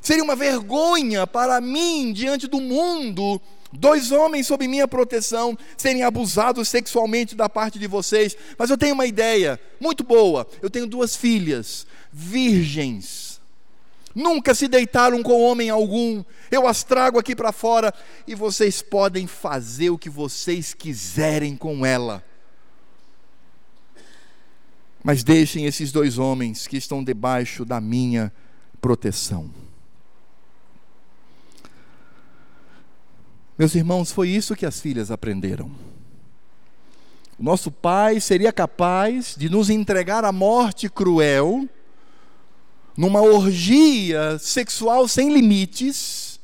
Seria 0.00 0.24
uma 0.24 0.34
vergonha 0.34 1.24
para 1.24 1.60
mim 1.60 2.12
diante 2.12 2.48
do 2.48 2.60
mundo 2.60 3.40
dois 3.78 4.12
homens 4.12 4.46
sob 4.46 4.66
minha 4.66 4.86
proteção 4.86 5.56
serem 5.76 6.02
abusados 6.02 6.68
sexualmente 6.68 7.34
da 7.34 7.48
parte 7.48 7.78
de 7.78 7.86
vocês. 7.86 8.36
Mas 8.58 8.70
eu 8.70 8.78
tenho 8.78 8.94
uma 8.94 9.06
ideia 9.06 9.60
muito 9.80 10.04
boa. 10.04 10.46
Eu 10.62 10.70
tenho 10.70 10.86
duas 10.86 11.16
filhas, 11.16 11.86
virgens. 12.12 13.40
Nunca 14.14 14.54
se 14.54 14.68
deitaram 14.68 15.22
com 15.22 15.42
homem 15.42 15.70
algum. 15.70 16.22
Eu 16.50 16.68
as 16.68 16.84
trago 16.84 17.18
aqui 17.18 17.34
para 17.34 17.50
fora 17.50 17.92
e 18.26 18.34
vocês 18.34 18.80
podem 18.80 19.26
fazer 19.26 19.90
o 19.90 19.98
que 19.98 20.08
vocês 20.08 20.72
quiserem 20.72 21.56
com 21.56 21.84
ela. 21.84 22.24
Mas 25.02 25.24
deixem 25.24 25.66
esses 25.66 25.90
dois 25.90 26.16
homens 26.16 26.66
que 26.66 26.76
estão 26.76 27.02
debaixo 27.02 27.64
da 27.64 27.80
minha 27.80 28.32
proteção. 28.80 29.63
Meus 33.56 33.74
irmãos, 33.76 34.10
foi 34.10 34.30
isso 34.30 34.56
que 34.56 34.66
as 34.66 34.80
filhas 34.80 35.12
aprenderam. 35.12 35.70
O 37.38 37.42
nosso 37.42 37.70
pai 37.70 38.20
seria 38.20 38.52
capaz 38.52 39.36
de 39.36 39.48
nos 39.48 39.70
entregar 39.70 40.24
à 40.24 40.32
morte 40.32 40.88
cruel, 40.88 41.68
numa 42.96 43.22
orgia 43.22 44.38
sexual 44.40 45.06
sem 45.06 45.32
limites, 45.32 46.40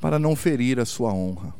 para 0.00 0.18
não 0.18 0.36
ferir 0.36 0.78
a 0.78 0.84
sua 0.84 1.12
honra. 1.12 1.52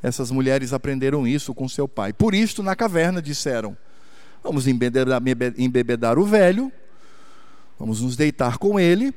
Essas 0.00 0.30
mulheres 0.30 0.72
aprenderam 0.72 1.26
isso 1.26 1.52
com 1.52 1.68
seu 1.68 1.88
pai. 1.88 2.12
Por 2.12 2.32
isto, 2.32 2.62
na 2.62 2.76
caverna, 2.76 3.20
disseram: 3.20 3.76
Vamos 4.40 4.68
embebedar, 4.68 5.20
embebedar 5.56 6.16
o 6.16 6.24
velho, 6.24 6.72
vamos 7.76 8.02
nos 8.02 8.14
deitar 8.14 8.58
com 8.58 8.78
ele 8.78 9.12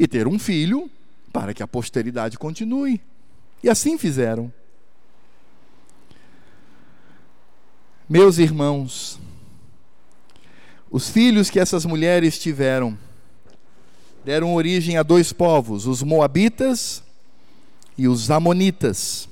e 0.00 0.08
ter 0.08 0.26
um 0.26 0.38
filho, 0.38 0.90
para 1.30 1.52
que 1.52 1.62
a 1.62 1.68
posteridade 1.68 2.38
continue. 2.38 2.98
E 3.62 3.68
assim 3.68 3.98
fizeram. 3.98 4.50
Meus 8.08 8.38
irmãos, 8.38 9.20
os 10.90 11.10
filhos 11.10 11.50
que 11.50 11.60
essas 11.60 11.84
mulheres 11.84 12.38
tiveram 12.38 12.98
deram 14.24 14.54
origem 14.54 14.96
a 14.96 15.02
dois 15.02 15.34
povos, 15.34 15.86
os 15.86 16.02
Moabitas 16.02 17.02
e 17.98 18.08
os 18.08 18.30
Amonitas 18.30 19.28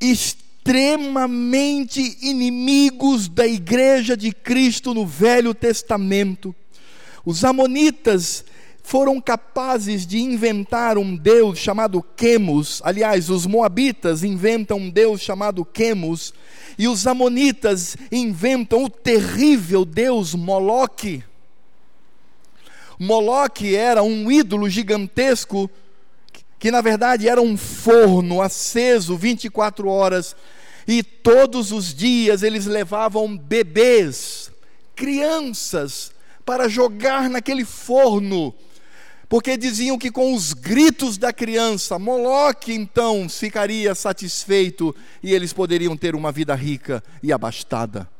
extremamente 0.00 2.16
inimigos 2.22 3.28
da 3.28 3.46
igreja 3.46 4.16
de 4.16 4.32
Cristo 4.32 4.94
no 4.94 5.06
Velho 5.06 5.52
Testamento. 5.52 6.54
Os 7.22 7.44
Amonitas 7.44 8.46
foram 8.82 9.20
capazes 9.20 10.06
de 10.06 10.18
inventar 10.18 10.98
um 10.98 11.16
Deus 11.16 11.58
chamado 11.58 12.02
Quemos. 12.16 12.80
Aliás, 12.84 13.30
os 13.30 13.46
Moabitas 13.46 14.22
inventam 14.22 14.78
um 14.78 14.90
Deus 14.90 15.20
chamado 15.20 15.64
Quemos. 15.64 16.34
E 16.78 16.88
os 16.88 17.06
Amonitas 17.06 17.96
inventam 18.10 18.84
o 18.84 18.90
terrível 18.90 19.84
Deus 19.84 20.34
Moloque. 20.34 21.22
Moloque 22.98 23.74
era 23.74 24.02
um 24.02 24.30
ídolo 24.30 24.68
gigantesco 24.68 25.70
que 26.60 26.70
na 26.70 26.82
verdade 26.82 27.26
era 27.26 27.40
um 27.40 27.56
forno 27.56 28.42
aceso 28.42 29.16
24 29.16 29.88
horas, 29.88 30.36
e 30.86 31.02
todos 31.02 31.72
os 31.72 31.94
dias 31.94 32.42
eles 32.42 32.66
levavam 32.66 33.36
bebês, 33.36 34.52
crianças, 34.94 36.12
para 36.44 36.68
jogar 36.68 37.30
naquele 37.30 37.64
forno, 37.64 38.54
porque 39.30 39.56
diziam 39.56 39.96
que 39.96 40.10
com 40.10 40.34
os 40.34 40.52
gritos 40.52 41.16
da 41.16 41.32
criança, 41.32 42.00
Moloque 42.00 42.72
então 42.72 43.28
ficaria 43.28 43.94
satisfeito 43.94 44.92
e 45.22 45.32
eles 45.32 45.52
poderiam 45.52 45.96
ter 45.96 46.16
uma 46.16 46.32
vida 46.32 46.52
rica 46.52 47.00
e 47.22 47.32
abastada. 47.32 48.10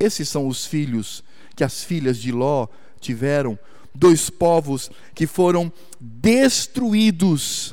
Esses 0.00 0.28
são 0.28 0.48
os 0.48 0.66
filhos 0.66 1.22
que 1.54 1.62
as 1.62 1.84
filhas 1.84 2.18
de 2.18 2.32
Ló 2.32 2.66
tiveram 3.00 3.56
dois 3.94 4.28
povos 4.28 4.90
que 5.14 5.28
foram 5.28 5.72
destruídos 6.00 7.72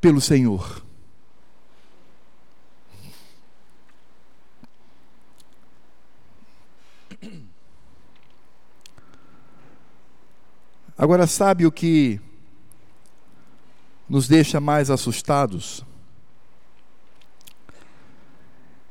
pelo 0.00 0.20
Senhor. 0.20 0.83
Agora, 10.96 11.26
sabe 11.26 11.66
o 11.66 11.72
que 11.72 12.20
nos 14.08 14.28
deixa 14.28 14.60
mais 14.60 14.90
assustados? 14.90 15.84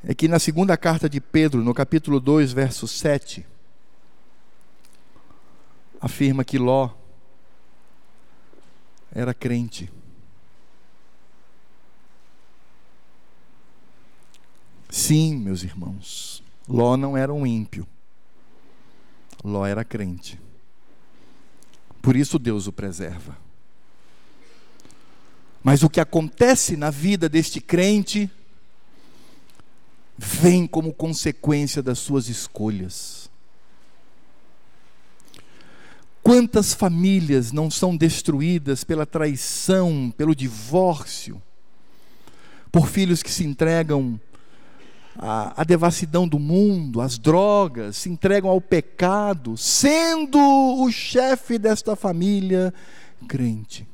É 0.06 0.14
que 0.14 0.28
na 0.28 0.38
segunda 0.38 0.76
carta 0.76 1.08
de 1.08 1.18
Pedro, 1.18 1.64
no 1.64 1.72
capítulo 1.72 2.20
2, 2.20 2.52
verso 2.52 2.86
7, 2.86 3.46
afirma 5.98 6.44
que 6.44 6.58
Ló 6.58 6.90
era 9.10 9.32
crente. 9.32 9.90
Sim, 14.90 15.36
meus 15.36 15.62
irmãos, 15.62 16.42
Ló 16.68 16.98
não 16.98 17.16
era 17.16 17.32
um 17.32 17.46
ímpio. 17.46 17.86
Ló 19.42 19.64
era 19.64 19.82
crente. 19.82 20.43
Por 22.04 22.16
isso 22.16 22.38
Deus 22.38 22.66
o 22.66 22.72
preserva. 22.72 23.34
Mas 25.62 25.82
o 25.82 25.88
que 25.88 25.98
acontece 25.98 26.76
na 26.76 26.90
vida 26.90 27.30
deste 27.30 27.62
crente 27.62 28.30
vem 30.14 30.66
como 30.66 30.92
consequência 30.92 31.82
das 31.82 31.98
suas 31.98 32.28
escolhas. 32.28 33.30
Quantas 36.22 36.74
famílias 36.74 37.52
não 37.52 37.70
são 37.70 37.96
destruídas 37.96 38.84
pela 38.84 39.06
traição, 39.06 40.12
pelo 40.14 40.34
divórcio, 40.34 41.42
por 42.70 42.86
filhos 42.86 43.22
que 43.22 43.32
se 43.32 43.44
entregam 43.44 44.20
à, 45.18 45.60
à 45.60 45.64
devassidão 45.64 46.26
do 46.26 46.38
mundo, 46.38 47.00
às 47.00 47.18
drogas, 47.18 47.96
se 47.96 48.08
entregam 48.08 48.50
ao 48.50 48.60
pecado, 48.60 49.56
sendo 49.56 50.38
o 50.38 50.90
chefe 50.90 51.58
desta 51.58 51.94
família 51.96 52.72
crente. 53.28 53.86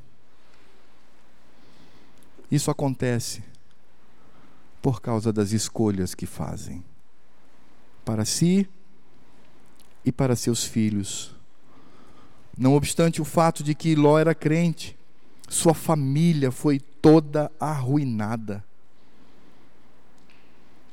Isso 2.51 2.71
acontece 2.71 3.43
por 4.83 5.01
causa 5.01 5.33
das 5.33 5.53
escolhas 5.53 6.15
que 6.15 6.27
fazem 6.27 6.83
para 8.05 8.25
si 8.25 8.69
e 10.05 10.11
para 10.11 10.35
seus 10.35 10.65
filhos 10.65 11.35
não 12.61 12.75
obstante 12.75 13.23
o 13.23 13.25
fato 13.25 13.65
de 13.65 13.75
que 13.75 13.95
Ló 13.95 14.19
era 14.19 14.35
crente, 14.35 14.95
sua 15.49 15.73
família 15.73 16.51
foi 16.51 16.79
toda 16.79 17.51
arruinada. 17.59 18.63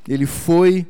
Ele 0.08 0.26
foi 0.26 0.86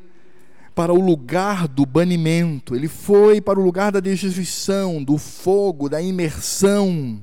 para 0.77 0.93
o 0.93 0.99
lugar 0.99 1.67
do 1.67 1.87
banimento, 1.87 2.75
ele 2.75 2.87
foi 2.87 3.41
para 3.41 3.59
o 3.59 3.63
lugar 3.63 3.91
da 3.91 3.99
destruição, 3.99 5.03
do 5.03 5.17
fogo, 5.17 5.89
da 5.89 5.99
imersão. 5.99 7.19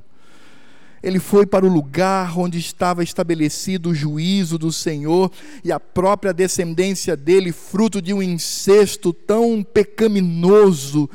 Ele 1.01 1.21
foi 1.21 1.47
para 1.47 1.65
o 1.65 1.69
lugar 1.69 2.37
onde 2.37 2.59
estava 2.59 3.05
estabelecido 3.05 3.91
o 3.91 3.95
juízo 3.95 4.59
do 4.59 4.73
Senhor 4.73 5.31
e 5.63 5.71
a 5.71 5.79
própria 5.79 6.33
descendência 6.33 7.17
dele, 7.17 7.53
fruto 7.53 8.03
de 8.03 8.13
um 8.13 8.21
incesto 8.21 9.13
tão 9.13 9.63
pecaminoso, 9.63 11.09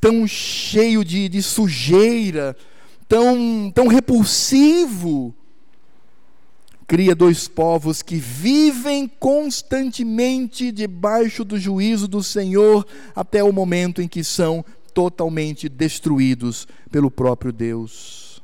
tão 0.00 0.26
cheio 0.26 1.04
de, 1.04 1.28
de 1.28 1.40
sujeira, 1.40 2.56
tão, 3.06 3.70
tão 3.72 3.86
repulsivo, 3.86 5.34
cria 6.90 7.14
dois 7.14 7.46
povos 7.46 8.02
que 8.02 8.16
vivem 8.16 9.06
constantemente 9.06 10.72
debaixo 10.72 11.44
do 11.44 11.56
juízo 11.56 12.08
do 12.08 12.20
Senhor 12.20 12.84
até 13.14 13.44
o 13.44 13.52
momento 13.52 14.02
em 14.02 14.08
que 14.08 14.24
são 14.24 14.64
totalmente 14.92 15.68
destruídos 15.68 16.66
pelo 16.90 17.08
próprio 17.08 17.52
Deus. 17.52 18.42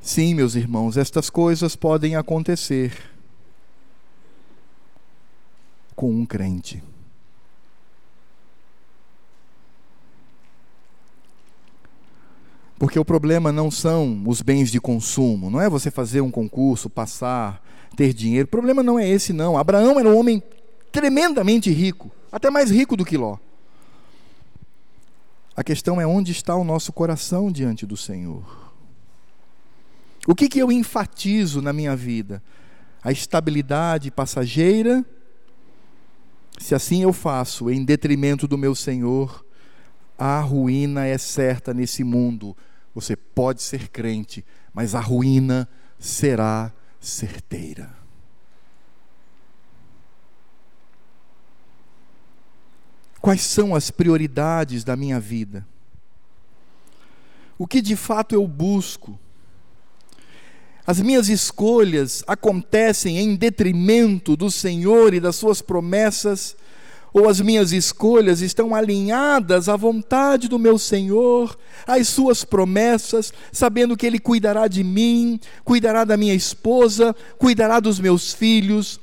Sim, 0.00 0.32
meus 0.32 0.54
irmãos, 0.54 0.96
estas 0.96 1.28
coisas 1.28 1.74
podem 1.74 2.14
acontecer 2.14 2.96
com 5.96 6.08
um 6.08 6.24
crente. 6.24 6.80
Porque 12.78 12.98
o 12.98 13.04
problema 13.04 13.50
não 13.50 13.70
são 13.70 14.22
os 14.26 14.40
bens 14.40 14.70
de 14.70 14.80
consumo, 14.80 15.50
não 15.50 15.60
é 15.60 15.68
você 15.68 15.90
fazer 15.90 16.20
um 16.20 16.30
concurso, 16.30 16.88
passar, 16.88 17.62
ter 17.96 18.12
dinheiro. 18.12 18.46
O 18.46 18.50
problema 18.50 18.82
não 18.82 18.98
é 18.98 19.08
esse, 19.08 19.32
não. 19.32 19.58
Abraão 19.58 19.98
era 19.98 20.08
um 20.08 20.16
homem 20.16 20.42
tremendamente 20.92 21.70
rico, 21.70 22.10
até 22.30 22.50
mais 22.50 22.70
rico 22.70 22.96
do 22.96 23.04
que 23.04 23.16
Ló. 23.16 23.36
A 25.56 25.64
questão 25.64 26.00
é 26.00 26.06
onde 26.06 26.30
está 26.30 26.54
o 26.54 26.62
nosso 26.62 26.92
coração 26.92 27.50
diante 27.50 27.84
do 27.84 27.96
Senhor. 27.96 28.72
O 30.24 30.34
que, 30.34 30.48
que 30.48 30.60
eu 30.60 30.70
enfatizo 30.70 31.60
na 31.60 31.72
minha 31.72 31.96
vida? 31.96 32.40
A 33.02 33.10
estabilidade 33.10 34.10
passageira? 34.10 35.04
Se 36.58 36.76
assim 36.76 37.02
eu 37.02 37.12
faço 37.12 37.70
em 37.70 37.84
detrimento 37.84 38.46
do 38.46 38.56
meu 38.56 38.74
Senhor, 38.74 39.44
a 40.18 40.40
ruína 40.40 41.06
é 41.06 41.16
certa 41.16 41.72
nesse 41.72 42.02
mundo. 42.02 42.56
Você 42.94 43.14
pode 43.14 43.62
ser 43.62 43.88
crente, 43.88 44.44
mas 44.74 44.94
a 44.94 45.00
ruína 45.00 45.68
será 45.98 46.72
certeira. 47.00 47.96
Quais 53.20 53.42
são 53.42 53.74
as 53.74 53.90
prioridades 53.90 54.82
da 54.82 54.96
minha 54.96 55.20
vida? 55.20 55.66
O 57.56 57.66
que 57.66 57.80
de 57.80 57.94
fato 57.94 58.34
eu 58.34 58.46
busco? 58.46 59.18
As 60.86 61.00
minhas 61.00 61.28
escolhas 61.28 62.24
acontecem 62.26 63.18
em 63.18 63.36
detrimento 63.36 64.36
do 64.36 64.50
Senhor 64.50 65.12
e 65.12 65.20
das 65.20 65.36
Suas 65.36 65.60
promessas, 65.60 66.56
ou 67.12 67.28
as 67.28 67.40
minhas 67.40 67.72
escolhas 67.72 68.40
estão 68.40 68.74
alinhadas 68.74 69.68
à 69.68 69.76
vontade 69.76 70.48
do 70.48 70.58
meu 70.58 70.78
Senhor, 70.78 71.58
às 71.86 72.08
suas 72.08 72.44
promessas, 72.44 73.32
sabendo 73.50 73.96
que 73.96 74.06
Ele 74.06 74.18
cuidará 74.18 74.68
de 74.68 74.84
mim, 74.84 75.40
cuidará 75.64 76.04
da 76.04 76.16
minha 76.16 76.34
esposa, 76.34 77.14
cuidará 77.38 77.80
dos 77.80 77.98
meus 77.98 78.32
filhos. 78.32 79.00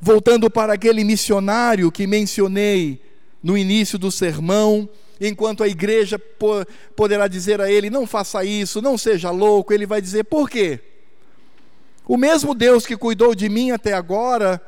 Voltando 0.00 0.48
para 0.48 0.72
aquele 0.72 1.04
missionário 1.04 1.92
que 1.92 2.06
mencionei 2.06 3.00
no 3.42 3.56
início 3.56 3.98
do 3.98 4.10
sermão, 4.10 4.88
enquanto 5.20 5.62
a 5.62 5.68
igreja 5.68 6.18
poderá 6.96 7.28
dizer 7.28 7.60
a 7.60 7.70
ele: 7.70 7.90
não 7.90 8.06
faça 8.06 8.42
isso, 8.44 8.80
não 8.80 8.96
seja 8.96 9.30
louco, 9.30 9.72
ele 9.72 9.86
vai 9.86 10.00
dizer: 10.00 10.24
por 10.24 10.48
quê? 10.48 10.80
O 12.06 12.16
mesmo 12.16 12.54
Deus 12.54 12.86
que 12.86 12.96
cuidou 12.96 13.34
de 13.34 13.48
mim 13.48 13.70
até 13.70 13.92
agora, 13.92 14.60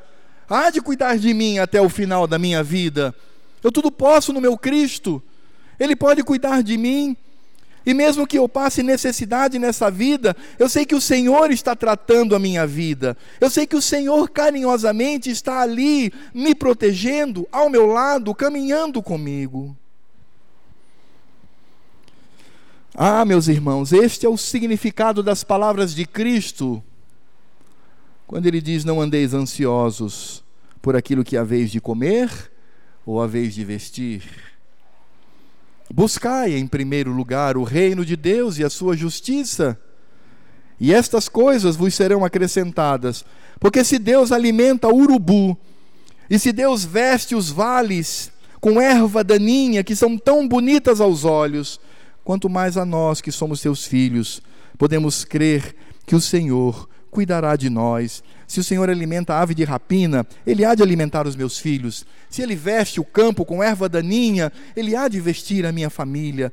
há 0.52 0.70
de 0.70 0.80
cuidar 0.80 1.18
de 1.18 1.32
mim 1.32 1.58
até 1.58 1.80
o 1.80 1.88
final 1.88 2.26
da 2.26 2.38
minha 2.38 2.62
vida. 2.62 3.14
Eu 3.62 3.72
tudo 3.72 3.90
posso 3.90 4.32
no 4.32 4.40
meu 4.40 4.56
Cristo, 4.58 5.22
Ele 5.78 5.96
pode 5.96 6.22
cuidar 6.22 6.62
de 6.62 6.76
mim. 6.76 7.16
E 7.84 7.92
mesmo 7.92 8.28
que 8.28 8.38
eu 8.38 8.48
passe 8.48 8.80
necessidade 8.80 9.58
nessa 9.58 9.90
vida, 9.90 10.36
eu 10.56 10.68
sei 10.68 10.86
que 10.86 10.94
o 10.94 11.00
Senhor 11.00 11.50
está 11.50 11.74
tratando 11.74 12.36
a 12.36 12.38
minha 12.38 12.64
vida. 12.64 13.16
Eu 13.40 13.50
sei 13.50 13.66
que 13.66 13.74
o 13.74 13.82
Senhor 13.82 14.30
carinhosamente 14.30 15.30
está 15.30 15.62
ali, 15.62 16.12
me 16.32 16.54
protegendo, 16.54 17.48
ao 17.50 17.68
meu 17.68 17.86
lado, 17.86 18.32
caminhando 18.34 19.02
comigo. 19.02 19.76
Ah, 22.94 23.24
meus 23.24 23.48
irmãos, 23.48 23.92
este 23.92 24.26
é 24.26 24.28
o 24.28 24.36
significado 24.36 25.20
das 25.20 25.42
palavras 25.42 25.92
de 25.92 26.06
Cristo 26.06 26.82
quando 28.32 28.46
ele 28.46 28.62
diz: 28.62 28.82
Não 28.82 28.98
andeis 28.98 29.34
ansiosos 29.34 30.41
por 30.82 30.96
aquilo 30.96 31.22
que 31.24 31.36
haveis 31.36 31.70
de 31.70 31.80
comer 31.80 32.28
ou 33.06 33.22
haveis 33.22 33.54
de 33.54 33.64
vestir. 33.64 34.24
Buscai 35.88 36.54
em 36.54 36.66
primeiro 36.66 37.12
lugar 37.12 37.56
o 37.56 37.62
reino 37.62 38.04
de 38.04 38.16
Deus 38.16 38.58
e 38.58 38.64
a 38.64 38.70
sua 38.70 38.96
justiça, 38.96 39.78
e 40.80 40.92
estas 40.92 41.28
coisas 41.28 41.76
vos 41.76 41.94
serão 41.94 42.24
acrescentadas. 42.24 43.24
Porque 43.60 43.84
se 43.84 43.98
Deus 43.98 44.32
alimenta 44.32 44.88
o 44.88 44.96
urubu, 44.96 45.56
e 46.28 46.38
se 46.38 46.50
Deus 46.50 46.84
veste 46.84 47.34
os 47.34 47.50
vales 47.50 48.32
com 48.60 48.80
erva 48.80 49.22
daninha 49.22 49.84
que 49.84 49.94
são 49.94 50.18
tão 50.18 50.48
bonitas 50.48 51.00
aos 51.00 51.24
olhos, 51.24 51.78
quanto 52.24 52.48
mais 52.48 52.76
a 52.76 52.84
nós 52.84 53.20
que 53.20 53.30
somos 53.30 53.60
seus 53.60 53.84
filhos, 53.84 54.42
podemos 54.78 55.24
crer 55.24 55.76
que 56.06 56.16
o 56.16 56.20
Senhor 56.20 56.88
cuidará 57.12 57.54
de 57.56 57.68
nós. 57.68 58.24
Se 58.48 58.58
o 58.58 58.64
Senhor 58.64 58.88
alimenta 58.88 59.34
a 59.34 59.42
ave 59.42 59.54
de 59.54 59.62
rapina, 59.62 60.26
Ele 60.46 60.64
há 60.64 60.74
de 60.74 60.82
alimentar 60.82 61.28
os 61.28 61.36
meus 61.36 61.58
filhos. 61.58 62.06
Se 62.28 62.40
Ele 62.40 62.56
veste 62.56 62.98
o 62.98 63.04
campo 63.04 63.44
com 63.44 63.62
erva 63.62 63.86
daninha, 63.88 64.50
Ele 64.74 64.96
há 64.96 65.06
de 65.06 65.20
vestir 65.20 65.66
a 65.66 65.70
minha 65.70 65.90
família. 65.90 66.50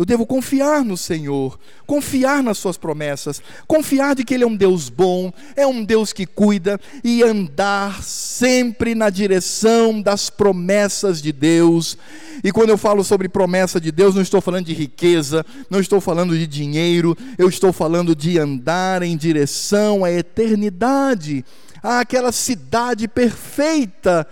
Eu 0.00 0.06
devo 0.06 0.24
confiar 0.24 0.82
no 0.82 0.96
Senhor, 0.96 1.60
confiar 1.86 2.42
nas 2.42 2.56
Suas 2.56 2.78
promessas, 2.78 3.42
confiar 3.66 4.14
de 4.14 4.24
que 4.24 4.32
Ele 4.32 4.44
é 4.44 4.46
um 4.46 4.56
Deus 4.56 4.88
bom, 4.88 5.30
é 5.54 5.66
um 5.66 5.84
Deus 5.84 6.10
que 6.10 6.24
cuida 6.24 6.80
e 7.04 7.22
andar 7.22 8.02
sempre 8.02 8.94
na 8.94 9.10
direção 9.10 10.00
das 10.00 10.30
promessas 10.30 11.20
de 11.20 11.32
Deus. 11.32 11.98
E 12.42 12.50
quando 12.50 12.70
eu 12.70 12.78
falo 12.78 13.04
sobre 13.04 13.28
promessa 13.28 13.78
de 13.78 13.92
Deus, 13.92 14.14
não 14.14 14.22
estou 14.22 14.40
falando 14.40 14.64
de 14.64 14.72
riqueza, 14.72 15.44
não 15.68 15.80
estou 15.80 16.00
falando 16.00 16.34
de 16.34 16.46
dinheiro, 16.46 17.14
eu 17.36 17.50
estou 17.50 17.70
falando 17.70 18.16
de 18.16 18.38
andar 18.38 19.02
em 19.02 19.14
direção 19.18 20.02
à 20.02 20.10
eternidade, 20.10 21.44
àquela 21.82 22.32
cidade 22.32 23.06
perfeita, 23.06 24.26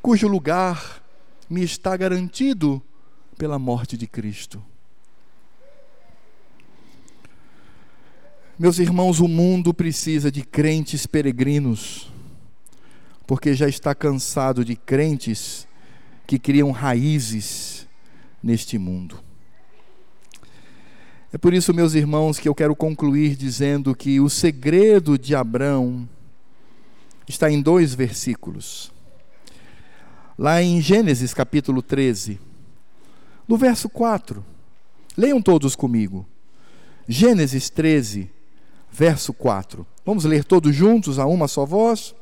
cujo 0.00 0.26
lugar 0.26 1.02
me 1.50 1.62
está 1.62 1.94
garantido 1.98 2.80
pela 3.36 3.58
morte 3.58 3.94
de 3.94 4.06
Cristo. 4.06 4.69
Meus 8.60 8.78
irmãos, 8.78 9.20
o 9.20 9.26
mundo 9.26 9.72
precisa 9.72 10.30
de 10.30 10.42
crentes 10.42 11.06
peregrinos, 11.06 12.12
porque 13.26 13.54
já 13.54 13.66
está 13.66 13.94
cansado 13.94 14.62
de 14.62 14.76
crentes 14.76 15.66
que 16.26 16.38
criam 16.38 16.70
raízes 16.70 17.88
neste 18.42 18.76
mundo. 18.76 19.18
É 21.32 21.38
por 21.38 21.54
isso, 21.54 21.72
meus 21.72 21.94
irmãos, 21.94 22.38
que 22.38 22.50
eu 22.50 22.54
quero 22.54 22.76
concluir 22.76 23.34
dizendo 23.34 23.94
que 23.94 24.20
o 24.20 24.28
segredo 24.28 25.16
de 25.16 25.34
Abraão 25.34 26.06
está 27.26 27.50
em 27.50 27.62
dois 27.62 27.94
versículos. 27.94 28.92
Lá 30.36 30.62
em 30.62 30.82
Gênesis 30.82 31.32
capítulo 31.32 31.80
13, 31.80 32.38
no 33.48 33.56
verso 33.56 33.88
4. 33.88 34.44
Leiam 35.16 35.40
todos 35.40 35.74
comigo. 35.74 36.28
Gênesis 37.08 37.70
13, 37.70 38.30
verso 38.90 39.32
4. 39.32 39.86
Vamos 40.04 40.24
ler 40.24 40.44
todos 40.44 40.74
juntos 40.74 41.18
a 41.18 41.26
uma 41.26 41.46
só 41.48 41.64
voz? 41.64 42.14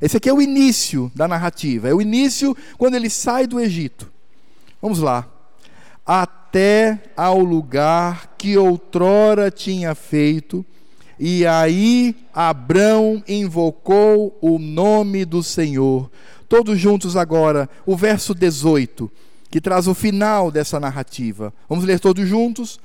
Esse 0.00 0.16
aqui 0.16 0.28
é 0.28 0.32
o 0.32 0.40
início 0.40 1.12
da 1.14 1.28
narrativa, 1.28 1.88
é 1.88 1.94
o 1.94 2.00
início 2.00 2.56
quando 2.78 2.94
ele 2.94 3.10
sai 3.10 3.46
do 3.46 3.60
Egito. 3.60 4.10
Vamos 4.80 4.98
lá. 4.98 5.28
Até 6.06 6.98
ao 7.16 7.40
lugar 7.40 8.34
que 8.38 8.56
outrora 8.56 9.50
tinha 9.50 9.94
feito, 9.94 10.64
e 11.18 11.46
aí 11.46 12.16
Abrão 12.32 13.22
invocou 13.28 14.36
o 14.40 14.58
nome 14.58 15.26
do 15.26 15.42
Senhor. 15.42 16.10
Todos 16.48 16.80
juntos 16.80 17.14
agora, 17.14 17.68
o 17.84 17.94
verso 17.94 18.34
18, 18.34 19.10
que 19.50 19.60
traz 19.60 19.86
o 19.86 19.94
final 19.94 20.50
dessa 20.50 20.80
narrativa. 20.80 21.52
Vamos 21.68 21.84
ler 21.84 22.00
todos 22.00 22.26
juntos? 22.26 22.80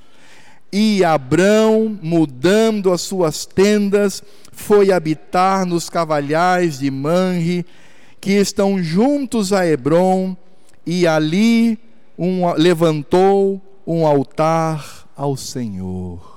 E 0.72 1.04
Abrão, 1.04 1.98
mudando 2.02 2.92
as 2.92 3.00
suas 3.02 3.46
tendas, 3.46 4.22
foi 4.52 4.92
habitar 4.92 5.64
nos 5.64 5.88
cavalhais 5.88 6.78
de 6.78 6.90
Manre, 6.90 7.64
que 8.20 8.32
estão 8.32 8.82
juntos 8.82 9.52
a 9.52 9.66
Hebron, 9.66 10.36
e 10.84 11.06
ali 11.06 11.78
um, 12.18 12.52
levantou 12.54 13.60
um 13.86 14.06
altar 14.06 15.08
ao 15.16 15.36
Senhor. 15.36 16.36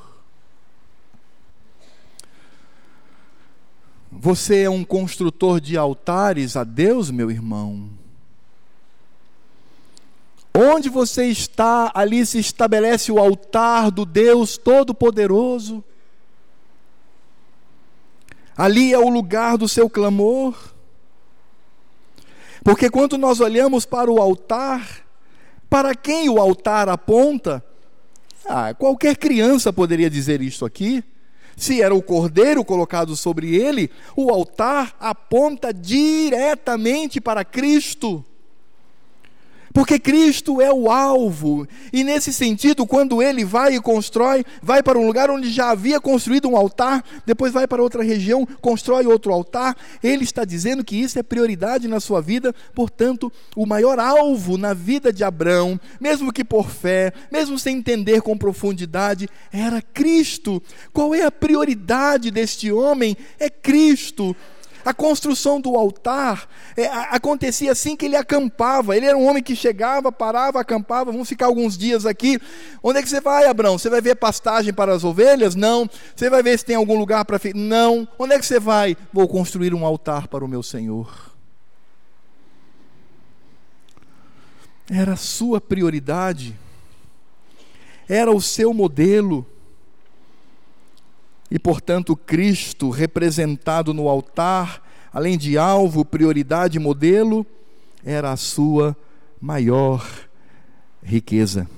Você 4.12 4.64
é 4.64 4.70
um 4.70 4.84
construtor 4.84 5.62
de 5.62 5.78
altares 5.78 6.56
a 6.58 6.64
Deus, 6.64 7.10
meu 7.10 7.32
irmão? 7.32 7.99
Onde 10.72 10.88
você 10.88 11.26
está, 11.26 11.92
ali 11.96 12.24
se 12.24 12.38
estabelece 12.38 13.12
o 13.12 13.18
altar 13.18 13.90
do 13.90 14.06
Deus 14.06 14.56
Todo-Poderoso. 14.56 15.84
Ali 18.56 18.94
é 18.94 19.00
o 19.00 19.10
lugar 19.10 19.58
do 19.58 19.68
seu 19.68 19.90
clamor. 19.90 20.56
Porque 22.64 22.88
quando 22.88 23.18
nós 23.18 23.40
olhamos 23.40 23.84
para 23.84 24.12
o 24.12 24.22
altar, 24.22 24.88
para 25.68 25.96
quem 25.96 26.30
o 26.30 26.38
altar 26.38 26.88
aponta? 26.88 27.66
Ah, 28.46 28.72
qualquer 28.76 29.18
criança 29.18 29.74
poderia 29.74 30.10
dizer 30.10 30.40
isto 30.40 30.66
aqui. 30.66 31.04
Se 31.58 31.82
era 31.82 31.96
o 31.96 32.04
cordeiro 32.04 32.64
colocado 32.64 33.16
sobre 33.16 33.56
ele, 33.56 33.90
o 34.16 34.30
altar 34.30 34.96
aponta 35.00 35.74
diretamente 35.74 37.20
para 37.20 37.44
Cristo. 37.44 38.24
Porque 39.74 40.00
Cristo 40.00 40.62
é 40.62 40.74
o 40.74 40.90
alvo, 40.90 41.68
e 41.94 42.04
nesse 42.04 42.34
sentido, 42.34 42.86
quando 42.86 43.22
ele 43.22 43.46
vai 43.46 43.76
e 43.76 43.82
constrói, 43.82 44.44
vai 44.62 44.82
para 44.82 44.98
um 44.98 45.06
lugar 45.06 45.30
onde 45.30 45.50
já 45.50 45.70
havia 45.70 46.00
construído 46.00 46.50
um 46.50 46.58
altar, 46.58 47.04
depois 47.26 47.54
vai 47.54 47.68
para 47.68 47.82
outra 47.82 48.04
região, 48.04 48.48
constrói 48.62 49.06
outro 49.06 49.32
altar, 49.32 49.76
ele 50.04 50.24
está 50.24 50.44
dizendo 50.44 50.84
que 50.84 50.96
isso 50.96 51.20
é 51.20 51.24
prioridade 51.24 51.88
na 51.88 52.00
sua 52.00 52.22
vida, 52.22 52.54
portanto, 52.74 53.32
o 53.56 53.66
maior 53.66 54.00
alvo 54.00 54.58
na 54.58 54.74
vida 54.74 55.14
de 55.14 55.24
Abraão, 55.24 55.80
mesmo 56.00 56.34
que 56.34 56.44
por 56.44 56.70
fé, 56.70 57.14
mesmo 57.32 57.58
sem 57.60 57.78
entender 57.78 58.22
com 58.22 58.38
profundidade, 58.38 59.30
era 59.52 59.82
Cristo. 59.82 60.62
Qual 60.92 61.14
é 61.14 61.24
a 61.24 61.32
prioridade 61.32 62.32
deste 62.32 62.72
homem? 62.72 63.16
É 63.40 63.50
Cristo. 63.50 64.36
A 64.86 64.94
construção 64.94 65.60
do 65.60 65.76
altar 65.76 66.48
é, 66.76 66.88
acontecia 66.88 67.72
assim 67.72 67.96
que 67.96 68.06
ele 68.06 68.16
acampava. 68.16 68.96
Ele 68.96 69.06
era 69.06 69.18
um 69.18 69.28
homem 69.28 69.44
que 69.44 69.56
chegava, 69.56 70.12
parava, 70.12 70.60
acampava. 70.60 71.12
Vamos 71.12 71.28
ficar 71.28 71.48
alguns 71.48 71.78
dias 71.78 72.06
aqui. 72.06 72.40
Onde 72.82 73.00
é 73.00 73.02
que 73.02 73.10
você 73.10 73.20
vai, 73.20 73.46
Abraão? 73.46 73.78
Você 73.78 73.90
vai 73.90 74.02
ver 74.02 74.16
pastagem 74.16 74.74
para 74.74 74.94
as 74.94 75.04
ovelhas? 75.04 75.56
Não. 75.56 75.90
Você 76.16 76.30
vai 76.30 76.42
ver 76.42 76.58
se 76.58 76.66
tem 76.66 76.76
algum 76.76 76.98
lugar 76.98 77.26
para. 77.26 77.40
Não. 77.54 78.08
Onde 78.18 78.34
é 78.34 78.40
que 78.40 78.46
você 78.46 78.60
vai? 78.60 78.96
Vou 79.12 79.28
construir 79.28 79.74
um 79.74 79.86
altar 79.86 80.28
para 80.28 80.46
o 80.46 80.48
meu 80.48 80.64
Senhor. 80.64 81.30
Era 84.90 85.14
a 85.14 85.18
sua 85.18 85.62
prioridade. 85.62 86.58
Era 88.08 88.32
o 88.32 88.42
seu 88.42 88.74
modelo. 88.74 89.46
E, 91.52 91.58
portanto, 91.58 92.16
Cristo 92.16 92.90
representado 92.90 93.94
no 93.94 94.08
altar, 94.08 94.84
além 95.12 95.38
de 95.38 95.58
alvo, 95.58 96.06
prioridade, 96.06 96.78
modelo, 96.78 97.46
era 98.04 98.32
a 98.32 98.38
sua 98.38 98.96
maior 99.42 100.08
riqueza. 101.02 101.70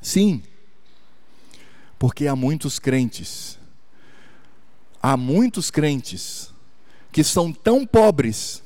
Sim, 0.00 0.42
porque 1.98 2.26
há 2.26 2.36
muitos 2.36 2.78
crentes, 2.78 3.58
há 5.02 5.16
muitos 5.16 5.70
crentes 5.70 6.52
que 7.12 7.24
são 7.24 7.52
tão 7.52 7.84
pobres, 7.84 8.62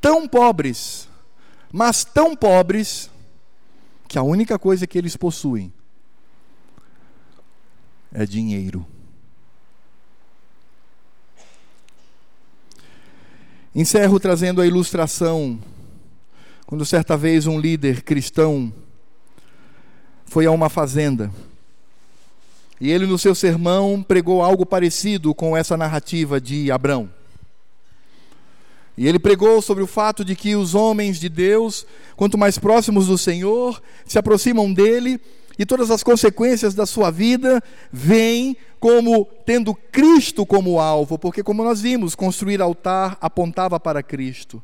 tão 0.00 0.28
pobres, 0.28 1.08
mas 1.72 2.04
tão 2.04 2.36
pobres, 2.36 3.10
que 4.06 4.18
a 4.18 4.22
única 4.22 4.58
coisa 4.58 4.86
que 4.86 4.96
eles 4.96 5.16
possuem 5.16 5.72
é 8.12 8.24
dinheiro. 8.24 8.86
Encerro 13.74 14.18
trazendo 14.18 14.60
a 14.60 14.66
ilustração. 14.66 15.58
Quando 16.66 16.84
certa 16.84 17.16
vez 17.16 17.46
um 17.46 17.58
líder 17.58 18.02
cristão 18.02 18.72
foi 20.26 20.46
a 20.46 20.50
uma 20.50 20.68
fazenda. 20.68 21.32
E 22.80 22.90
ele, 22.90 23.06
no 23.06 23.18
seu 23.18 23.34
sermão, 23.34 24.02
pregou 24.02 24.42
algo 24.42 24.64
parecido 24.64 25.34
com 25.34 25.56
essa 25.56 25.76
narrativa 25.76 26.40
de 26.40 26.70
Abrão. 26.70 27.10
E 28.96 29.06
ele 29.06 29.18
pregou 29.18 29.62
sobre 29.62 29.82
o 29.82 29.86
fato 29.86 30.24
de 30.24 30.34
que 30.34 30.56
os 30.56 30.74
homens 30.74 31.18
de 31.20 31.28
Deus, 31.28 31.86
quanto 32.16 32.36
mais 32.36 32.58
próximos 32.58 33.06
do 33.06 33.16
Senhor, 33.16 33.80
se 34.04 34.18
aproximam 34.18 34.72
dele, 34.72 35.20
e 35.58 35.66
todas 35.66 35.90
as 35.90 36.04
consequências 36.04 36.72
da 36.72 36.86
sua 36.86 37.10
vida 37.10 37.60
vêm 37.92 38.56
como 38.78 39.24
tendo 39.44 39.74
Cristo 39.74 40.46
como 40.46 40.78
alvo, 40.78 41.18
porque, 41.18 41.42
como 41.42 41.64
nós 41.64 41.80
vimos, 41.80 42.14
construir 42.14 42.62
altar 42.62 43.18
apontava 43.20 43.80
para 43.80 44.02
Cristo. 44.02 44.62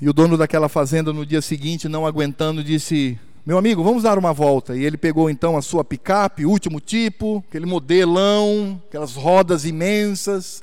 E 0.00 0.08
o 0.08 0.12
dono 0.14 0.38
daquela 0.38 0.70
fazenda, 0.70 1.12
no 1.12 1.26
dia 1.26 1.42
seguinte, 1.42 1.86
não 1.86 2.06
aguentando, 2.06 2.64
disse: 2.64 3.18
Meu 3.44 3.58
amigo, 3.58 3.84
vamos 3.84 4.04
dar 4.04 4.18
uma 4.18 4.32
volta. 4.32 4.74
E 4.74 4.82
ele 4.82 4.96
pegou 4.96 5.28
então 5.28 5.58
a 5.58 5.60
sua 5.60 5.84
picape, 5.84 6.46
último 6.46 6.80
tipo, 6.80 7.44
aquele 7.46 7.66
modelão, 7.66 8.80
aquelas 8.88 9.14
rodas 9.14 9.66
imensas, 9.66 10.62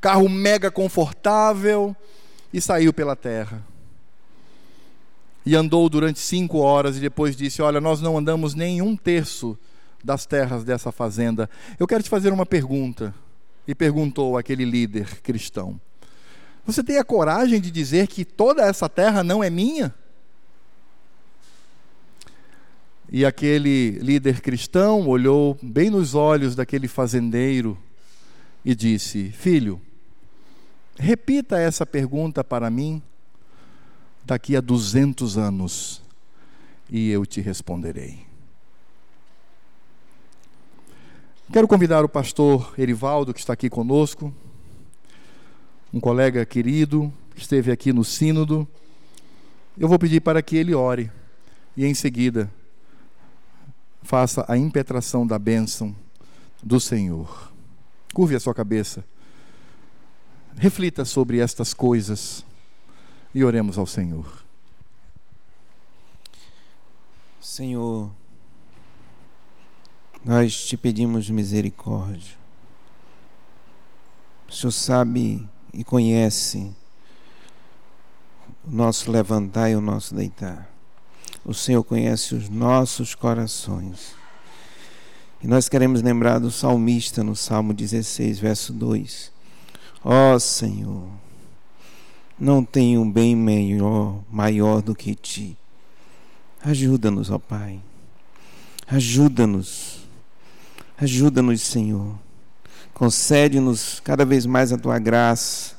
carro 0.00 0.28
mega 0.28 0.70
confortável, 0.70 1.96
e 2.52 2.60
saiu 2.60 2.92
pela 2.92 3.16
terra 3.16 3.68
e 5.44 5.56
andou 5.56 5.88
durante 5.88 6.18
cinco 6.18 6.58
horas 6.58 6.96
e 6.96 7.00
depois 7.00 7.36
disse: 7.36 7.62
Olha, 7.62 7.80
nós 7.80 8.00
não 8.00 8.18
andamos 8.18 8.54
nem 8.54 8.82
um 8.82 8.96
terço 8.96 9.58
das 10.02 10.26
terras 10.26 10.64
dessa 10.64 10.92
fazenda. 10.92 11.48
Eu 11.78 11.86
quero 11.86 12.02
te 12.02 12.10
fazer 12.10 12.32
uma 12.32 12.46
pergunta. 12.46 13.14
E 13.66 13.74
perguntou 13.74 14.36
aquele 14.36 14.64
líder 14.64 15.20
cristão: 15.20 15.80
Você 16.66 16.82
tem 16.82 16.98
a 16.98 17.04
coragem 17.04 17.60
de 17.60 17.70
dizer 17.70 18.06
que 18.08 18.24
toda 18.24 18.62
essa 18.62 18.88
terra 18.88 19.22
não 19.22 19.44
é 19.44 19.50
minha? 19.50 19.94
E 23.12 23.24
aquele 23.24 23.98
líder 24.00 24.40
cristão 24.40 25.08
olhou 25.08 25.58
bem 25.60 25.90
nos 25.90 26.14
olhos 26.14 26.54
daquele 26.54 26.88
fazendeiro 26.88 27.78
e 28.64 28.74
disse: 28.74 29.30
Filho, 29.30 29.80
repita 30.98 31.58
essa 31.58 31.84
pergunta 31.84 32.42
para 32.42 32.70
mim 32.70 33.02
daqui 34.30 34.54
a 34.54 34.60
200 34.60 35.36
anos 35.36 36.00
e 36.88 37.10
eu 37.10 37.26
te 37.26 37.40
responderei. 37.40 38.24
Quero 41.52 41.66
convidar 41.66 42.04
o 42.04 42.08
pastor 42.08 42.72
Erivaldo, 42.78 43.34
que 43.34 43.40
está 43.40 43.54
aqui 43.54 43.68
conosco, 43.68 44.32
um 45.92 45.98
colega 45.98 46.46
querido, 46.46 47.12
que 47.34 47.40
esteve 47.40 47.72
aqui 47.72 47.92
no 47.92 48.04
Sínodo. 48.04 48.68
Eu 49.76 49.88
vou 49.88 49.98
pedir 49.98 50.20
para 50.20 50.40
que 50.40 50.56
ele 50.56 50.76
ore 50.76 51.10
e, 51.76 51.84
em 51.84 51.92
seguida, 51.92 52.48
faça 54.04 54.44
a 54.46 54.56
impetração 54.56 55.26
da 55.26 55.40
bênção 55.40 55.92
do 56.62 56.78
Senhor. 56.78 57.52
Curve 58.14 58.36
a 58.36 58.40
sua 58.40 58.54
cabeça. 58.54 59.04
Reflita 60.56 61.04
sobre 61.04 61.40
estas 61.40 61.74
coisas 61.74 62.44
e 63.34 63.44
oremos 63.44 63.78
ao 63.78 63.86
Senhor. 63.86 64.44
Senhor, 67.40 68.10
nós 70.24 70.66
te 70.66 70.76
pedimos 70.76 71.30
misericórdia. 71.30 72.38
O 74.48 74.52
Senhor 74.52 74.72
sabe 74.72 75.48
e 75.72 75.84
conhece 75.84 76.74
o 78.66 78.70
nosso 78.70 79.10
levantar 79.10 79.70
e 79.70 79.76
o 79.76 79.80
nosso 79.80 80.14
deitar. 80.14 80.68
O 81.44 81.54
Senhor 81.54 81.82
conhece 81.82 82.34
os 82.34 82.48
nossos 82.48 83.14
corações. 83.14 84.14
E 85.42 85.46
nós 85.46 85.68
queremos 85.68 86.02
lembrar 86.02 86.38
do 86.38 86.50
salmista 86.50 87.24
no 87.24 87.34
Salmo 87.34 87.72
16, 87.72 88.38
verso 88.38 88.72
2. 88.74 89.32
Ó 90.04 90.34
oh, 90.34 90.40
Senhor, 90.40 91.08
não 92.40 92.64
tem 92.64 92.96
um 92.96 93.08
bem 93.08 93.36
maior, 93.36 94.24
maior 94.30 94.80
do 94.80 94.94
que 94.94 95.14
ti. 95.14 95.58
Ajuda-nos, 96.62 97.30
ó 97.30 97.38
Pai. 97.38 97.78
Ajuda-nos. 98.86 100.08
Ajuda-nos, 100.96 101.60
Senhor. 101.60 102.18
Concede-nos 102.94 104.00
cada 104.00 104.24
vez 104.24 104.46
mais 104.46 104.72
a 104.72 104.78
tua 104.78 104.98
graça, 104.98 105.74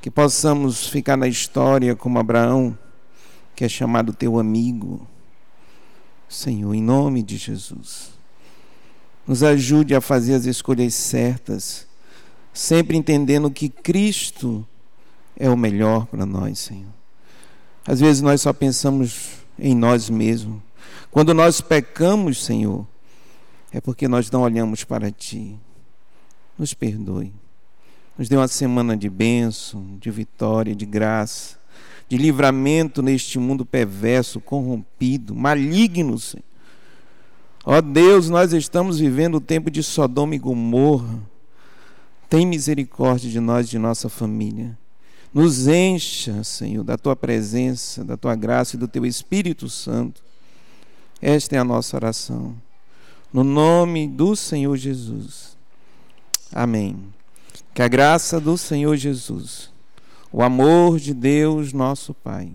que 0.00 0.10
possamos 0.10 0.86
ficar 0.86 1.16
na 1.16 1.26
história 1.26 1.96
como 1.96 2.18
Abraão, 2.18 2.78
que 3.56 3.64
é 3.64 3.68
chamado 3.68 4.12
teu 4.12 4.38
amigo. 4.38 5.06
Senhor, 6.28 6.74
em 6.74 6.82
nome 6.82 7.22
de 7.22 7.38
Jesus. 7.38 8.10
Nos 9.26 9.42
ajude 9.42 9.94
a 9.94 10.00
fazer 10.00 10.34
as 10.34 10.44
escolhas 10.44 10.94
certas, 10.94 11.86
sempre 12.52 12.96
entendendo 12.96 13.50
que 13.50 13.68
Cristo 13.68 14.66
é 15.38 15.48
o 15.48 15.56
melhor 15.56 16.06
para 16.06 16.26
nós, 16.26 16.58
Senhor. 16.58 16.92
Às 17.86 18.00
vezes 18.00 18.20
nós 18.20 18.42
só 18.42 18.52
pensamos 18.52 19.38
em 19.58 19.74
nós 19.74 20.10
mesmos. 20.10 20.60
Quando 21.10 21.32
nós 21.32 21.60
pecamos, 21.60 22.44
Senhor, 22.44 22.86
é 23.72 23.80
porque 23.80 24.08
nós 24.08 24.30
não 24.30 24.42
olhamos 24.42 24.84
para 24.84 25.10
Ti. 25.10 25.56
Nos 26.58 26.74
perdoe. 26.74 27.32
Nos 28.18 28.28
dê 28.28 28.36
uma 28.36 28.48
semana 28.48 28.96
de 28.96 29.08
bênção, 29.08 29.96
de 30.00 30.10
vitória, 30.10 30.74
de 30.74 30.84
graça, 30.84 31.56
de 32.08 32.18
livramento 32.18 33.00
neste 33.00 33.38
mundo 33.38 33.64
perverso, 33.64 34.40
corrompido, 34.40 35.34
maligno, 35.36 36.18
Senhor. 36.18 36.42
Ó 37.64 37.80
Deus, 37.80 38.28
nós 38.28 38.52
estamos 38.52 38.98
vivendo 38.98 39.36
o 39.36 39.40
tempo 39.40 39.70
de 39.70 39.82
Sodoma 39.82 40.34
e 40.34 40.38
Gomorra. 40.38 41.20
Tem 42.28 42.44
misericórdia 42.44 43.30
de 43.30 43.38
nós 43.38 43.66
e 43.68 43.70
de 43.70 43.78
nossa 43.78 44.08
família. 44.08 44.76
Nos 45.32 45.68
encha, 45.68 46.42
Senhor, 46.42 46.82
da 46.82 46.96
tua 46.96 47.14
presença, 47.14 48.02
da 48.02 48.16
tua 48.16 48.34
graça 48.34 48.76
e 48.76 48.78
do 48.78 48.88
teu 48.88 49.04
Espírito 49.04 49.68
Santo. 49.68 50.22
Esta 51.20 51.56
é 51.56 51.58
a 51.58 51.64
nossa 51.64 51.96
oração. 51.96 52.56
No 53.32 53.44
nome 53.44 54.08
do 54.08 54.34
Senhor 54.34 54.76
Jesus. 54.76 55.56
Amém. 56.52 56.96
Que 57.74 57.82
a 57.82 57.88
graça 57.88 58.40
do 58.40 58.56
Senhor 58.56 58.96
Jesus, 58.96 59.70
o 60.32 60.42
amor 60.42 60.98
de 60.98 61.12
Deus, 61.12 61.72
nosso 61.72 62.14
Pai, 62.14 62.50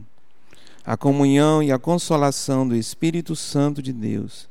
a 0.86 0.98
comunhão 0.98 1.62
e 1.62 1.72
a 1.72 1.80
consolação 1.80 2.68
do 2.68 2.76
Espírito 2.76 3.36
Santo 3.36 3.82
de 3.82 3.94
Deus 3.94 4.50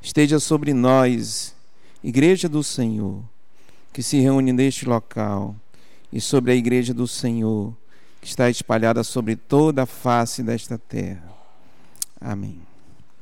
esteja 0.00 0.38
sobre 0.38 0.72
nós, 0.72 1.54
Igreja 2.02 2.48
do 2.48 2.62
Senhor, 2.62 3.22
que 3.92 4.02
se 4.02 4.18
reúne 4.20 4.52
neste 4.52 4.86
local 4.86 5.56
e 6.14 6.20
sobre 6.20 6.52
a 6.52 6.54
igreja 6.54 6.94
do 6.94 7.08
Senhor, 7.08 7.76
que 8.20 8.28
está 8.28 8.48
espalhada 8.48 9.02
sobre 9.02 9.34
toda 9.34 9.82
a 9.82 9.86
face 9.86 10.44
desta 10.44 10.78
terra. 10.78 11.28
Amém. 12.20 12.63